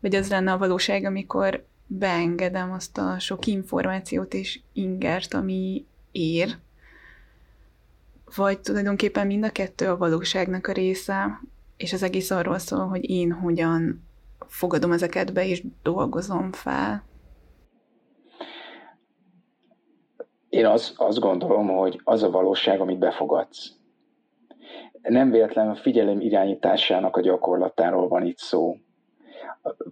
vagy 0.00 0.14
az 0.14 0.28
lenne 0.28 0.52
a 0.52 0.58
valóság, 0.58 1.04
amikor 1.04 1.66
beengedem 1.86 2.72
azt 2.72 2.98
a 2.98 3.18
sok 3.18 3.46
információt 3.46 4.34
és 4.34 4.60
ingert, 4.72 5.34
ami 5.34 5.84
ér, 6.12 6.56
vagy 8.34 8.58
tulajdonképpen 8.58 9.26
mind 9.26 9.44
a 9.44 9.52
kettő 9.52 9.86
a 9.86 9.96
valóságnak 9.96 10.66
a 10.66 10.72
része, 10.72 11.40
és 11.76 11.92
az 11.92 12.02
egész 12.02 12.30
arról 12.30 12.58
szól, 12.58 12.86
hogy 12.86 13.10
én 13.10 13.32
hogyan 13.32 14.02
fogadom 14.46 14.92
ezeket 14.92 15.32
be, 15.32 15.46
és 15.46 15.62
dolgozom 15.82 16.52
fel. 16.52 17.07
Én 20.48 20.66
az, 20.66 20.94
azt 20.96 21.18
gondolom, 21.18 21.68
hogy 21.68 22.00
az 22.04 22.22
a 22.22 22.30
valóság, 22.30 22.80
amit 22.80 22.98
befogadsz. 22.98 23.72
Nem 25.02 25.30
véletlenül 25.30 25.72
a 25.72 25.76
figyelem 25.76 26.20
irányításának 26.20 27.16
a 27.16 27.20
gyakorlatáról 27.20 28.08
van 28.08 28.26
itt 28.26 28.38
szó. 28.38 28.76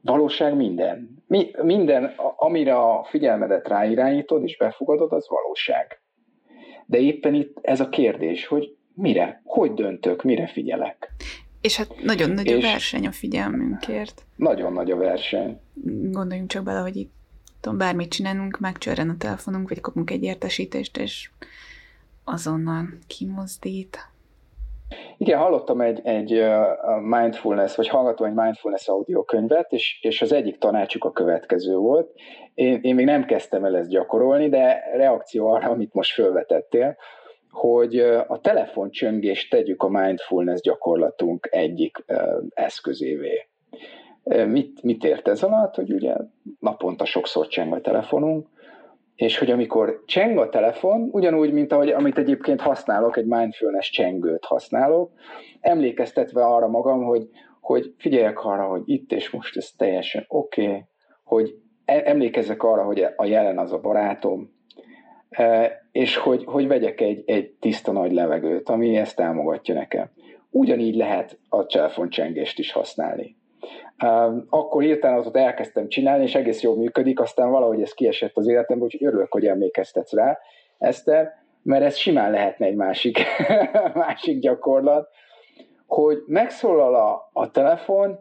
Valóság 0.03 0.57
minden. 0.57 1.23
Mi, 1.27 1.51
minden, 1.63 2.05
amire 2.37 2.75
a 2.75 3.05
figyelmedet 3.05 3.69
ráirányítod 3.69 4.43
és 4.43 4.57
befogadod, 4.57 5.13
az 5.13 5.27
valóság. 5.29 6.01
De 6.87 6.99
éppen 6.99 7.35
itt 7.35 7.59
ez 7.63 7.81
a 7.81 7.89
kérdés, 7.89 8.47
hogy 8.47 8.77
mire, 8.95 9.43
hogy 9.45 9.75
döntök, 9.75 10.23
mire 10.23 10.47
figyelek. 10.47 11.13
És 11.61 11.77
hát 11.77 12.03
nagyon 12.03 12.31
nagy 12.31 12.49
a 12.49 12.61
verseny 12.61 13.07
a 13.07 13.13
figyelmünkért. 13.13 14.27
Nagyon 14.37 14.73
nagy 14.73 14.91
a 14.91 14.97
verseny. 14.97 15.61
Gondoljunk 16.11 16.51
csak 16.51 16.65
bele, 16.65 16.81
hogy 16.81 16.97
itt 16.97 17.16
tudom, 17.67 17.87
bármit 17.87 18.11
csinálunk, 18.11 18.59
megcsörren 18.59 19.09
a 19.09 19.17
telefonunk, 19.19 19.69
vagy 19.69 19.81
kapunk 19.81 20.11
egy 20.11 20.23
értesítést, 20.23 20.97
és 20.97 21.31
azonnal 22.25 22.85
kimozdít. 23.07 23.99
Igen, 25.19 25.39
hallottam 25.39 25.81
egy, 25.81 26.01
egy 26.05 26.43
mindfulness, 27.03 27.77
vagy 27.77 27.89
hallgatom 27.89 28.27
egy 28.27 28.35
mindfulness 28.35 28.89
audiokönyvet, 28.89 29.73
és, 29.73 29.99
és 30.03 30.23
az 30.23 30.33
egyik 30.33 30.59
tanácsuk 30.59 31.05
a 31.05 31.13
következő 31.13 31.77
volt. 31.77 32.11
Én, 32.55 32.79
én 32.83 32.95
még 32.95 33.05
nem 33.05 33.25
kezdtem 33.25 33.65
el 33.65 33.77
ezt 33.77 33.91
gyakorolni, 33.91 34.49
de 34.49 34.83
reakció 34.95 35.49
arra, 35.49 35.69
amit 35.69 35.95
most 35.95 36.13
felvetettél, 36.13 36.97
hogy 37.51 37.99
a 38.27 38.41
telefoncsöngést 38.41 39.51
tegyük 39.51 39.83
a 39.83 39.89
mindfulness 39.89 40.61
gyakorlatunk 40.61 41.49
egyik 41.51 42.05
eszközévé. 42.55 43.49
Mit, 44.47 44.83
mit 44.83 45.05
ért 45.05 45.29
ez 45.29 45.43
alatt? 45.43 45.75
Hogy 45.75 45.93
ugye 45.93 46.15
naponta 46.61 47.05
sokszor 47.05 47.47
cseng 47.47 47.73
a 47.73 47.81
telefonunk, 47.81 48.49
és 49.15 49.39
hogy 49.39 49.51
amikor 49.51 50.03
cseng 50.07 50.39
a 50.39 50.49
telefon, 50.49 51.09
ugyanúgy, 51.13 51.53
mint 51.53 51.73
ahogy, 51.73 51.89
amit 51.89 52.19
egyébként 52.19 52.61
használok, 52.61 53.17
egy 53.17 53.27
mindfulness 53.27 53.91
csengőt 53.91 54.45
használok, 54.45 55.13
emlékeztetve 55.61 56.45
arra 56.45 56.69
magam, 56.69 57.05
hogy, 57.05 57.29
hogy 57.61 57.95
figyeljek 57.99 58.45
arra, 58.45 58.67
hogy 58.67 58.83
itt 58.85 59.13
és 59.13 59.31
most 59.31 59.57
ez 59.57 59.71
teljesen 59.77 60.25
oké, 60.29 60.67
okay, 60.67 60.85
hogy 61.25 61.55
e, 61.85 62.03
emlékezzek 62.05 62.63
arra, 62.63 62.85
hogy 62.85 63.07
a 63.17 63.25
jelen 63.25 63.59
az 63.59 63.73
a 63.73 63.81
barátom, 63.81 64.55
és 65.93 66.17
hogy, 66.17 66.45
hogy 66.45 66.67
vegyek 66.67 67.01
egy, 67.01 67.23
egy 67.27 67.51
tiszta 67.51 67.93
nagy 67.93 68.13
levegőt, 68.13 68.69
ami 68.69 68.97
ezt 68.97 69.17
támogatja 69.17 69.75
nekem. 69.75 70.11
Ugyanígy 70.51 70.97
lehet 70.97 71.39
a 71.49 71.67
telefoncsengést 71.67 72.59
is 72.59 72.73
használni. 72.73 73.37
Akkor 74.49 74.83
hirtelen 74.83 75.19
ott 75.19 75.37
elkezdtem 75.37 75.89
csinálni, 75.89 76.23
és 76.23 76.35
egész 76.35 76.63
jól 76.63 76.77
működik, 76.77 77.21
aztán 77.21 77.51
valahogy 77.51 77.83
ez 77.83 77.93
kiesett 77.93 78.37
az 78.37 78.49
életembe, 78.49 78.85
úgyhogy 78.85 79.07
örülök, 79.07 79.33
hogy 79.33 79.47
emlékeztetsz 79.47 80.13
rá, 80.13 80.39
Eszter, 80.79 81.33
mert 81.63 81.85
ez 81.85 81.97
simán 81.97 82.31
lehetne 82.31 82.67
egy 82.67 82.75
másik, 82.75 83.19
másik 83.95 84.39
gyakorlat, 84.39 85.09
hogy 85.87 86.23
megszólal 86.27 86.95
a, 86.95 87.31
a 87.33 87.51
telefon, 87.51 88.19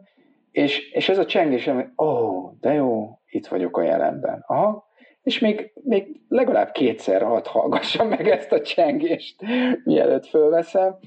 és, 0.50 0.90
és 0.90 1.08
ez 1.08 1.18
a 1.18 1.26
csengés, 1.26 1.64
hogy 1.64 1.84
ó, 1.96 2.06
oh, 2.06 2.52
de 2.60 2.72
jó, 2.72 3.18
itt 3.26 3.46
vagyok 3.46 3.76
a 3.76 3.82
jelenben. 3.82 4.44
Aha, 4.46 4.86
és 5.22 5.38
még, 5.38 5.72
még 5.74 6.20
legalább 6.28 6.70
kétszer 6.70 7.22
hadd 7.22 7.46
hallgassam 7.46 8.08
meg 8.08 8.28
ezt 8.28 8.52
a 8.52 8.60
csengést, 8.60 9.36
mielőtt 9.84 10.26
fölveszem, 10.26 10.98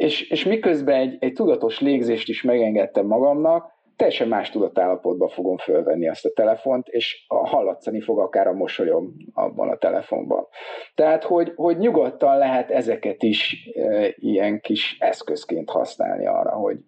és, 0.00 0.30
és 0.30 0.44
miközben 0.44 1.00
egy, 1.00 1.16
egy 1.18 1.32
tudatos 1.32 1.80
légzést 1.80 2.28
is 2.28 2.42
megengedtem 2.42 3.06
magamnak, 3.06 3.78
teljesen 3.96 4.28
más 4.28 4.50
tudatállapotba 4.50 5.28
fogom 5.28 5.56
fölvenni 5.56 6.08
azt 6.08 6.24
a 6.24 6.32
telefont, 6.34 6.88
és 6.88 7.24
hallatszani 7.28 8.00
fog 8.00 8.18
akár 8.18 8.46
a 8.46 8.52
mosolyom 8.52 9.14
abban 9.32 9.68
a 9.68 9.76
telefonban. 9.76 10.46
Tehát, 10.94 11.24
hogy, 11.24 11.52
hogy 11.54 11.78
nyugodtan 11.78 12.38
lehet 12.38 12.70
ezeket 12.70 13.22
is 13.22 13.70
e, 13.74 14.14
ilyen 14.16 14.60
kis 14.60 14.96
eszközként 14.98 15.70
használni 15.70 16.26
arra, 16.26 16.50
hogy, 16.50 16.78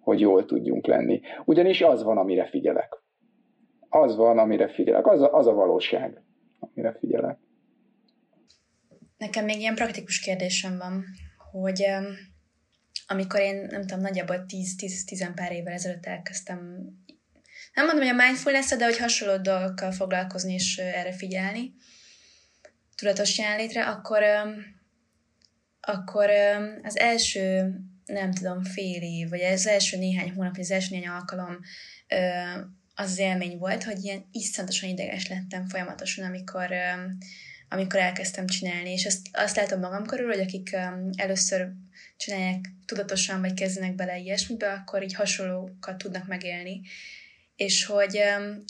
hogy 0.00 0.20
jól 0.20 0.44
tudjunk 0.44 0.86
lenni. 0.86 1.20
Ugyanis 1.44 1.80
az 1.80 2.02
van, 2.02 2.18
amire 2.18 2.44
figyelek 2.44 3.02
az 3.88 4.16
van, 4.16 4.38
amire 4.38 4.68
figyelek, 4.68 5.06
az 5.06 5.20
a, 5.20 5.32
az 5.32 5.46
a 5.46 5.52
valóság, 5.52 6.22
amire 6.58 6.96
figyelek. 6.98 7.38
Nekem 9.16 9.44
még 9.44 9.60
ilyen 9.60 9.74
praktikus 9.74 10.20
kérdésem 10.20 10.78
van, 10.78 11.04
hogy 11.52 11.84
amikor 13.12 13.40
én, 13.40 13.66
nem 13.70 13.80
tudom, 13.80 14.00
nagyjából 14.00 14.44
10-10 14.48 15.32
pár 15.34 15.52
évvel 15.52 15.72
ezelőtt 15.72 16.06
elkezdtem, 16.06 16.58
nem 17.74 17.86
mondom, 17.86 18.06
hogy 18.06 18.20
a 18.20 18.24
mindfulness 18.24 18.68
de 18.68 18.84
hogy 18.84 18.98
hasonló 18.98 19.36
dolgokkal 19.36 19.92
foglalkozni 19.92 20.52
és 20.52 20.78
erre 20.78 21.12
figyelni, 21.12 21.74
tudatos 22.94 23.38
jelenlétre, 23.38 23.86
akkor, 23.86 24.22
akkor 25.80 26.30
az 26.82 26.98
első, 26.98 27.74
nem 28.04 28.32
tudom, 28.32 28.62
fél 28.62 29.02
év, 29.02 29.28
vagy 29.28 29.40
az 29.40 29.66
első 29.66 29.96
néhány 29.96 30.30
hónap, 30.30 30.52
vagy 30.52 30.64
az 30.64 30.70
első 30.70 30.94
néhány 30.94 31.16
alkalom 31.16 31.58
az, 32.94 33.10
az 33.10 33.18
élmény 33.18 33.58
volt, 33.58 33.84
hogy 33.84 34.04
ilyen 34.04 34.24
iszonyatosan 34.32 34.88
ideges 34.88 35.28
lettem 35.28 35.68
folyamatosan, 35.68 36.24
amikor, 36.24 36.70
amikor 37.72 38.00
elkezdtem 38.00 38.46
csinálni, 38.46 38.90
és 38.90 39.06
azt, 39.06 39.28
azt 39.32 39.56
látom 39.56 39.80
magam 39.80 40.06
körül, 40.06 40.26
hogy 40.26 40.40
akik 40.40 40.76
először 41.16 41.68
csinálják 42.16 42.64
tudatosan, 42.86 43.40
vagy 43.40 43.54
kezdenek 43.54 43.94
bele 43.94 44.18
ilyesmibe, 44.18 44.72
akkor 44.72 45.02
így 45.02 45.14
hasonlókat 45.14 45.98
tudnak 45.98 46.26
megélni. 46.26 46.80
És 47.56 47.84
hogy, 47.84 48.20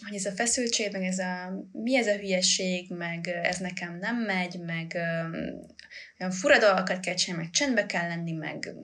hogy 0.07 0.17
ez 0.17 0.25
a 0.25 0.33
feszültség, 0.33 0.93
meg 0.93 1.03
ez 1.03 1.19
a 1.19 1.65
mi 1.73 1.97
ez 1.97 2.07
a 2.07 2.17
hülyeség, 2.17 2.91
meg 2.91 3.29
ez 3.29 3.59
nekem 3.59 3.99
nem 3.99 4.17
megy, 4.17 4.59
meg 4.59 4.99
olyan 6.19 6.33
fura 6.33 6.59
dolgokat 6.59 7.01
kell 7.01 7.15
csinálni, 7.15 7.45
meg 7.45 7.53
csendbe 7.53 7.87
kell 7.87 8.09
lenni, 8.09 8.33
meg 8.33 8.75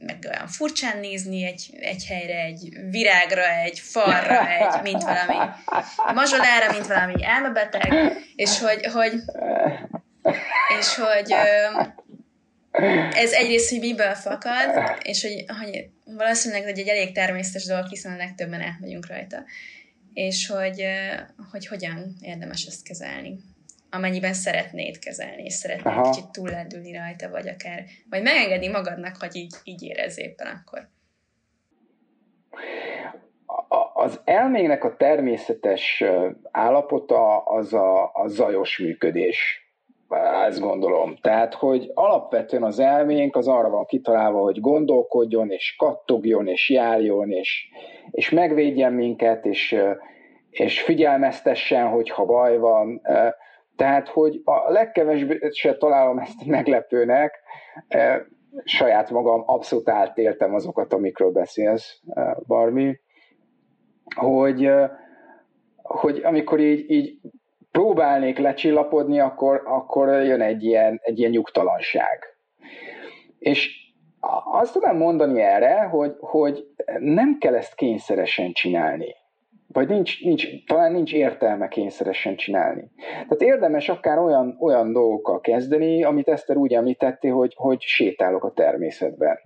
meg 0.00 0.26
olyan 0.28 0.46
furcsán 0.48 0.98
nézni 0.98 1.44
egy, 1.44 1.70
egy 1.80 2.06
helyre, 2.06 2.42
egy 2.42 2.68
virágra, 2.90 3.48
egy 3.48 3.78
falra, 3.78 4.48
egy, 4.48 4.82
mint 4.82 5.02
valami 5.02 5.50
mazsolára, 6.14 6.72
mint 6.72 6.86
valami 6.86 7.24
elmebeteg, 7.24 8.12
és 8.36 8.58
hogy, 8.58 8.86
hogy 8.86 9.12
és 10.78 10.94
hogy 10.94 11.34
ez 13.14 13.32
egyrészt, 13.32 13.70
hogy 13.70 13.78
miből 13.78 14.14
fakad, 14.14 14.98
és 15.02 15.22
hogy, 15.22 15.44
hogy 15.60 15.88
valószínűleg 16.04 16.64
hogy 16.64 16.78
egy 16.78 16.88
elég 16.88 17.12
természetes 17.12 17.64
dolog, 17.64 17.86
hiszen 17.88 18.12
a 18.12 18.16
legtöbben 18.16 18.60
átmegyünk 18.60 19.06
rajta. 19.06 19.44
És 20.12 20.46
hogy, 20.46 20.84
hogy 21.50 21.66
hogyan 21.66 22.16
érdemes 22.20 22.64
ezt 22.64 22.82
kezelni 22.82 23.38
amennyiben 23.90 24.32
szeretnéd 24.32 24.98
kezelni, 24.98 25.42
és 25.42 25.52
szeretnéd 25.52 25.86
Aha. 25.86 26.10
kicsit 26.10 26.30
túllendülni 26.30 26.92
rajta, 26.92 27.30
vagy 27.30 27.48
akár, 27.48 27.84
vagy 28.10 28.22
megengedni 28.22 28.68
magadnak, 28.68 29.16
hogy 29.20 29.36
így, 29.36 29.54
így 29.64 29.82
érez 29.82 30.18
éppen 30.18 30.46
akkor. 30.46 30.88
Az 33.94 34.20
elmének 34.24 34.84
a 34.84 34.96
természetes 34.96 36.04
állapota 36.50 37.38
az 37.38 37.72
a, 37.74 38.10
a 38.12 38.26
zajos 38.26 38.78
működés. 38.78 39.66
Ezt 40.46 40.60
gondolom. 40.60 41.16
Tehát, 41.20 41.54
hogy 41.54 41.90
alapvetően 41.94 42.62
az 42.62 42.78
elménk 42.78 43.36
az 43.36 43.48
arra 43.48 43.68
van 43.68 43.84
kitalálva, 43.86 44.40
hogy 44.40 44.60
gondolkodjon, 44.60 45.50
és 45.50 45.74
kattogjon, 45.78 46.48
és 46.48 46.70
járjon, 46.70 47.30
és, 47.30 47.68
és 48.10 48.30
megvédjen 48.30 48.92
minket, 48.92 49.44
és, 49.44 49.76
és 50.50 50.82
figyelmeztessen, 50.82 51.88
hogyha 51.88 52.24
baj 52.24 52.58
van 52.58 53.02
Tehát, 53.78 54.08
hogy 54.08 54.40
a 54.44 54.70
legkevesebbet 54.70 55.78
találom 55.78 56.18
ezt 56.18 56.44
meglepőnek, 56.46 57.40
saját 58.64 59.10
magam 59.10 59.42
abszolút 59.46 59.88
átéltem 59.88 60.54
azokat, 60.54 60.92
amikről 60.92 61.30
beszélsz, 61.30 62.00
Barmi, 62.46 63.00
hogy, 64.14 64.70
hogy 65.82 66.20
amikor 66.24 66.60
így, 66.60 66.90
így 66.90 67.18
próbálnék 67.70 68.38
lecsillapodni, 68.38 69.20
akkor, 69.20 69.62
akkor 69.64 70.08
jön 70.08 70.40
egy 70.40 70.64
ilyen, 70.64 71.00
egy 71.02 71.18
ilyen 71.18 71.30
nyugtalanság. 71.30 72.18
És 73.38 73.70
azt 74.52 74.72
tudom 74.72 74.96
mondani 74.96 75.40
erre, 75.40 75.82
hogy, 75.82 76.14
hogy 76.18 76.66
nem 76.98 77.38
kell 77.40 77.54
ezt 77.54 77.74
kényszeresen 77.74 78.52
csinálni. 78.52 79.14
Vagy 79.72 79.88
nincs, 79.88 80.24
nincs, 80.24 80.64
talán 80.66 80.92
nincs 80.92 81.12
értelme 81.12 81.68
kényszeresen 81.68 82.36
csinálni. 82.36 82.90
Tehát 82.96 83.42
érdemes 83.42 83.88
akár 83.88 84.18
olyan, 84.18 84.56
olyan 84.60 84.92
dolgokkal 84.92 85.40
kezdeni, 85.40 86.04
amit 86.04 86.28
Eszter 86.28 86.56
úgy 86.56 86.74
említette, 86.74 87.30
hogy, 87.30 87.52
hogy 87.56 87.80
sétálok 87.80 88.44
a 88.44 88.52
természetben. 88.52 89.38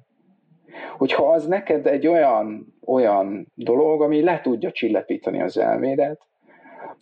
Hogyha 0.97 1.33
az 1.33 1.47
neked 1.47 1.87
egy 1.87 2.07
olyan, 2.07 2.75
olyan 2.87 3.53
dolog, 3.55 4.03
ami 4.03 4.23
le 4.23 4.41
tudja 4.41 4.71
csillapítani 4.71 5.43
az 5.43 5.59
elmédet, 5.59 6.21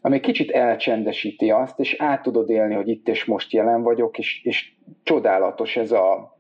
ami 0.00 0.20
kicsit 0.20 0.50
elcsendesíti 0.50 1.50
azt, 1.50 1.80
és 1.80 1.96
át 1.98 2.22
tudod 2.22 2.50
élni, 2.50 2.74
hogy 2.74 2.88
itt 2.88 3.08
és 3.08 3.24
most 3.24 3.52
jelen 3.52 3.82
vagyok, 3.82 4.18
és, 4.18 4.44
és 4.44 4.72
csodálatos 5.02 5.76
ez 5.76 5.92
a, 5.92 6.38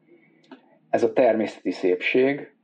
ez 0.90 1.02
a 1.02 1.12
természeti 1.12 1.70
szépség, 1.70 2.54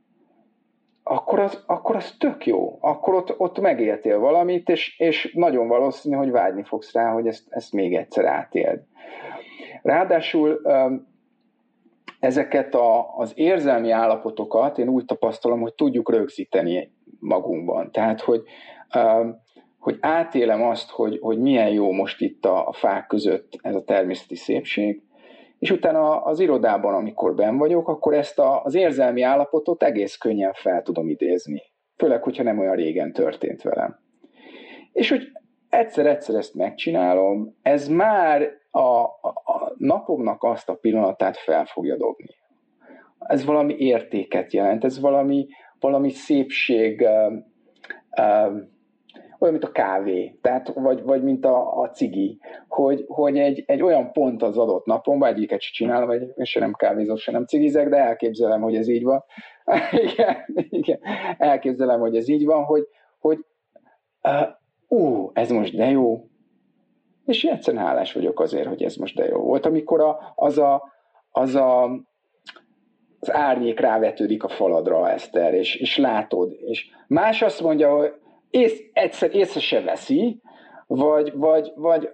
akkor 1.09 1.39
az, 1.39 1.63
akkor 1.65 1.95
az 1.95 2.15
tök 2.19 2.45
jó. 2.45 2.77
Akkor 2.81 3.13
ott, 3.13 3.39
ott 3.39 3.59
megéltél 3.59 4.19
valamit, 4.19 4.69
és, 4.69 4.99
és 4.99 5.31
nagyon 5.33 5.67
valószínű, 5.67 6.15
hogy 6.15 6.31
vágyni 6.31 6.63
fogsz 6.63 6.93
rá, 6.93 7.11
hogy 7.11 7.27
ezt, 7.27 7.43
ezt 7.49 7.73
még 7.73 7.95
egyszer 7.95 8.25
átéld. 8.25 8.79
Ráadásul 9.81 10.61
ezeket 12.19 12.75
a, 12.75 13.17
az 13.17 13.31
érzelmi 13.35 13.91
állapotokat 13.91 14.77
én 14.77 14.87
úgy 14.87 15.05
tapasztalom, 15.05 15.61
hogy 15.61 15.73
tudjuk 15.73 16.11
rögzíteni 16.11 16.91
magunkban. 17.19 17.91
Tehát, 17.91 18.21
hogy, 18.21 18.41
hogy 19.79 19.97
átélem 19.99 20.63
azt, 20.63 20.89
hogy, 20.89 21.19
hogy 21.21 21.39
milyen 21.39 21.69
jó 21.69 21.91
most 21.91 22.21
itt 22.21 22.45
a, 22.45 22.67
a 22.67 22.73
fák 22.73 23.07
között 23.07 23.57
ez 23.61 23.75
a 23.75 23.83
természeti 23.83 24.35
szépség, 24.35 25.01
és 25.59 25.71
utána 25.71 26.23
az 26.23 26.39
irodában, 26.39 26.93
amikor 26.93 27.35
ben 27.35 27.57
vagyok, 27.57 27.87
akkor 27.87 28.13
ezt 28.13 28.39
a, 28.39 28.63
az 28.63 28.75
érzelmi 28.75 29.21
állapotot 29.21 29.83
egész 29.83 30.17
könnyen 30.17 30.53
fel 30.53 30.81
tudom 30.81 31.09
idézni. 31.09 31.61
Főleg, 31.97 32.23
hogyha 32.23 32.43
nem 32.43 32.59
olyan 32.59 32.75
régen 32.75 33.13
történt 33.13 33.61
velem. 33.61 33.99
És 34.91 35.09
hogy 35.09 35.31
egyszer-egyszer 35.69 36.35
ezt 36.35 36.55
megcsinálom, 36.55 37.55
ez 37.61 37.87
már 37.87 38.49
a, 38.71 38.79
a, 38.79 39.27
a 39.43 39.73
napomnak 39.77 40.43
azt 40.43 40.69
a 40.69 40.75
pillanatát 40.75 41.37
fel 41.37 41.65
fogja 41.65 41.97
dobni. 41.97 42.35
Ez 43.19 43.45
valami 43.45 43.75
értéket 43.77 44.53
jelent, 44.53 44.83
ez 44.83 44.99
valami, 44.99 45.47
valami 45.79 46.09
szépség, 46.09 47.01
uh, 47.01 47.33
uh, 48.17 48.61
olyan, 49.39 49.53
mint 49.53 49.65
a 49.65 49.71
kávé, 49.71 50.37
tehát, 50.41 50.73
vagy, 50.73 51.03
vagy 51.03 51.23
mint 51.23 51.45
a, 51.45 51.81
a 51.81 51.89
cigi, 51.89 52.39
hogy, 52.67 53.05
hogy 53.07 53.37
egy, 53.39 53.63
egy 53.67 53.81
olyan 53.81 54.11
pont 54.11 54.43
az 54.43 54.57
adott 54.57 54.85
napon, 54.85 55.25
egyiket 55.25 55.61
sem 55.61 55.71
csinálom, 55.73 56.09
egy, 56.09 56.45
se 56.45 56.59
nem 56.59 56.73
kávézok, 56.73 57.17
se 57.17 57.31
nem 57.31 57.45
cigizek, 57.45 57.89
de 57.89 57.97
elképzelem, 57.97 58.61
hogy 58.61 58.75
ez 58.75 58.87
így 58.87 59.03
van. 59.03 59.23
igen, 60.11 60.35
igen, 60.69 60.99
elképzelem, 61.37 61.99
hogy 61.99 62.15
ez 62.15 62.27
így 62.27 62.45
van, 62.45 62.63
hogy, 62.63 62.87
hogy 63.19 63.45
uh, 64.23 64.99
ú, 64.99 65.29
ez 65.33 65.51
most 65.51 65.75
de 65.75 65.89
jó, 65.89 66.27
és 67.25 67.43
egyszerűen 67.43 67.85
hálás 67.85 68.13
vagyok 68.13 68.39
azért, 68.39 68.67
hogy 68.67 68.83
ez 68.83 68.95
most 68.95 69.15
de 69.15 69.25
jó 69.25 69.39
volt. 69.39 69.65
Amikor 69.65 70.01
a, 70.01 70.33
az 70.35 70.57
a, 70.57 70.93
az 71.31 71.55
a 71.55 71.89
az 73.19 73.33
árnyék 73.33 73.79
rávetődik 73.79 74.43
a 74.43 74.47
faladra, 74.47 75.09
Eszter, 75.09 75.53
és, 75.53 75.75
és 75.75 75.97
látod, 75.97 76.55
és 76.65 76.89
más 77.07 77.41
azt 77.41 77.61
mondja, 77.61 77.95
hogy 77.95 78.13
ész, 78.57 78.81
egyszer 78.93 79.35
észre 79.35 79.59
se 79.59 79.81
veszi, 79.81 80.41
vagy, 80.87 81.31
vagy, 81.35 81.71
vagy 81.75 82.09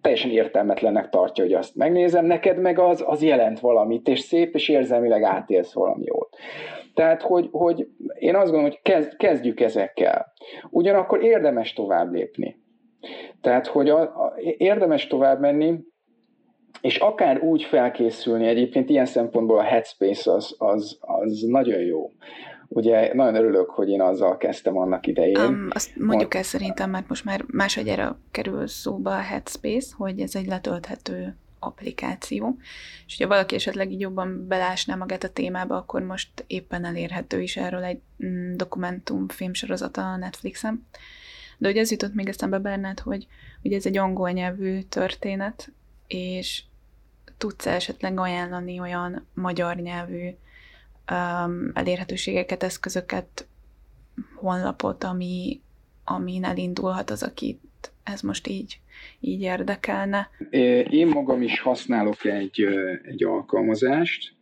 teljesen 0.00 0.30
értelmetlennek 0.30 1.08
tartja, 1.08 1.44
hogy 1.44 1.52
azt 1.52 1.76
megnézem, 1.76 2.24
neked 2.24 2.58
meg 2.58 2.78
az, 2.78 3.04
az 3.06 3.22
jelent 3.22 3.60
valamit, 3.60 4.08
és 4.08 4.20
szép, 4.20 4.54
és 4.54 4.68
érzelmileg 4.68 5.22
átélsz 5.22 5.72
valami 5.72 6.04
jót. 6.04 6.36
Tehát, 6.94 7.22
hogy, 7.22 7.48
hogy 7.50 7.88
én 8.18 8.34
azt 8.34 8.50
gondolom, 8.50 8.70
hogy 8.70 8.80
kezd, 8.82 9.16
kezdjük 9.16 9.60
ezekkel. 9.60 10.32
Ugyanakkor 10.70 11.24
érdemes 11.24 11.72
tovább 11.72 12.12
lépni. 12.12 12.56
Tehát, 13.40 13.66
hogy 13.66 13.88
a, 13.88 14.00
a, 14.00 14.34
érdemes 14.56 15.06
tovább 15.06 15.40
menni, 15.40 15.78
és 16.80 16.96
akár 16.96 17.42
úgy 17.42 17.62
felkészülni, 17.62 18.46
egyébként 18.46 18.90
ilyen 18.90 19.06
szempontból 19.06 19.58
a 19.58 19.62
Headspace 19.62 20.32
az, 20.32 20.54
az, 20.58 20.98
az 21.00 21.42
nagyon 21.48 21.80
jó, 21.80 22.10
Ugye 22.68 23.14
nagyon 23.14 23.34
örülök, 23.34 23.70
hogy 23.70 23.88
én 23.88 24.00
azzal 24.00 24.36
kezdtem 24.36 24.78
annak 24.78 25.06
idején. 25.06 25.38
Um, 25.38 25.68
azt 25.70 25.96
mondjuk 25.96 26.34
el 26.34 26.42
szerintem, 26.42 26.90
mert 26.90 27.08
most 27.08 27.24
már 27.24 27.44
másodjára 27.46 28.18
kerül 28.30 28.66
szóba 28.66 29.16
a 29.16 29.20
Headspace, 29.20 29.94
hogy 29.96 30.20
ez 30.20 30.34
egy 30.34 30.46
letölthető 30.46 31.36
applikáció, 31.58 32.56
és 33.06 33.16
hogyha 33.16 33.32
valaki 33.32 33.54
esetleg 33.54 33.92
így 33.92 34.00
jobban 34.00 34.46
belásná 34.48 34.94
magát 34.94 35.24
a 35.24 35.32
témába, 35.32 35.76
akkor 35.76 36.02
most 36.02 36.44
éppen 36.46 36.84
elérhető 36.84 37.40
is 37.40 37.56
erről 37.56 37.82
egy 37.82 38.00
mm, 38.24 38.56
dokumentum 38.56 39.28
filmsorozata 39.28 40.12
a 40.12 40.16
Netflixen. 40.16 40.86
De 41.58 41.68
hogy 41.68 41.76
ez 41.76 41.90
jutott 41.90 42.14
még 42.14 42.28
eszembe 42.28 42.58
Bernát, 42.58 43.00
hogy 43.00 43.26
ugye 43.62 43.76
ez 43.76 43.86
egy 43.86 43.96
angol 43.96 44.30
nyelvű 44.30 44.80
történet, 44.80 45.72
és 46.06 46.62
tudsz 47.38 47.66
esetleg 47.66 48.18
ajánlani 48.18 48.80
olyan 48.80 49.26
magyar 49.34 49.76
nyelvű 49.76 50.28
um, 51.12 51.70
elérhetőségeket, 51.74 52.62
eszközöket, 52.62 53.48
honlapot, 54.34 55.04
ami, 55.04 55.60
amin 56.04 56.44
elindulhat 56.44 57.10
az, 57.10 57.22
akit 57.22 57.60
ez 58.04 58.20
most 58.20 58.46
így, 58.46 58.80
így 59.20 59.40
érdekelne? 59.40 60.30
Én 60.90 61.06
magam 61.06 61.42
is 61.42 61.60
használok 61.60 62.24
egy, 62.24 62.66
egy 63.02 63.24
alkalmazást, 63.24 64.34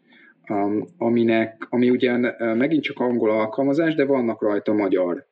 um, 0.49 0.87
aminek, 0.99 1.67
ami 1.71 1.91
ugyan 1.91 2.35
megint 2.39 2.83
csak 2.83 2.99
angol 2.99 3.31
alkalmazás, 3.31 3.95
de 3.95 4.05
vannak 4.05 4.43
rajta 4.43 4.73
magyar 4.73 5.27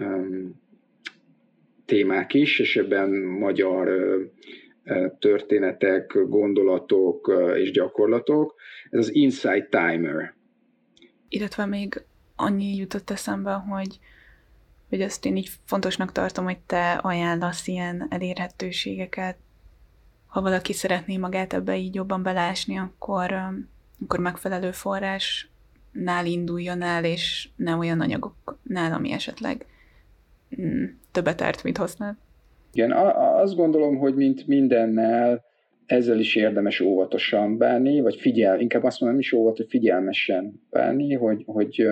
um, 0.00 0.60
témák 1.84 2.34
is, 2.34 2.58
és 2.58 2.76
ebben 2.76 3.10
magyar 3.20 3.88
történetek, 5.18 6.18
gondolatok 6.28 7.32
és 7.54 7.70
gyakorlatok. 7.70 8.54
Ez 8.90 8.98
az 8.98 9.14
Insight 9.14 9.70
Timer 9.70 10.34
illetve 11.28 11.66
még 11.66 12.02
annyi 12.36 12.76
jutott 12.76 13.10
eszembe, 13.10 13.52
hogy, 13.52 13.98
hogy 14.88 15.02
azt 15.02 15.24
én 15.24 15.36
így 15.36 15.50
fontosnak 15.64 16.12
tartom, 16.12 16.44
hogy 16.44 16.58
te 16.58 16.92
ajánlasz 16.92 17.66
ilyen 17.66 18.06
elérhetőségeket. 18.10 19.36
Ha 20.26 20.40
valaki 20.40 20.72
szeretné 20.72 21.16
magát 21.16 21.52
ebbe 21.52 21.76
így 21.76 21.94
jobban 21.94 22.22
belásni, 22.22 22.78
akkor, 22.78 23.32
akkor 24.04 24.18
megfelelő 24.18 24.70
forrásnál 24.70 26.26
induljon 26.26 26.82
el, 26.82 27.04
és 27.04 27.48
ne 27.56 27.74
olyan 27.74 28.00
anyagoknál, 28.00 28.92
ami 28.92 29.12
esetleg 29.12 29.66
mm, 30.60 30.84
többet 31.12 31.42
árt, 31.42 31.62
mint 31.62 31.76
használ. 31.76 32.18
Igen, 32.72 32.92
azt 33.42 33.54
gondolom, 33.54 33.96
hogy 33.96 34.14
mint 34.14 34.46
mindennel, 34.46 35.44
ezzel 35.88 36.18
is 36.18 36.36
érdemes 36.36 36.80
óvatosan 36.80 37.58
bánni, 37.58 38.00
vagy 38.00 38.16
figyel, 38.16 38.60
inkább 38.60 38.84
azt 38.84 39.00
mondom, 39.00 39.18
is 39.18 39.32
óvat, 39.32 39.56
hogy 39.56 39.66
figyelmesen 39.68 40.60
bánni, 40.70 41.14
hogy, 41.14 41.42
hogy, 41.46 41.88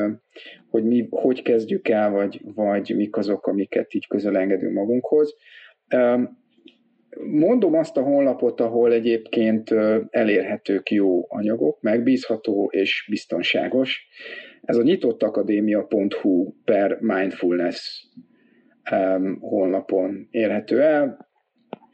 hogy 0.71 0.85
mi 0.85 1.07
hogy 1.11 1.43
kezdjük 1.43 1.89
el, 1.89 2.11
vagy, 2.11 2.41
vagy 2.55 2.93
mik 2.97 3.17
azok, 3.17 3.47
amiket 3.47 3.95
így 3.95 4.07
közel 4.07 4.37
engedünk 4.39 4.73
magunkhoz. 4.73 5.35
Mondom 7.31 7.75
azt 7.75 7.97
a 7.97 8.03
honlapot, 8.03 8.61
ahol 8.61 8.93
egyébként 8.93 9.71
elérhetők 10.11 10.91
jó 10.91 11.25
anyagok, 11.29 11.81
megbízható 11.81 12.69
és 12.73 13.07
biztonságos. 13.11 14.09
Ez 14.63 14.77
a 14.77 14.83
nyitottakadémia.hu 14.83 16.53
per 16.65 16.99
mindfulness 17.01 18.07
honlapon 19.41 20.29
érhető 20.31 20.83
el 20.83 21.27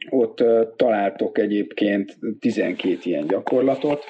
ott 0.09 0.43
találtok 0.75 1.37
egyébként 1.37 2.17
12 2.39 2.97
ilyen 3.03 3.27
gyakorlatot. 3.27 4.03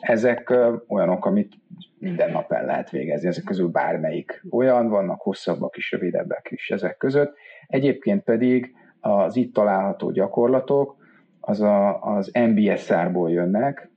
Ezek 0.00 0.54
olyanok, 0.88 1.26
amit 1.26 1.52
minden 1.98 2.30
nap 2.30 2.52
el 2.52 2.64
lehet 2.64 2.90
végezni, 2.90 3.28
ezek 3.28 3.44
közül 3.44 3.68
bármelyik 3.68 4.44
olyan, 4.50 4.88
vannak 4.88 5.20
hosszabbak 5.20 5.76
is, 5.76 5.92
rövidebbek 5.92 6.48
is 6.50 6.70
ezek 6.70 6.96
között. 6.96 7.34
Egyébként 7.66 8.22
pedig 8.22 8.74
az 9.00 9.36
itt 9.36 9.54
található 9.54 10.10
gyakorlatok 10.10 10.96
az 11.40 11.60
a, 11.60 12.02
az 12.02 12.30
MBSR-ból 12.32 13.30
jönnek. 13.30 13.90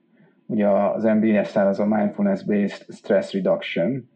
Ugye 0.45 0.67
az 0.67 1.03
MBSR 1.03 1.57
az 1.57 1.79
a 1.79 1.85
Mindfulness 1.85 2.43
Based 2.43 2.85
Stress 2.93 3.33
Reduction 3.33 4.09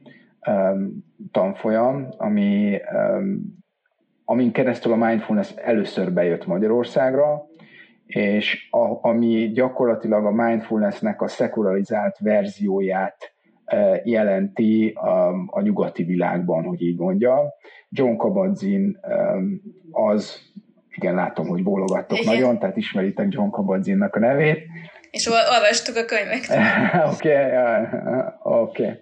um, 0.48 1.06
tanfolyam, 1.32 2.08
ami 2.18 2.80
um, 2.94 3.64
amin 4.26 4.52
keresztül 4.52 4.92
a 4.92 4.96
mindfulness 4.96 5.52
először 5.56 6.14
bejött 6.14 6.46
Magyarországra, 6.46 7.46
és 8.06 8.68
a, 8.72 9.08
ami 9.08 9.52
gyakorlatilag 9.54 10.26
a 10.26 10.32
mindfulnessnek 10.32 11.22
a 11.22 11.28
szekularizált 11.28 12.18
verzióját 12.20 13.34
jelenti 14.04 14.90
a, 14.90 15.28
a 15.48 15.62
nyugati 15.62 16.04
világban, 16.04 16.64
hogy 16.64 16.82
így 16.82 16.98
mondjam. 16.98 17.48
John 17.90 18.16
Kabat-Zinn 18.16 18.96
az, 19.92 20.42
igen, 20.96 21.16
látom, 21.16 21.48
hogy 21.48 21.64
bólogattok 21.64 22.20
igen. 22.20 22.34
nagyon, 22.34 22.60
tehát 22.60 22.78
ismeritek 22.78 23.28
John 23.30 23.50
Kabat-Zinnnak 23.50 24.16
a 24.16 24.20
nevét. 24.20 24.60
És 25.12 25.28
olvastuk 25.28 25.96
a 25.96 26.06
könyveket. 26.06 26.58
Oké, 27.14 27.36
oké. 28.44 29.02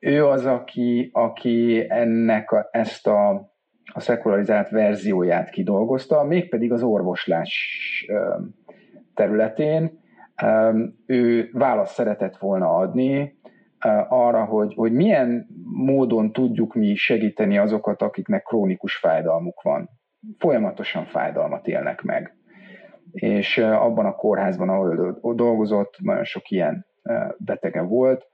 Ő 0.00 0.26
az, 0.26 0.46
aki, 0.46 1.10
aki 1.12 1.86
ennek 1.88 2.50
a, 2.50 2.68
ezt 2.70 3.06
a, 3.06 3.30
a 3.92 4.00
szekularizált 4.00 4.68
verzióját 4.68 5.50
kidolgozta, 5.50 6.24
mégpedig 6.24 6.72
az 6.72 6.82
orvoslás 6.82 8.06
területén. 9.14 10.00
Ő 11.06 11.50
választ 11.52 11.94
szeretett 11.94 12.36
volna 12.36 12.76
adni 12.76 13.38
arra, 14.08 14.44
hogy, 14.44 14.74
hogy 14.74 14.92
milyen 14.92 15.46
módon 15.64 16.32
tudjuk 16.32 16.74
mi 16.74 16.94
segíteni 16.94 17.58
azokat, 17.58 18.02
akiknek 18.02 18.42
krónikus 18.42 18.96
fájdalmuk 18.96 19.62
van. 19.62 19.90
Folyamatosan 20.38 21.04
fájdalmat 21.04 21.66
élnek 21.66 22.02
meg. 22.02 22.36
És 23.12 23.58
abban 23.58 24.06
a 24.06 24.14
kórházban, 24.14 24.68
ahol 24.68 25.34
dolgozott, 25.34 25.94
nagyon 25.98 26.24
sok 26.24 26.50
ilyen 26.50 26.86
betege 27.38 27.82
volt, 27.82 28.26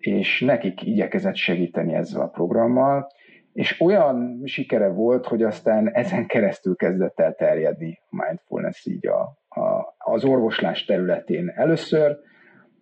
és 0.00 0.40
nekik 0.40 0.82
igyekezett 0.82 1.34
segíteni 1.34 1.94
ezzel 1.94 2.20
a 2.20 2.28
programmal, 2.28 3.06
és 3.52 3.80
olyan 3.80 4.42
sikere 4.44 4.88
volt, 4.88 5.26
hogy 5.26 5.42
aztán 5.42 5.90
ezen 5.92 6.26
keresztül 6.26 6.76
kezdett 6.76 7.20
el 7.20 7.34
terjedni 7.34 8.00
a 8.10 8.24
mindfulness 8.24 8.86
így 8.86 9.06
a, 9.06 9.20
a, 9.48 9.94
az 9.98 10.24
orvoslás 10.24 10.84
területén 10.84 11.52
először, 11.56 12.18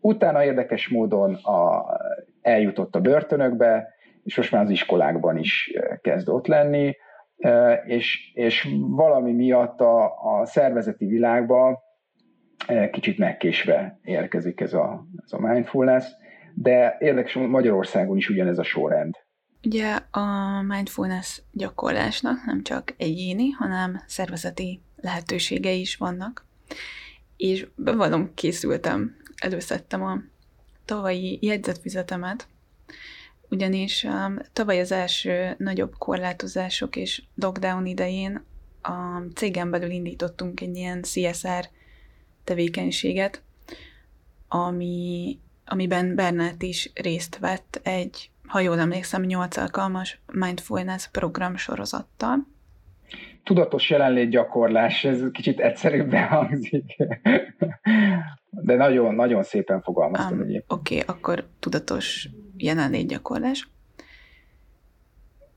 utána 0.01 0.45
érdekes 0.45 0.89
módon 0.89 1.35
a, 1.35 1.85
eljutott 2.43 2.95
a 2.95 3.01
börtönökbe, 3.01 3.89
és 4.25 4.37
most 4.37 4.53
már 4.53 4.63
az 4.63 4.71
iskolákban 4.71 5.39
is 5.39 5.73
kezd 6.01 6.29
ott 6.29 6.47
lenni, 6.47 6.97
és, 7.87 8.33
és 8.35 8.69
valami 8.81 9.33
miatt 9.33 9.81
a, 9.81 10.05
a 10.05 10.45
szervezeti 10.45 11.07
világba 11.07 11.83
kicsit 12.91 13.19
megkésve 13.19 13.99
érkezik 14.03 14.61
ez 14.61 14.73
a, 14.75 15.07
ez 15.25 15.33
a 15.33 15.41
mindfulness, 15.41 16.07
de 16.63 16.97
érdekes, 17.01 17.35
Magyarországon 17.35 18.17
is 18.17 18.29
ugyanez 18.29 18.59
a 18.59 18.63
sorrend. 18.63 19.15
Ugye 19.65 19.99
a 20.11 20.27
mindfulness 20.63 21.41
gyakorlásnak 21.53 22.45
nem 22.45 22.63
csak 22.63 22.95
egyéni, 22.97 23.51
hanem 23.51 24.03
szervezeti 24.07 24.81
lehetőségei 24.97 25.81
is 25.81 25.97
vannak, 25.97 26.47
és 27.37 27.67
bevallom, 27.75 28.35
készültem, 28.35 29.17
előszedtem 29.37 30.03
a 30.03 30.19
tavalyi 30.85 31.39
jegyzetfüzetemet, 31.43 32.49
ugyanis 33.49 34.05
um, 34.05 34.39
tavaly 34.53 34.81
az 34.81 34.93
első 34.93 35.55
nagyobb 35.59 35.95
korlátozások 35.99 36.97
és 36.97 37.23
lockdown 37.35 37.87
idején 37.87 38.45
a 38.83 39.23
cégen 39.35 39.71
belül 39.71 39.91
indítottunk 39.91 40.61
egy 40.61 40.77
ilyen 40.77 41.03
CSR 41.03 41.69
tevékenységet, 42.45 43.43
ami 44.49 45.39
amiben 45.69 46.15
Bernát 46.15 46.63
is 46.63 46.91
részt 46.95 47.39
vett 47.39 47.81
egy, 47.83 48.31
ha 48.47 48.61
jól 48.61 48.79
emlékszem, 48.79 49.23
nyolc 49.23 49.57
alkalmas 49.57 50.21
mindfulness 50.33 51.09
program 51.09 51.57
sorozattal. 51.57 52.47
Tudatos 53.43 53.91
jelenlétgyakorlás, 53.91 55.05
ez 55.05 55.23
kicsit 55.33 55.61
egyszerűbben 55.61 56.29
hangzik, 56.37 56.97
de 58.51 58.75
nagyon, 58.75 59.15
nagyon 59.15 59.43
szépen 59.43 59.83
fogalmaztam 59.83 60.41
um, 60.41 60.47
Oké, 60.47 60.63
okay, 60.67 61.01
akkor 61.07 61.47
tudatos 61.59 62.29
jelenlétgyakorlás. 62.57 63.69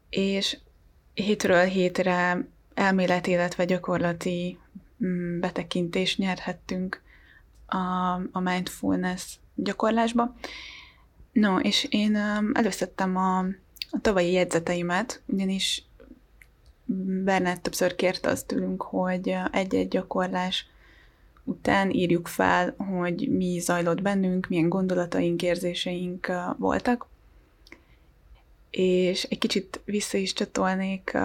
És 0.09 0.57
hétről 1.13 1.63
hétre 1.63 2.37
elmélet, 2.73 3.27
illetve 3.27 3.65
gyakorlati 3.65 4.57
mm, 5.03 5.39
betekintést 5.39 6.17
nyerhettünk 6.17 7.01
a, 7.65 8.13
a 8.31 8.39
mindfulness 8.39 9.39
gyakorlásba. 9.63 10.35
No, 11.31 11.59
és 11.59 11.87
én 11.89 12.15
előszedtem 12.53 13.15
a, 13.15 13.37
a 13.91 14.01
tavalyi 14.01 14.31
jegyzeteimet, 14.31 15.21
ugyanis 15.25 15.83
Bernát 17.23 17.61
többször 17.61 17.95
kérte 17.95 18.29
azt 18.29 18.47
tőlünk, 18.47 18.81
hogy 18.81 19.35
egy-egy 19.51 19.87
gyakorlás 19.87 20.65
után 21.43 21.91
írjuk 21.91 22.27
fel, 22.27 22.75
hogy 22.77 23.29
mi 23.29 23.59
zajlott 23.59 24.01
bennünk, 24.01 24.47
milyen 24.47 24.69
gondolataink, 24.69 25.41
érzéseink 25.41 26.31
voltak. 26.57 27.07
És 28.69 29.23
egy 29.23 29.37
kicsit 29.37 29.81
vissza 29.85 30.17
is 30.17 30.33
csatolnék 30.33 31.17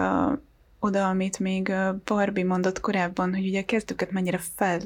oda, 0.79 1.07
amit 1.07 1.39
még 1.39 1.73
Barbie 2.05 2.45
mondott 2.45 2.79
korábban, 2.79 3.35
hogy 3.35 3.47
ugye 3.47 3.61
a 3.61 3.65
kezdőket 3.65 4.11
mennyire 4.11 4.39
fel 4.55 4.81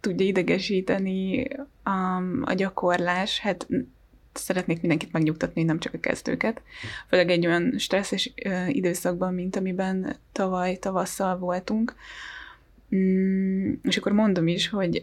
tudja 0.00 0.26
idegesíteni 0.26 1.48
a, 1.82 2.16
a 2.42 2.52
gyakorlás, 2.52 3.38
hát 3.38 3.68
szeretnék 4.32 4.80
mindenkit 4.80 5.12
megnyugtatni, 5.12 5.62
nem 5.62 5.78
csak 5.78 5.94
a 5.94 6.00
kezdőket. 6.00 6.62
Főleg 7.08 7.30
egy 7.30 7.46
olyan 7.46 7.74
stresszes 7.78 8.32
időszakban, 8.68 9.34
mint 9.34 9.56
amiben 9.56 10.16
tavaly 10.32 10.76
tavasszal 10.76 11.38
voltunk. 11.38 11.94
Mm, 12.96 13.72
és 13.82 13.96
akkor 13.96 14.12
mondom 14.12 14.46
is, 14.46 14.68
hogy 14.68 15.02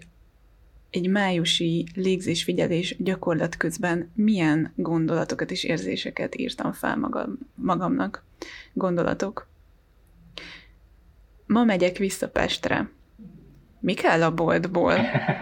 egy 0.89 1.09
májusi 1.09 1.85
légzésfigyelés 1.95 2.95
gyakorlat 2.99 3.57
közben 3.57 4.11
milyen 4.15 4.71
gondolatokat 4.75 5.51
és 5.51 5.63
érzéseket 5.63 6.35
írtam 6.35 6.71
fel 6.71 6.97
magam, 6.97 7.37
magamnak. 7.55 8.23
Gondolatok, 8.73 9.47
ma 11.45 11.63
megyek 11.63 11.97
vissza 11.97 12.29
Pestre. 12.29 12.89
Mi 13.79 13.93
kell 13.93 14.23
a 14.23 14.33
boltból? 14.33 14.93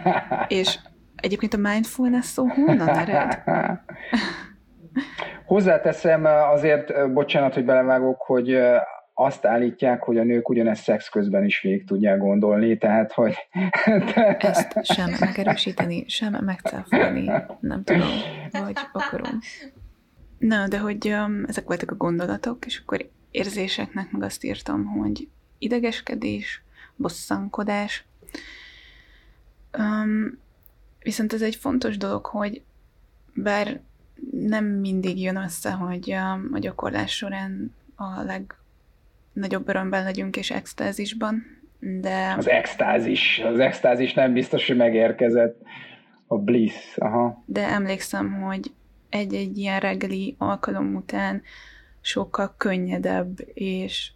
És 0.48 0.80
egyébként 1.16 1.54
a 1.54 1.58
mindfulness 1.58 2.26
szó 2.26 2.48
honnan 2.48 2.90
ered? 2.90 3.42
Hozzáteszem 5.46 6.26
azért, 6.26 7.14
bocsánat, 7.14 7.54
hogy 7.54 7.66
belevágok, 7.66 8.22
hogy 8.22 8.58
azt 9.14 9.46
állítják, 9.46 10.04
hogy 10.04 10.18
a 10.18 10.24
nők 10.24 10.50
ugyanezt 10.50 10.84
szex 10.84 11.10
közben 11.10 11.44
is 11.44 11.62
végig 11.62 11.86
tudják 11.86 12.18
gondolni, 12.18 12.78
tehát 12.78 13.12
hogy... 13.12 13.36
Ezt 14.38 14.86
sem 14.86 15.16
megerősíteni, 15.20 16.04
sem 16.08 16.38
megcáfolni, 16.46 17.32
nem 17.60 17.84
tudom, 17.84 18.10
vagy 18.52 18.78
akarom. 18.92 19.40
Na, 20.38 20.68
de 20.68 20.80
hogy 20.80 21.08
um, 21.08 21.44
ezek 21.48 21.66
voltak 21.66 21.92
a 21.92 21.96
gondolatok, 21.96 22.66
és 22.66 22.80
akkor 22.80 23.10
érzéseknek 23.32 24.12
meg 24.12 24.24
azt 24.24 24.44
írtam, 24.44 24.86
hogy 24.86 25.28
idegeskedés, 25.62 26.62
bosszankodás. 26.96 28.06
Um, 29.78 30.40
viszont 31.00 31.34
ez 31.34 31.42
egy 31.42 31.56
fontos 31.56 31.98
dolog, 31.98 32.26
hogy 32.26 32.62
bár 33.34 33.80
nem 34.32 34.66
mindig 34.66 35.22
jön 35.22 35.36
össze, 35.36 35.72
hogy 35.72 36.12
a, 36.52 36.60
gyakorlás 36.60 37.16
során 37.16 37.76
a 37.96 38.24
legnagyobb 38.24 39.68
örömben 39.68 40.04
legyünk 40.04 40.38
és 40.38 40.52
extázisban, 40.52 41.60
de... 41.80 42.34
Az 42.38 42.50
extázis, 42.50 43.42
az 43.44 43.60
extázis 43.60 44.14
nem 44.14 44.34
biztos, 44.34 44.68
hogy 44.68 44.76
megérkezett. 44.76 45.62
A 46.28 46.38
bliss, 46.38 46.98
aha. 46.98 47.44
De 47.46 47.68
emlékszem, 47.68 48.42
hogy 48.42 48.72
egy-egy 49.10 49.58
ilyen 49.58 49.80
reggeli 49.80 50.36
alkalom 50.38 50.96
után 50.96 51.42
sokkal 52.02 52.54
könnyedebb 52.58 53.40
és 53.54 54.12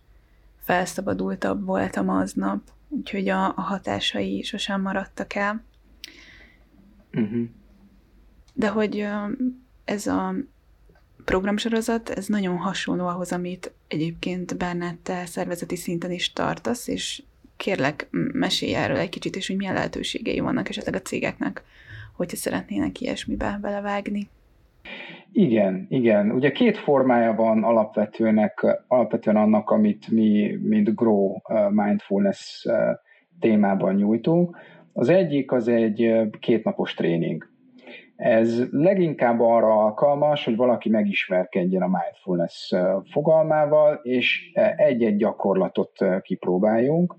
felszabadultabb 0.65 1.65
voltam 1.65 2.09
aznap, 2.09 2.61
úgyhogy 2.89 3.29
a, 3.29 3.45
a 3.45 3.61
hatásai 3.61 4.41
sosem 4.41 4.81
maradtak 4.81 5.33
el. 5.35 5.63
Uh-huh. 7.13 7.47
De 8.53 8.67
hogy 8.67 9.07
ez 9.85 10.07
a 10.07 10.35
programsorozat, 11.25 12.09
ez 12.09 12.27
nagyon 12.27 12.57
hasonló 12.57 13.07
ahhoz, 13.07 13.31
amit 13.31 13.73
egyébként 13.87 14.57
Bernát 14.57 14.97
te 14.97 15.25
szervezeti 15.25 15.75
szinten 15.75 16.11
is 16.11 16.33
tartasz, 16.33 16.87
és 16.87 17.23
kérlek, 17.57 18.07
mesélj 18.11 18.75
erről 18.75 18.97
egy 18.97 19.09
kicsit, 19.09 19.35
és 19.35 19.47
hogy 19.47 19.55
milyen 19.55 19.73
lehetőségei 19.73 20.39
vannak 20.39 20.69
esetleg 20.69 20.95
a 20.95 21.01
cégeknek, 21.01 21.63
hogyha 22.13 22.37
szeretnének 22.37 23.01
ilyesmibe 23.01 23.59
belevágni. 23.61 24.29
Igen, 25.31 25.85
igen. 25.89 26.31
Ugye 26.31 26.51
két 26.51 26.77
formája 26.77 27.33
van 27.33 27.63
alapvetőnek, 27.63 28.83
alapvetően 28.87 29.35
annak, 29.35 29.69
amit 29.69 30.11
mi, 30.11 30.57
mint 30.61 30.95
Grow 30.95 31.35
Mindfulness 31.69 32.65
témában 33.39 33.95
nyújtunk. 33.95 34.57
Az 34.93 35.09
egyik 35.09 35.51
az 35.51 35.67
egy 35.67 36.29
kétnapos 36.39 36.93
tréning. 36.93 37.53
Ez 38.15 38.71
leginkább 38.71 39.39
arra 39.39 39.83
alkalmas, 39.83 40.45
hogy 40.45 40.55
valaki 40.55 40.89
megismerkedjen 40.89 41.81
a 41.81 41.87
mindfulness 41.87 42.73
fogalmával, 43.11 43.99
és 44.03 44.51
egy-egy 44.75 45.15
gyakorlatot 45.15 45.91
kipróbáljunk. 46.21 47.15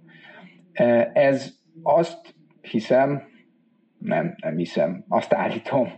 Ez 1.12 1.54
azt 1.82 2.34
hiszem, 2.60 3.22
nem, 3.98 4.34
nem 4.42 4.56
hiszem, 4.56 5.04
azt 5.08 5.32
állítom, 5.32 5.88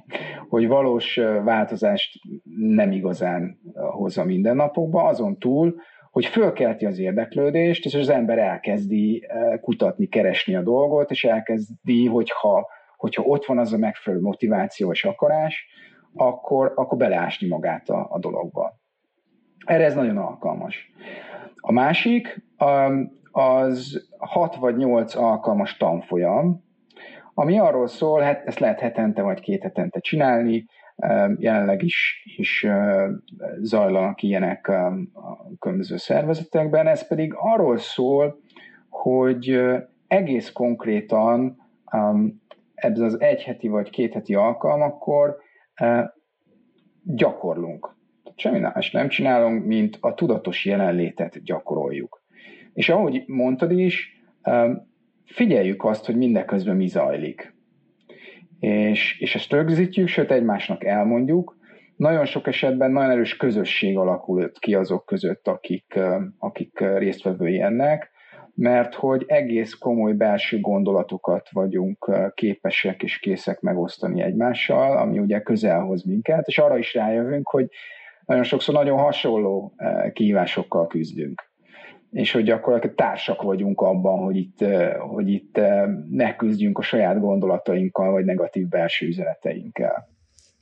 hogy 0.49 0.69
valós 0.69 1.17
változást 1.45 2.21
nem 2.59 2.93
igazán 2.93 3.59
hoz 3.75 4.19
a 4.19 4.25
mindennapokban, 4.25 5.07
azon 5.07 5.39
túl, 5.39 5.75
hogy 6.11 6.27
fölkelti 6.27 6.87
az 6.87 6.99
érdeklődést, 6.99 7.85
és 7.85 7.95
az 7.95 8.09
ember 8.09 8.39
elkezdi 8.39 9.27
kutatni, 9.61 10.07
keresni 10.07 10.55
a 10.55 10.63
dolgot, 10.63 11.11
és 11.11 11.25
elkezdi, 11.25 12.07
hogyha, 12.07 12.67
hogyha 12.97 13.23
ott 13.23 13.45
van 13.45 13.59
az 13.59 13.73
a 13.73 13.79
megfelelő 13.79 14.23
motiváció 14.23 14.91
és 14.91 15.05
akarás, 15.05 15.67
akkor, 16.15 16.73
akkor 16.75 16.99
beleásni 16.99 17.49
magát 17.49 17.89
a, 17.89 18.07
a 18.11 18.19
dologba. 18.19 18.79
Erre 19.65 19.85
ez 19.85 19.95
nagyon 19.95 20.17
alkalmas. 20.17 20.93
A 21.57 21.73
másik 21.73 22.45
az 23.31 24.09
6 24.19 24.57
vagy 24.57 24.77
8 24.77 25.15
alkalmas 25.15 25.77
tanfolyam, 25.77 26.67
ami 27.39 27.59
arról 27.59 27.87
szól, 27.87 28.21
hát 28.21 28.47
ezt 28.47 28.59
lehet 28.59 28.81
hetente 28.81 29.23
vagy 29.23 29.41
két 29.41 29.63
hetente 29.63 30.01
csinálni, 30.01 30.67
jelenleg 31.37 31.83
is, 31.83 32.25
is 32.37 32.67
zajlanak 33.61 34.23
ilyenek 34.23 34.69
a 34.69 35.51
különböző 35.59 35.97
szervezetekben, 35.97 36.87
ez 36.87 37.07
pedig 37.07 37.33
arról 37.37 37.79
szól, 37.79 38.41
hogy 38.89 39.61
egész 40.07 40.53
konkrétan 40.53 41.57
ebben 42.75 43.03
az 43.03 43.21
egy 43.21 43.43
heti 43.43 43.69
vagy 43.69 43.91
két 43.91 44.13
heti 44.13 44.35
alkalmakkor 44.35 45.37
gyakorlunk. 47.03 47.97
Semmi 48.37 48.59
más 48.59 48.91
nem 48.91 49.09
csinálunk, 49.09 49.65
mint 49.65 49.99
a 50.01 50.15
tudatos 50.15 50.65
jelenlétet 50.65 51.43
gyakoroljuk. 51.43 52.23
És 52.75 52.89
ahogy 52.89 53.25
mondtad 53.27 53.71
is, 53.71 54.23
figyeljük 55.29 55.85
azt, 55.85 56.07
hogy 56.07 56.17
mindeközben 56.17 56.77
mi 56.77 56.87
zajlik. 56.87 57.55
És, 58.61 59.21
és 59.21 59.35
ezt 59.35 59.53
rögzítjük, 59.53 60.09
sőt 60.09 60.31
egymásnak 60.31 60.85
elmondjuk. 60.85 61.57
Nagyon 61.97 62.25
sok 62.25 62.47
esetben 62.47 62.91
nagyon 62.91 63.11
erős 63.11 63.37
közösség 63.37 63.97
alakult 63.97 64.59
ki 64.59 64.75
azok 64.75 65.07
között, 65.07 65.49
akik, 65.49 65.99
akik 66.39 66.79
résztvevői 66.79 67.61
ennek, 67.61 68.11
mert 68.55 68.95
hogy 68.95 69.25
egész 69.27 69.75
komoly 69.75 70.13
belső 70.13 70.61
gondolatokat 70.61 71.49
vagyunk 71.51 72.11
képesek 72.35 73.03
és 73.03 73.19
készek 73.19 73.61
megosztani 73.61 74.23
egymással, 74.23 74.99
ami 74.99 75.19
ugye 75.19 75.41
közel 75.41 75.81
hoz 75.81 76.05
minket, 76.05 76.47
és 76.47 76.59
arra 76.59 76.79
is 76.79 76.95
rájövünk, 76.95 77.49
hogy 77.49 77.69
nagyon 78.27 78.45
sokszor 78.45 78.75
nagyon 78.75 78.99
hasonló 78.99 79.75
kihívásokkal 80.13 80.87
küzdünk 80.87 81.48
és 82.11 82.33
hogy 82.33 82.45
gyakorlatilag 82.45 82.95
társak 82.97 83.43
vagyunk 83.43 83.81
abban, 83.81 84.19
hogy 84.19 84.37
itt, 84.37 84.65
hogy 84.99 85.29
itt 85.29 85.61
ne 86.11 86.37
küzdjünk 86.37 86.79
a 86.79 86.83
saját 86.83 87.21
gondolatainkkal, 87.21 88.11
vagy 88.11 88.25
negatív 88.25 88.69
belső 88.69 89.07
üzeneteinkkel. 89.07 90.09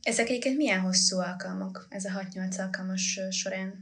Ezek 0.02 0.28
egyébként 0.28 0.56
milyen 0.56 0.80
hosszú 0.80 1.18
alkalmak, 1.18 1.86
ez 1.88 2.04
a 2.04 2.10
6-8 2.48 2.60
alkalmas 2.64 3.20
során? 3.30 3.72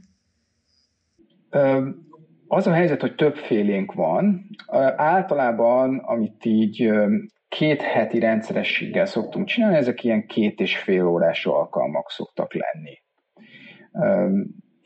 Az 2.47 2.67
a 2.67 2.73
helyzet, 2.73 3.01
hogy 3.01 3.15
több 3.15 3.35
félénk 3.35 3.93
van. 3.93 4.49
Általában, 4.95 5.97
amit 5.97 6.45
így 6.45 6.91
két 7.47 7.81
heti 7.81 8.19
rendszerességgel 8.19 9.05
szoktunk 9.05 9.47
csinálni, 9.47 9.75
ezek 9.75 10.03
ilyen 10.03 10.25
két 10.25 10.59
és 10.59 10.77
fél 10.77 11.05
órás 11.05 11.45
alkalmak 11.45 12.09
szoktak 12.09 12.51
lenni 12.53 13.03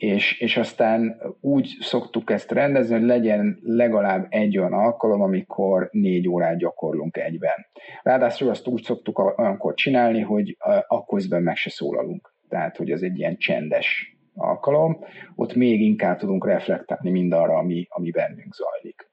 és, 0.00 0.40
és 0.40 0.56
aztán 0.56 1.20
úgy 1.40 1.76
szoktuk 1.80 2.30
ezt 2.30 2.50
rendezni, 2.50 2.94
hogy 2.94 3.06
legyen 3.06 3.58
legalább 3.62 4.26
egy 4.28 4.58
olyan 4.58 4.72
alkalom, 4.72 5.20
amikor 5.20 5.88
négy 5.92 6.28
órát 6.28 6.58
gyakorlunk 6.58 7.16
egyben. 7.16 7.66
Ráadásul 8.02 8.48
azt 8.48 8.66
úgy 8.66 8.82
szoktuk 8.82 9.38
olyankor 9.38 9.74
csinálni, 9.74 10.20
hogy 10.20 10.56
akkor 10.88 11.18
közben 11.18 11.42
meg 11.42 11.56
se 11.56 11.70
szólalunk. 11.70 12.34
Tehát, 12.48 12.76
hogy 12.76 12.90
ez 12.90 13.02
egy 13.02 13.18
ilyen 13.18 13.36
csendes 13.36 14.16
alkalom, 14.34 14.98
ott 15.34 15.54
még 15.54 15.80
inkább 15.80 16.18
tudunk 16.18 16.46
reflektálni 16.46 17.10
mindarra, 17.10 17.56
ami, 17.56 17.86
ami 17.88 18.10
bennünk 18.10 18.54
zajlik. 18.54 19.10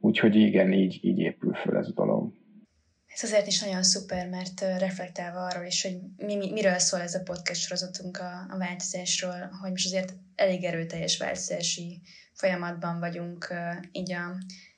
Úgyhogy 0.00 0.36
igen, 0.36 0.72
így, 0.72 0.98
így 1.02 1.18
épül 1.18 1.54
föl 1.54 1.76
ez 1.76 1.88
a 1.88 1.92
dolog. 1.94 2.32
Ez 3.20 3.24
azért 3.24 3.46
is 3.46 3.60
nagyon 3.60 3.82
szuper, 3.82 4.28
mert 4.28 4.60
reflektálva 4.60 5.46
arról 5.46 5.64
is, 5.64 5.82
hogy 5.82 5.98
mi, 6.16 6.36
mi, 6.36 6.50
miről 6.50 6.78
szól 6.78 7.00
ez 7.00 7.14
a 7.14 7.22
podcast 7.22 7.60
sorozatunk 7.60 8.18
a, 8.18 8.46
a 8.50 8.56
változásról, 8.58 9.50
hogy 9.60 9.70
most 9.70 9.86
azért 9.86 10.14
elég 10.34 10.64
erőteljes 10.64 11.16
változási 11.16 12.00
folyamatban 12.32 12.98
vagyunk 12.98 13.54
így 13.92 14.12
a 14.12 14.36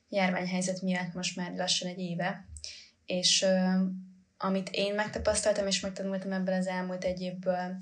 járványhelyzet 0.08 0.82
miatt 0.82 1.14
most 1.14 1.36
már 1.36 1.52
lassan 1.56 1.88
egy 1.88 1.98
éve, 1.98 2.44
és 3.06 3.46
amit 4.38 4.68
én 4.72 4.94
megtapasztaltam 4.94 5.66
és 5.66 5.80
megtanultam 5.80 6.32
ebből 6.32 6.54
az 6.54 6.66
elmúlt 6.66 7.04
egy 7.04 7.20
évből, 7.20 7.76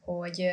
hogy 0.00 0.50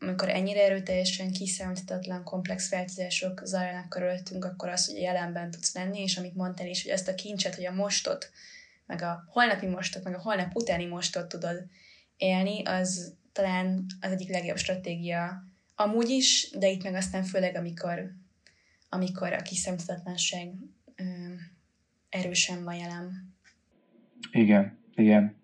amikor 0.00 0.28
ennyire 0.28 0.64
erőteljesen 0.64 1.32
kiszámíthatatlan 1.32 2.24
komplex 2.24 2.70
változások 2.70 3.40
zajlanak 3.44 3.88
körülöttünk, 3.88 4.44
akkor 4.44 4.68
az, 4.68 4.86
hogy 4.86 5.00
jelenben 5.00 5.50
tudsz 5.50 5.74
lenni, 5.74 6.02
és 6.02 6.16
amit 6.16 6.34
mondtál 6.34 6.66
is, 6.66 6.82
hogy 6.82 6.92
ezt 6.92 7.08
a 7.08 7.14
kincset, 7.14 7.54
hogy 7.54 7.66
a 7.66 7.72
mostot 7.72 8.30
meg 8.86 9.02
a 9.02 9.24
holnapi 9.28 9.66
mostot, 9.66 10.04
meg 10.04 10.14
a 10.14 10.20
holnap 10.20 10.54
utáni 10.54 10.86
mostot 10.86 11.28
tudod 11.28 11.66
élni, 12.16 12.62
az 12.64 13.16
talán 13.32 13.86
az 14.00 14.10
egyik 14.10 14.30
legjobb 14.30 14.56
stratégia 14.56 15.42
amúgy 15.76 16.08
is, 16.08 16.50
de 16.58 16.68
itt 16.68 16.82
meg 16.82 16.94
aztán 16.94 17.22
főleg, 17.22 17.56
amikor, 17.56 18.10
amikor 18.88 19.32
a 19.32 19.42
kiszámíthatatlanság 19.42 20.52
erősen 22.08 22.64
van 22.64 22.74
jelen. 22.74 23.34
Igen, 24.30 24.78
igen. 24.94 25.36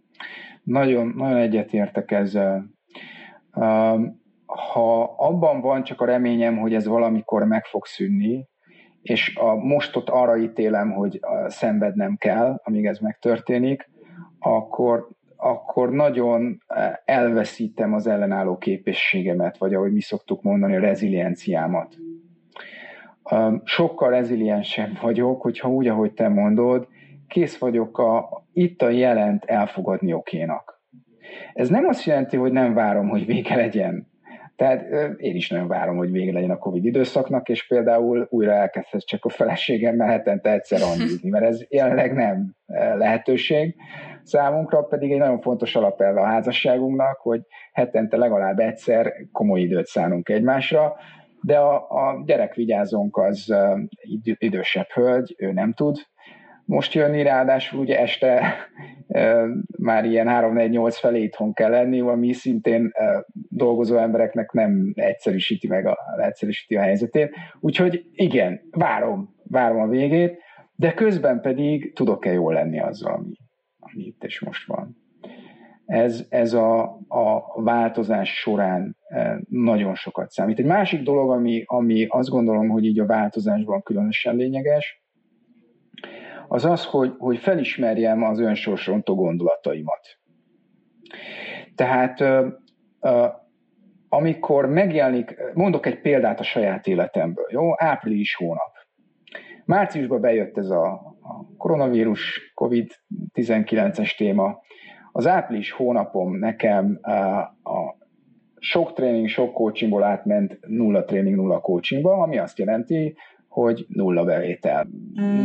Nagyon, 0.63 1.07
nagyon 1.17 1.37
egyetértek 1.37 2.11
ezzel. 2.11 2.71
Ha 4.47 5.03
abban 5.17 5.61
van 5.61 5.85
csak 5.85 6.01
a 6.01 6.05
reményem, 6.05 6.59
hogy 6.59 6.75
ez 6.75 6.87
valamikor 6.87 7.45
meg 7.45 7.65
fog 7.65 7.87
szűnni, 7.87 8.49
és 9.03 9.37
a 9.37 9.55
mostot 9.55 10.11
arra 10.11 10.37
ítélem, 10.37 10.93
hogy 10.93 11.21
szenvednem 11.47 12.17
kell, 12.17 12.61
amíg 12.65 12.87
ez 12.87 12.99
megtörténik, 12.99 13.91
akkor, 14.39 15.09
akkor 15.37 15.91
nagyon 15.91 16.63
elveszítem 17.05 17.95
az 17.95 18.07
ellenálló 18.07 18.57
képességemet, 18.57 19.59
vagy 19.59 19.75
ahogy 19.75 19.93
mi 19.93 20.01
szoktuk 20.01 20.43
mondani, 20.43 20.77
a 20.77 20.81
rezilienciámat. 20.81 21.97
Sokkal 23.65 24.11
reziliensebb 24.11 25.01
vagyok, 25.01 25.43
hogyha 25.43 25.69
úgy, 25.69 25.89
ahogy 25.89 26.13
te 26.13 26.29
mondod, 26.29 26.89
kész 27.29 27.59
vagyok 27.59 27.99
a, 27.99 28.45
itt 28.53 28.83
a 28.83 28.89
jelent 28.89 29.45
elfogadni 29.45 30.13
okénak. 30.13 30.81
Ez 31.53 31.69
nem 31.69 31.85
azt 31.85 32.05
jelenti, 32.05 32.37
hogy 32.37 32.53
nem 32.53 32.75
várom, 32.75 33.09
hogy 33.09 33.27
vége 33.27 33.55
legyen 33.55 34.12
tehát 34.63 35.19
én 35.21 35.37
is 35.37 35.49
nagyon 35.49 35.69
várom, 35.69 35.97
hogy 35.97 36.11
vége 36.11 36.33
legyen 36.33 36.51
a 36.51 36.59
Covid 36.59 36.85
időszaknak, 36.85 37.49
és 37.49 37.67
például 37.67 38.27
újra 38.31 38.53
elkezdhet 38.53 39.07
csak 39.07 39.25
a 39.25 39.29
feleségemmel 39.29 40.07
hetente 40.09 40.51
egyszer 40.51 40.81
annyúzni, 40.83 41.31
mert 41.31 41.45
ez 41.45 41.61
jelenleg 41.69 42.15
nem 42.15 42.55
lehetőség. 42.97 43.75
Számunkra 44.23 44.83
pedig 44.83 45.13
egy 45.13 45.19
nagyon 45.19 45.41
fontos 45.41 45.77
alapelve 45.77 46.21
a 46.21 46.27
házasságunknak, 46.27 47.19
hogy 47.21 47.41
hetente 47.73 48.17
legalább 48.17 48.59
egyszer 48.59 49.13
komoly 49.33 49.61
időt 49.61 49.87
szánunk 49.87 50.29
egymásra, 50.29 50.97
de 51.41 51.59
a, 51.59 51.75
a 51.75 52.23
gyerekvigyázónk 52.25 53.17
az 53.17 53.55
idősebb 54.39 54.89
hölgy, 54.95 55.35
ő 55.39 55.53
nem 55.53 55.73
tud 55.73 55.97
most 56.65 56.95
jönni, 56.95 57.23
ráadásul 57.23 57.81
ugye 57.81 57.99
este 57.99 58.55
már 59.79 60.05
ilyen 60.05 60.27
3-4-8 60.31 60.97
felé 61.01 61.23
itthon 61.23 61.53
kell 61.53 61.71
lenni, 61.71 62.01
ami 62.01 62.33
szintén 62.33 62.93
dolgozó 63.49 63.97
embereknek 63.97 64.53
nem 64.53 64.93
egyszerűsíti 64.95 65.69
meg 65.69 65.87
a, 65.87 65.99
egyszerűsíti 66.17 66.77
a 66.77 66.81
helyzetét. 66.81 67.35
Úgyhogy 67.61 68.05
igen, 68.13 68.61
várom, 68.71 69.35
várom 69.45 69.81
a 69.81 69.89
végét, 69.89 70.39
de 70.75 70.95
közben 70.95 71.41
pedig 71.41 71.95
tudok-e 71.95 72.33
jól 72.33 72.53
lenni 72.53 72.81
azzal, 72.81 73.13
ami, 73.13 73.37
ami 73.79 74.03
itt 74.03 74.25
és 74.25 74.41
most 74.41 74.67
van. 74.67 74.97
Ez, 75.87 76.27
ez 76.29 76.53
a, 76.53 76.83
a 77.09 77.63
változás 77.63 78.31
során 78.31 78.97
nagyon 79.49 79.95
sokat 79.95 80.31
számít. 80.31 80.59
Egy 80.59 80.65
másik 80.65 81.03
dolog, 81.03 81.31
ami, 81.31 81.63
ami 81.67 82.07
azt 82.09 82.29
gondolom, 82.29 82.69
hogy 82.69 82.85
így 82.85 83.01
a 83.01 83.07
változásban 83.07 83.83
különösen 83.83 84.37
lényeges, 84.37 85.02
az 86.53 86.65
az, 86.65 86.85
hogy, 86.85 87.15
hogy 87.19 87.39
felismerjem 87.39 88.23
az 88.23 88.41
önsorsrontó 88.41 89.15
gondolataimat. 89.15 90.19
Tehát 91.75 92.21
amikor 94.09 94.67
megjelenik, 94.67 95.37
mondok 95.55 95.87
egy 95.87 96.01
példát 96.01 96.41
a 96.41 96.43
saját 96.43 96.87
életemből, 96.87 97.47
jó? 97.49 97.71
Április 97.77 98.35
hónap. 98.35 98.73
Márciusban 99.65 100.21
bejött 100.21 100.59
ez 100.59 100.71
a, 100.71 100.85
a 101.21 101.57
koronavírus, 101.57 102.53
COVID-19-es 102.55 104.17
téma. 104.17 104.61
Az 105.13 105.27
április 105.27 105.71
hónapom 105.71 106.39
nekem 106.39 106.99
a, 107.03 107.11
a 107.71 107.97
sok 108.59 108.93
tréning, 108.93 109.29
sok 109.29 109.55
coachingból 109.55 110.03
átment 110.03 110.59
nulla 110.67 111.05
tréning, 111.05 111.37
nulla 111.37 111.61
coachingba, 111.61 112.13
ami 112.13 112.39
azt 112.39 112.59
jelenti, 112.59 113.17
hogy 113.53 113.87
nulla 113.89 114.25
bevétel. 114.25 114.89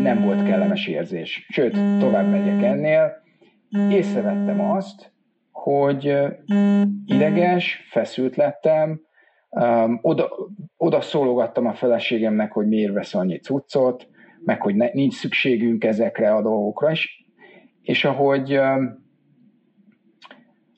Nem 0.01 0.22
volt 0.22 0.43
kellemes 0.43 0.88
érzés. 0.88 1.45
Sőt, 1.49 1.99
tovább 1.99 2.30
megyek 2.30 2.64
ennél. 2.64 3.12
Észrevettem 3.89 4.62
azt, 4.62 5.12
hogy 5.51 6.18
ideges, 7.05 7.88
feszült 7.89 8.36
lettem, 8.36 9.01
um, 9.49 9.99
oda, 10.01 10.30
oda 10.78 11.01
szólogattam 11.01 11.66
a 11.66 11.74
feleségemnek, 11.74 12.51
hogy 12.51 12.68
miért 12.68 12.93
vesz 12.93 13.14
annyi 13.14 13.39
cuccot, 13.39 14.08
meg 14.43 14.62
hogy 14.62 14.76
ne, 14.76 14.89
nincs 14.93 15.14
szükségünk 15.14 15.84
ezekre 15.84 16.34
a 16.34 16.41
dolgokra, 16.41 16.91
és, 16.91 17.26
és 17.82 18.05
ahogy, 18.05 18.58
um, 18.58 19.05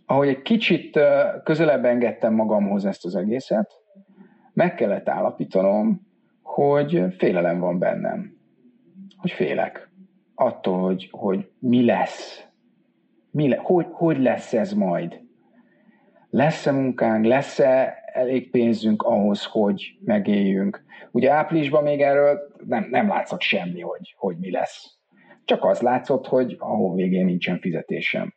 ahogy 0.05 0.27
egy 0.27 0.41
kicsit 0.41 0.95
uh, 0.95 1.03
közelebb 1.43 1.85
engedtem 1.85 2.33
magamhoz 2.33 2.85
ezt 2.85 3.05
az 3.05 3.15
egészet, 3.15 3.71
meg 4.53 4.75
kellett 4.75 5.09
állapítanom, 5.09 6.07
hogy 6.59 7.03
félelem 7.17 7.59
van 7.59 7.79
bennem. 7.79 8.37
Hogy 9.17 9.31
félek. 9.31 9.89
Attól, 10.35 10.81
hogy, 10.81 11.07
hogy 11.11 11.49
mi 11.59 11.85
lesz. 11.85 12.47
Mi 13.31 13.47
le, 13.47 13.55
hogy, 13.55 13.85
hogy 13.91 14.19
lesz 14.19 14.53
ez 14.53 14.73
majd? 14.73 15.21
Lesz-e 16.29 16.71
munkánk, 16.71 17.25
lesz-e 17.25 18.03
elég 18.13 18.49
pénzünk 18.49 19.01
ahhoz, 19.01 19.45
hogy 19.45 19.97
megéljünk? 20.03 20.83
Ugye 21.11 21.31
áprilisban 21.31 21.83
még 21.83 22.01
erről 22.01 22.39
nem, 22.67 22.87
nem 22.89 23.07
látszott 23.07 23.41
semmi, 23.41 23.81
hogy, 23.81 24.15
hogy 24.17 24.37
mi 24.37 24.51
lesz. 24.51 24.97
Csak 25.45 25.63
az 25.63 25.81
látszott, 25.81 26.27
hogy 26.27 26.55
ahol 26.59 26.95
végén 26.95 27.25
nincsen 27.25 27.59
fizetésem 27.59 28.33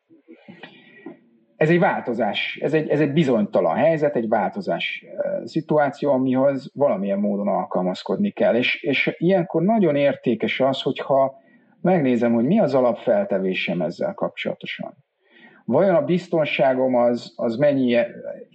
ez 1.62 1.70
egy 1.70 1.78
változás, 1.78 2.58
ez 2.62 2.74
egy, 2.74 2.88
ez 2.88 3.00
egy 3.00 3.12
bizonytalan 3.12 3.76
helyzet, 3.76 4.16
egy 4.16 4.28
változás 4.28 5.04
szituáció, 5.44 6.12
amihoz 6.12 6.70
valamilyen 6.74 7.18
módon 7.18 7.48
alkalmazkodni 7.48 8.30
kell. 8.30 8.54
És, 8.54 8.82
és 8.82 9.14
ilyenkor 9.18 9.62
nagyon 9.62 9.96
értékes 9.96 10.60
az, 10.60 10.82
hogyha 10.82 11.34
megnézem, 11.80 12.32
hogy 12.32 12.44
mi 12.44 12.60
az 12.60 12.74
alapfeltevésem 12.74 13.82
ezzel 13.82 14.14
kapcsolatosan. 14.14 14.96
Vajon 15.64 15.94
a 15.94 16.04
biztonságom 16.04 16.94
az, 16.94 17.32
az 17.36 17.56
mennyi, 17.56 17.96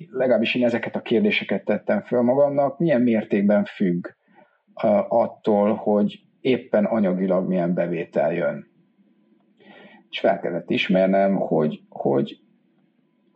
legalábbis 0.09 0.55
én 0.55 0.65
ezeket 0.65 0.95
a 0.95 1.01
kérdéseket 1.01 1.65
tettem 1.65 2.01
föl 2.01 2.21
magamnak, 2.21 2.79
milyen 2.79 3.01
mértékben 3.01 3.65
függ 3.65 4.07
attól, 5.07 5.73
hogy 5.73 6.19
éppen 6.39 6.85
anyagilag 6.85 7.47
milyen 7.47 7.73
bevétel 7.73 8.33
jön. 8.33 8.67
És 10.09 10.19
fel 10.19 10.39
kellett 10.39 10.69
ismernem, 10.69 11.35
hogy, 11.35 11.79
hogy 11.89 12.45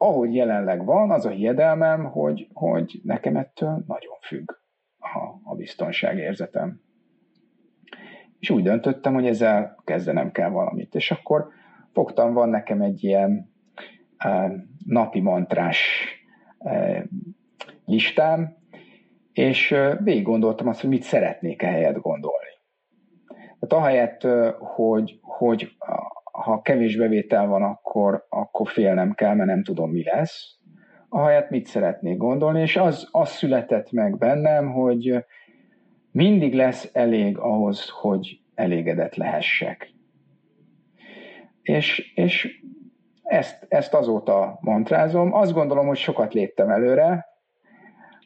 ahogy 0.02 0.36
jelenleg 0.36 0.86
van, 0.86 1.12
az 1.12 1.26
a 1.26 1.30
hiedelmem, 1.30 2.06
hogy, 2.06 2.47
hogy 2.54 3.02
nekem 3.04 3.36
ettől 3.36 3.84
nagyon 3.88 4.18
függ 4.22 4.52
a, 4.99 5.49
a 5.52 5.56
biztonságérzetem. 5.56 6.82
És 8.39 8.49
úgy 8.49 8.64
döntöttem, 8.64 9.14
hogy 9.14 9.28
ezzel 9.28 9.76
kezdenem 9.84 10.32
kell 10.32 10.49
valamit. 10.49 10.95
És 10.95 11.12
akkor 11.12 11.47
fogtam, 11.93 12.34
van 12.34 12.49
nekem 12.49 12.82
egy 12.82 13.04
ilyen 13.04 13.52
uh, 14.26 14.52
napi 14.86 15.20
mantrás 15.20 16.10
uh, 16.58 17.04
listám, 17.86 18.58
és 19.34 19.72
uh, 19.72 20.04
végig 20.04 20.24
gondoltam 20.24 20.68
azt, 20.68 20.82
hogy 20.82 20.89
mit 20.89 21.04
szeretnék 21.04 21.62
ehelyett 21.62 21.97
gondolni. 21.97 22.49
Tehát 23.60 23.86
ahelyett, 23.86 24.28
hogy, 24.60 25.20
hogy 25.22 25.76
ha 26.42 26.62
kevés 26.62 26.98
bevétel 26.98 27.48
van, 27.48 27.64
akkor, 27.64 28.26
akkor 28.30 28.68
félnem 28.68 29.14
kell, 29.14 29.36
mert 29.36 29.50
nem 29.50 29.64
tudom, 29.64 29.92
mi 29.92 30.04
lesz. 30.04 30.60
Ahelyett 31.10 31.50
mit 31.50 31.66
szeretnék 31.66 32.18
gondolni, 32.18 32.62
és 32.62 32.78
az, 32.78 33.08
az 33.12 33.30
született 33.30 33.92
meg 33.92 34.18
bennem, 34.18 34.72
hogy 34.72 35.26
mindig 36.12 36.54
lesz 36.54 36.89
elég 36.94 37.38
ahhoz, 37.38 37.89
hogy 37.89 38.39
elégedett 38.56 39.16
lehessek. 39.16 39.94
És, 41.62 42.12
és 42.16 42.62
ezt, 43.24 43.66
ezt 43.68 43.94
azóta 43.94 44.58
mantrázom. 44.62 45.34
Azt 45.34 45.54
gondolom, 45.54 45.88
hogy 45.88 45.98
sokat 45.98 46.34
léptem 46.34 46.70
előre, 46.70 47.26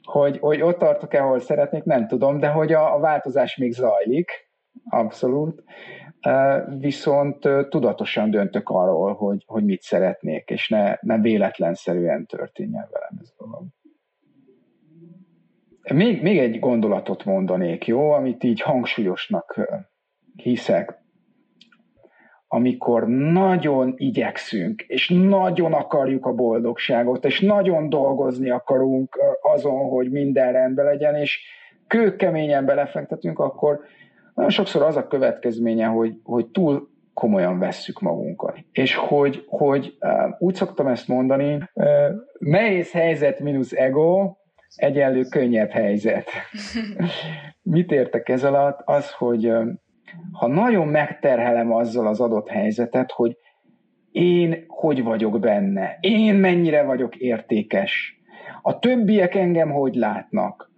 hogy, 0.03 0.39
hogy 0.39 0.61
ott 0.61 0.77
tartok-e, 0.77 1.23
ahol 1.23 1.39
szeretnék, 1.39 1.83
nem 1.83 2.07
tudom, 2.07 2.39
de 2.39 2.47
hogy 2.47 2.73
a, 2.73 2.95
a 2.95 2.99
változás 2.99 3.57
még 3.57 3.71
zajlik, 3.71 4.31
abszolút 4.89 5.63
viszont 6.79 7.39
tudatosan 7.69 8.29
döntök 8.29 8.69
arról, 8.69 9.13
hogy, 9.13 9.43
hogy 9.45 9.63
mit 9.63 9.81
szeretnék, 9.81 10.49
és 10.49 10.69
ne, 10.69 10.95
ne 11.01 11.17
véletlenszerűen 11.17 12.25
történjen 12.25 12.87
velem 12.91 13.17
ez 13.21 13.33
dolog. 13.37 13.63
Még, 15.93 16.21
még 16.21 16.37
egy 16.37 16.59
gondolatot 16.59 17.25
mondanék, 17.25 17.87
jó, 17.87 18.11
amit 18.11 18.43
így 18.43 18.61
hangsúlyosnak 18.61 19.59
hiszek. 20.35 21.03
Amikor 22.47 23.07
nagyon 23.07 23.93
igyekszünk, 23.97 24.81
és 24.81 25.09
nagyon 25.09 25.73
akarjuk 25.73 26.25
a 26.25 26.33
boldogságot, 26.33 27.25
és 27.25 27.41
nagyon 27.41 27.89
dolgozni 27.89 28.49
akarunk 28.49 29.17
azon, 29.41 29.89
hogy 29.89 30.11
minden 30.11 30.51
rendben 30.51 30.85
legyen, 30.85 31.15
és 31.15 31.39
kőkeményen 31.87 32.65
belefektetünk, 32.65 33.39
akkor 33.39 33.79
nagyon 34.35 34.51
sokszor 34.51 34.81
az 34.81 34.95
a 34.95 35.07
következménye, 35.07 35.85
hogy, 35.85 36.19
hogy 36.23 36.47
túl 36.47 36.89
komolyan 37.13 37.59
vesszük 37.59 37.99
magunkat. 37.99 38.57
És 38.71 38.95
hogy, 38.95 39.45
hogy 39.47 39.97
úgy 40.39 40.55
szoktam 40.55 40.87
ezt 40.87 41.07
mondani, 41.07 41.69
nehéz 42.39 42.91
helyzet 42.91 43.39
mínusz 43.39 43.73
ego, 43.73 44.35
egyenlő 44.75 45.23
könnyebb 45.23 45.69
helyzet. 45.69 46.29
Mit 47.61 47.91
értek 47.91 48.29
ez 48.29 48.43
alatt? 48.43 48.79
Az, 48.85 49.11
hogy 49.11 49.51
ha 50.31 50.47
nagyon 50.47 50.87
megterhelem 50.87 51.73
azzal 51.73 52.07
az 52.07 52.19
adott 52.19 52.49
helyzetet, 52.49 53.11
hogy 53.11 53.37
én 54.11 54.63
hogy 54.67 55.03
vagyok 55.03 55.39
benne, 55.39 55.97
én 55.99 56.35
mennyire 56.35 56.83
vagyok 56.83 57.15
értékes, 57.15 58.19
a 58.61 58.79
többiek 58.79 59.35
engem 59.35 59.71
hogy 59.71 59.95
látnak, 59.95 60.71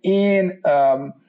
én 0.00 0.60
um, 0.94 1.21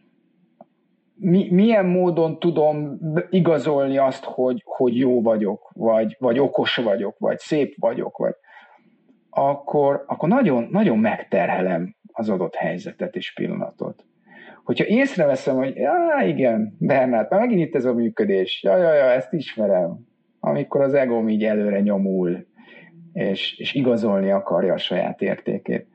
mi, 1.23 1.47
milyen 1.51 1.85
módon 1.85 2.39
tudom 2.39 2.99
igazolni 3.29 3.97
azt, 3.97 4.23
hogy, 4.23 4.61
hogy 4.65 4.97
jó 4.97 5.21
vagyok, 5.21 5.71
vagy, 5.73 6.15
vagy 6.19 6.39
okos 6.39 6.75
vagyok, 6.75 7.15
vagy 7.19 7.37
szép 7.37 7.75
vagyok, 7.79 8.17
vagy 8.17 8.33
akkor, 9.29 10.03
akkor 10.07 10.29
nagyon, 10.29 10.67
nagyon 10.71 10.97
megterhelem 10.97 11.95
az 12.11 12.29
adott 12.29 12.55
helyzetet 12.55 13.15
és 13.15 13.33
pillanatot. 13.33 14.05
Hogyha 14.63 14.85
észreveszem, 14.85 15.55
hogy 15.55 15.75
ja, 15.75 15.95
igen, 16.25 16.75
Bernát, 16.79 17.29
már 17.29 17.39
megint 17.39 17.67
itt 17.67 17.75
ez 17.75 17.85
a 17.85 17.93
működés, 17.93 18.63
ja, 18.63 18.77
ja, 18.77 18.93
ja, 18.93 19.11
ezt 19.11 19.33
ismerem, 19.33 19.99
amikor 20.39 20.81
az 20.81 20.93
ego 20.93 21.27
így 21.27 21.43
előre 21.43 21.79
nyomul, 21.79 22.47
és, 23.13 23.57
és 23.59 23.73
igazolni 23.73 24.31
akarja 24.31 24.73
a 24.73 24.77
saját 24.77 25.21
értékét, 25.21 25.87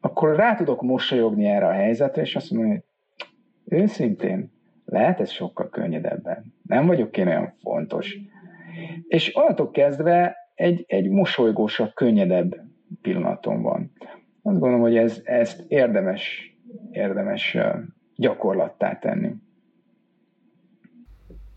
akkor 0.00 0.36
rá 0.36 0.54
tudok 0.54 0.82
mosolyogni 0.82 1.46
erre 1.46 1.66
a 1.66 1.72
helyzetre, 1.72 2.22
és 2.22 2.36
azt 2.36 2.50
mondom, 2.50 2.70
hogy 2.70 2.82
őszintén, 3.64 4.52
lehet 4.92 5.20
ez 5.20 5.30
sokkal 5.30 5.68
könnyedebben. 5.68 6.54
Nem 6.62 6.86
vagyok 6.86 7.16
én 7.16 7.26
olyan 7.26 7.54
fontos. 7.62 8.18
És 9.08 9.36
onnantól 9.36 9.70
kezdve 9.70 10.36
egy, 10.54 10.84
egy 10.86 11.08
mosolygósabb, 11.08 11.94
könnyedebb 11.94 12.60
pillanatom 13.02 13.62
van. 13.62 13.92
Azt 14.42 14.58
gondolom, 14.58 14.80
hogy 14.80 14.96
ez, 14.96 15.20
ezt 15.24 15.64
érdemes, 15.68 16.54
érdemes 16.90 17.56
gyakorlattá 18.16 18.98
tenni. 18.98 19.34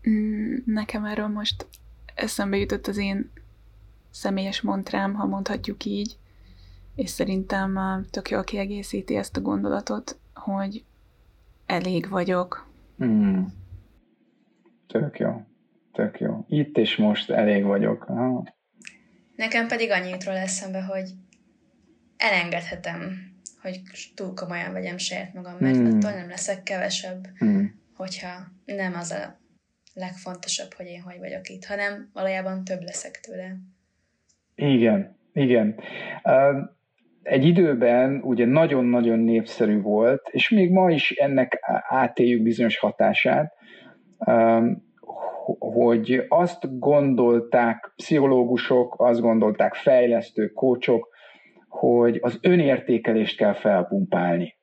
Mm, 0.08 0.54
nekem 0.64 1.04
erről 1.04 1.28
most 1.28 1.66
eszembe 2.14 2.56
jutott 2.56 2.86
az 2.86 2.96
én 2.96 3.30
személyes 4.10 4.60
montrám, 4.60 5.14
ha 5.14 5.26
mondhatjuk 5.26 5.84
így, 5.84 6.16
és 6.94 7.10
szerintem 7.10 7.78
tök 8.10 8.30
jól 8.30 8.44
kiegészíti 8.44 9.16
ezt 9.16 9.36
a 9.36 9.40
gondolatot, 9.40 10.18
hogy 10.34 10.84
elég 11.66 12.08
vagyok, 12.08 12.65
Mm. 13.04 13.42
Tök 14.86 15.18
jó. 15.18 15.42
Tök 15.92 16.20
jó. 16.20 16.44
Itt 16.48 16.76
és 16.76 16.96
most 16.96 17.30
elég 17.30 17.64
vagyok. 17.64 18.04
Aha. 18.08 18.54
Nekem 19.36 19.68
pedig 19.68 19.90
annyi 19.90 20.08
jutról 20.08 20.36
eszembe, 20.36 20.82
hogy 20.82 21.10
elengedhetem, 22.16 23.32
hogy 23.62 23.80
túl 24.14 24.34
komolyan 24.34 24.72
vegyem 24.72 24.98
saját 24.98 25.34
magam, 25.34 25.56
mert 25.58 25.76
mm. 25.76 25.86
attól 25.86 26.10
nem 26.10 26.28
leszek 26.28 26.62
kevesebb, 26.62 27.26
mm. 27.44 27.64
hogyha 27.96 28.28
nem 28.64 28.94
az 28.94 29.10
a 29.10 29.38
legfontosabb, 29.94 30.72
hogy 30.72 30.86
én 30.86 31.00
hogy 31.00 31.18
vagyok 31.18 31.48
itt, 31.48 31.64
hanem 31.64 32.10
valójában 32.12 32.64
több 32.64 32.82
leszek 32.82 33.20
tőle. 33.20 33.56
Igen, 34.54 35.16
igen. 35.32 35.74
Uh, 36.22 36.74
egy 37.26 37.44
időben 37.44 38.20
ugye 38.24 38.46
nagyon-nagyon 38.46 39.18
népszerű 39.18 39.80
volt, 39.80 40.28
és 40.30 40.50
még 40.50 40.70
ma 40.72 40.90
is 40.90 41.10
ennek 41.10 41.58
átéljük 41.88 42.42
bizonyos 42.42 42.78
hatását, 42.78 43.52
um, 44.26 44.84
hogy 45.58 46.24
azt 46.28 46.78
gondolták 46.78 47.92
pszichológusok, 47.96 48.94
azt 48.98 49.20
gondolták 49.20 49.74
fejlesztők, 49.74 50.52
kócsok, 50.52 51.08
hogy 51.68 52.18
az 52.22 52.38
önértékelést 52.42 53.36
kell 53.36 53.52
felpumpálni. 53.52 54.54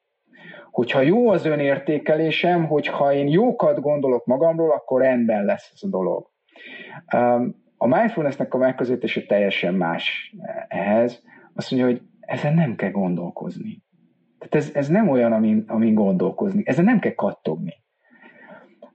Hogyha 0.71 1.01
jó 1.01 1.29
az 1.29 1.45
önértékelésem, 1.45 2.65
hogyha 2.67 3.13
én 3.13 3.27
jókat 3.27 3.81
gondolok 3.81 4.25
magamról, 4.25 4.71
akkor 4.71 5.01
rendben 5.01 5.45
lesz 5.45 5.71
ez 5.73 5.83
a 5.83 5.89
dolog. 5.89 6.29
A 7.77 7.87
mindfulnessnek 7.87 8.53
a 8.53 8.57
megközelítése 8.57 9.21
teljesen 9.21 9.73
más 9.73 10.35
ehhez. 10.67 11.23
Azt 11.55 11.71
mondja, 11.71 11.89
hogy 11.89 12.01
ezen 12.33 12.53
nem 12.53 12.75
kell 12.75 12.91
gondolkozni. 12.91 13.83
Tehát 14.39 14.55
ez, 14.65 14.75
ez 14.75 14.87
nem 14.87 15.09
olyan, 15.09 15.31
amin, 15.31 15.63
amin 15.67 15.93
gondolkozni. 15.93 16.63
Ezen 16.65 16.85
nem 16.85 16.99
kell 16.99 17.13
kattogni. 17.13 17.73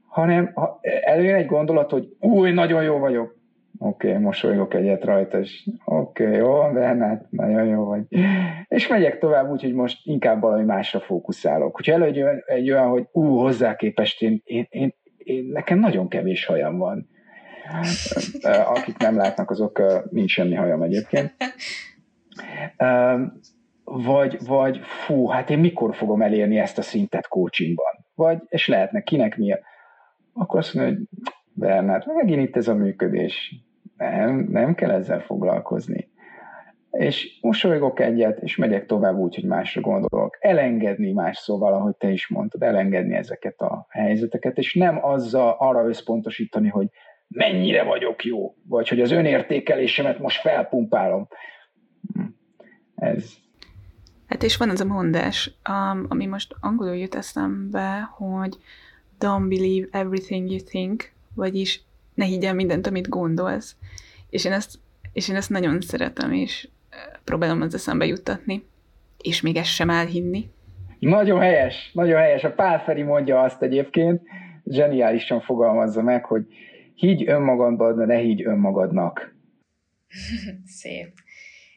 Hanem 0.08 0.50
ha 0.54 0.80
előjön 1.04 1.34
egy 1.34 1.46
gondolat, 1.46 1.90
hogy 1.90 2.08
új, 2.20 2.52
nagyon 2.52 2.82
jó 2.82 2.98
vagyok. 2.98 3.36
Oké, 3.78 4.08
okay, 4.08 4.22
mosolygok 4.22 4.74
egyet 4.74 5.04
rajta, 5.04 5.38
és 5.38 5.68
oké, 5.84 6.24
okay, 6.24 6.36
jó, 6.36 6.72
Bernát, 6.72 7.26
nagyon 7.30 7.66
jó 7.66 7.84
vagy. 7.84 8.02
És 8.68 8.88
megyek 8.88 9.18
tovább 9.18 9.50
úgy, 9.50 9.62
hogy 9.62 9.74
most 9.74 10.06
inkább 10.06 10.40
valami 10.40 10.64
másra 10.64 11.00
fókuszálok. 11.00 11.74
Hogyha 11.74 11.92
előjön 11.92 12.42
egy 12.46 12.70
olyan, 12.70 12.88
hogy 12.88 13.06
ú, 13.12 13.36
hozzá 13.36 13.76
képest 13.76 14.22
én, 14.22 14.40
én, 14.44 14.66
én, 14.70 14.94
én, 15.16 15.44
nekem 15.52 15.78
nagyon 15.78 16.08
kevés 16.08 16.44
hajam 16.44 16.78
van. 16.78 17.08
Akik 18.74 18.96
nem 18.96 19.16
látnak, 19.16 19.50
azok 19.50 19.82
nincs 20.10 20.30
semmi 20.30 20.54
hajam 20.54 20.82
egyébként 20.82 21.34
vagy, 23.84 24.38
vagy 24.46 24.78
fú, 24.78 25.26
hát 25.26 25.50
én 25.50 25.58
mikor 25.58 25.94
fogom 25.94 26.22
elérni 26.22 26.58
ezt 26.58 26.78
a 26.78 26.82
szintet 26.82 27.28
coachingban? 27.28 28.06
Vagy, 28.14 28.38
és 28.48 28.68
lehetne 28.68 29.00
kinek 29.00 29.36
mi, 29.36 29.54
akkor 30.32 30.58
azt 30.58 30.74
mondja, 30.74 30.94
hogy 30.94 31.06
Bernát, 31.52 32.06
megint 32.06 32.48
itt 32.48 32.56
ez 32.56 32.68
a 32.68 32.74
működés. 32.74 33.54
Nem, 33.96 34.46
nem 34.50 34.74
kell 34.74 34.90
ezzel 34.90 35.20
foglalkozni. 35.20 36.08
És 36.90 37.38
mosolygok 37.40 38.00
egyet, 38.00 38.38
és 38.38 38.56
megyek 38.56 38.86
tovább 38.86 39.16
úgy, 39.16 39.34
hogy 39.34 39.44
másra 39.44 39.80
gondolok. 39.80 40.36
Elengedni 40.40 41.12
más 41.12 41.36
szóval, 41.36 41.72
ahogy 41.72 41.96
te 41.96 42.10
is 42.10 42.28
mondtad, 42.28 42.62
elengedni 42.62 43.14
ezeket 43.16 43.60
a 43.60 43.86
helyzeteket, 43.88 44.58
és 44.58 44.74
nem 44.74 45.04
azzal 45.04 45.56
arra 45.58 45.88
összpontosítani, 45.88 46.68
hogy 46.68 46.88
mennyire 47.28 47.82
vagyok 47.82 48.24
jó, 48.24 48.54
vagy 48.68 48.88
hogy 48.88 49.00
az 49.00 49.10
önértékelésemet 49.10 50.18
most 50.18 50.40
felpumpálom. 50.40 51.28
Ez, 52.94 53.38
Hát 54.28 54.42
és 54.42 54.56
van 54.56 54.70
az 54.70 54.80
a 54.80 54.84
mondás, 54.84 55.54
um, 55.68 56.06
ami 56.08 56.26
most 56.26 56.54
angolul 56.60 56.96
jut 56.96 57.14
eszembe, 57.14 58.00
hogy 58.16 58.56
don't 59.20 59.46
believe 59.48 59.88
everything 59.90 60.50
you 60.50 60.60
think, 60.60 61.12
vagyis 61.34 61.82
ne 62.14 62.24
higgyel 62.24 62.54
mindent, 62.54 62.86
amit 62.86 63.08
gondolsz. 63.08 63.76
És 64.30 64.44
én 64.44 64.52
ezt, 64.52 64.78
és 65.12 65.28
én 65.28 65.36
ezt 65.36 65.50
nagyon 65.50 65.80
szeretem, 65.80 66.32
és 66.32 66.68
próbálom 67.24 67.60
az 67.60 67.74
eszembe 67.74 68.06
juttatni, 68.06 68.64
és 69.22 69.40
még 69.40 69.56
ezt 69.56 69.74
sem 69.74 69.90
elhinni. 69.90 70.50
Nagyon 70.98 71.40
helyes, 71.40 71.90
nagyon 71.92 72.18
helyes. 72.18 72.44
A 72.44 72.52
Pál 72.52 72.82
Feri 72.82 73.02
mondja 73.02 73.40
azt 73.40 73.62
egyébként, 73.62 74.22
zseniálisan 74.64 75.40
fogalmazza 75.40 76.02
meg, 76.02 76.24
hogy 76.24 76.46
higgy 76.94 77.28
önmagadban, 77.28 77.96
de 77.96 78.04
ne 78.04 78.16
higgy 78.16 78.44
önmagadnak. 78.44 79.34
Szép. 80.80 81.12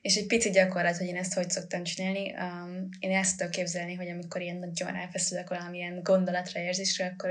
És 0.02 0.16
egy 0.16 0.28
pici 0.28 0.50
gyakorlat, 0.50 0.98
hogy 0.98 1.08
én 1.08 1.16
ezt 1.16 1.34
hogy 1.34 1.50
szoktam 1.50 1.84
csinálni. 1.84 2.34
Um, 2.34 2.90
én 3.00 3.12
ezt 3.12 3.38
tudom 3.38 3.52
képzelni, 3.52 3.94
hogy 3.94 4.10
amikor 4.10 4.42
ilyen 4.42 4.58
nagyon 4.58 4.96
elfeszülök 4.96 5.50
valamilyen 5.50 6.00
gondolatra, 6.04 6.60
érzésre, 6.60 7.06
akkor 7.06 7.30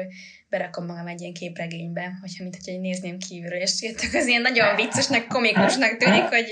berakom 0.48 0.86
magam 0.86 1.06
egy 1.06 1.20
ilyen 1.20 1.32
képregénybe, 1.32 2.18
hogyha 2.20 2.42
mint 2.42 2.56
hogy 2.64 2.80
nézném 2.80 3.18
kívülről, 3.18 3.60
és 3.60 3.82
jöttek 3.82 4.14
az 4.14 4.26
ilyen 4.26 4.42
nagyon 4.42 4.76
viccesnek, 4.76 5.26
komikusnak 5.26 5.96
tűnik, 5.96 6.22
hogy 6.22 6.46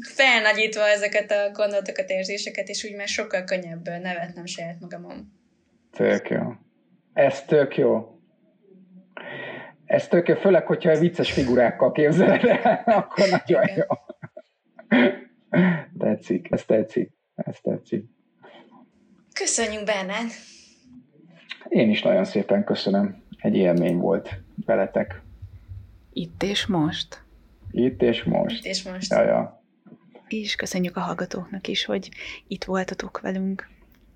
felnagyítva 0.00 0.88
ezeket 0.88 1.30
a 1.30 1.50
gondolatokat, 1.52 2.10
érzéseket, 2.10 2.68
és 2.68 2.84
úgy 2.84 2.96
már 2.96 3.08
sokkal 3.08 3.44
könnyebb 3.44 3.88
nevetnem 3.88 4.46
saját 4.46 4.80
magamon. 4.80 5.32
Tök 5.92 6.28
jó. 6.28 6.40
Ez 7.12 7.42
tök 7.46 7.76
jó. 7.76 8.18
Ez 9.84 10.08
tök 10.08 10.28
jó, 10.28 10.34
főleg, 10.34 10.66
hogyha 10.66 10.98
vicces 10.98 11.32
figurákkal 11.32 11.92
képzeled 11.92 12.44
el, 12.44 12.82
akkor 12.98 13.28
nagyon 13.28 13.68
jó. 13.74 13.84
Tetszik, 15.98 16.50
ez 16.50 16.64
tetszik, 16.64 17.10
ez 17.34 17.56
tetszik. 17.62 18.04
Köszönjük, 19.32 19.84
Bernát! 19.84 20.30
Én 21.68 21.90
is 21.90 22.02
nagyon 22.02 22.24
szépen 22.24 22.64
köszönöm. 22.64 23.22
Egy 23.36 23.56
élmény 23.56 23.96
volt 23.96 24.40
veletek. 24.66 25.22
Itt 26.12 26.42
és 26.42 26.66
most. 26.66 27.22
Itt 27.70 28.02
és 28.02 28.22
most. 28.22 28.58
Itt 28.58 28.64
és 28.64 28.82
most. 28.82 29.10
Jaja. 29.10 29.62
És 30.28 30.54
köszönjük 30.54 30.96
a 30.96 31.00
hallgatóknak 31.00 31.68
is, 31.68 31.84
hogy 31.84 32.08
itt 32.48 32.64
voltatok 32.64 33.20
velünk. 33.20 33.68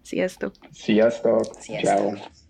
Sziasztok! 0.02 0.54
Sziasztok! 0.70 1.44
Sziasztok. 1.58 2.16
Ciao. 2.16 2.44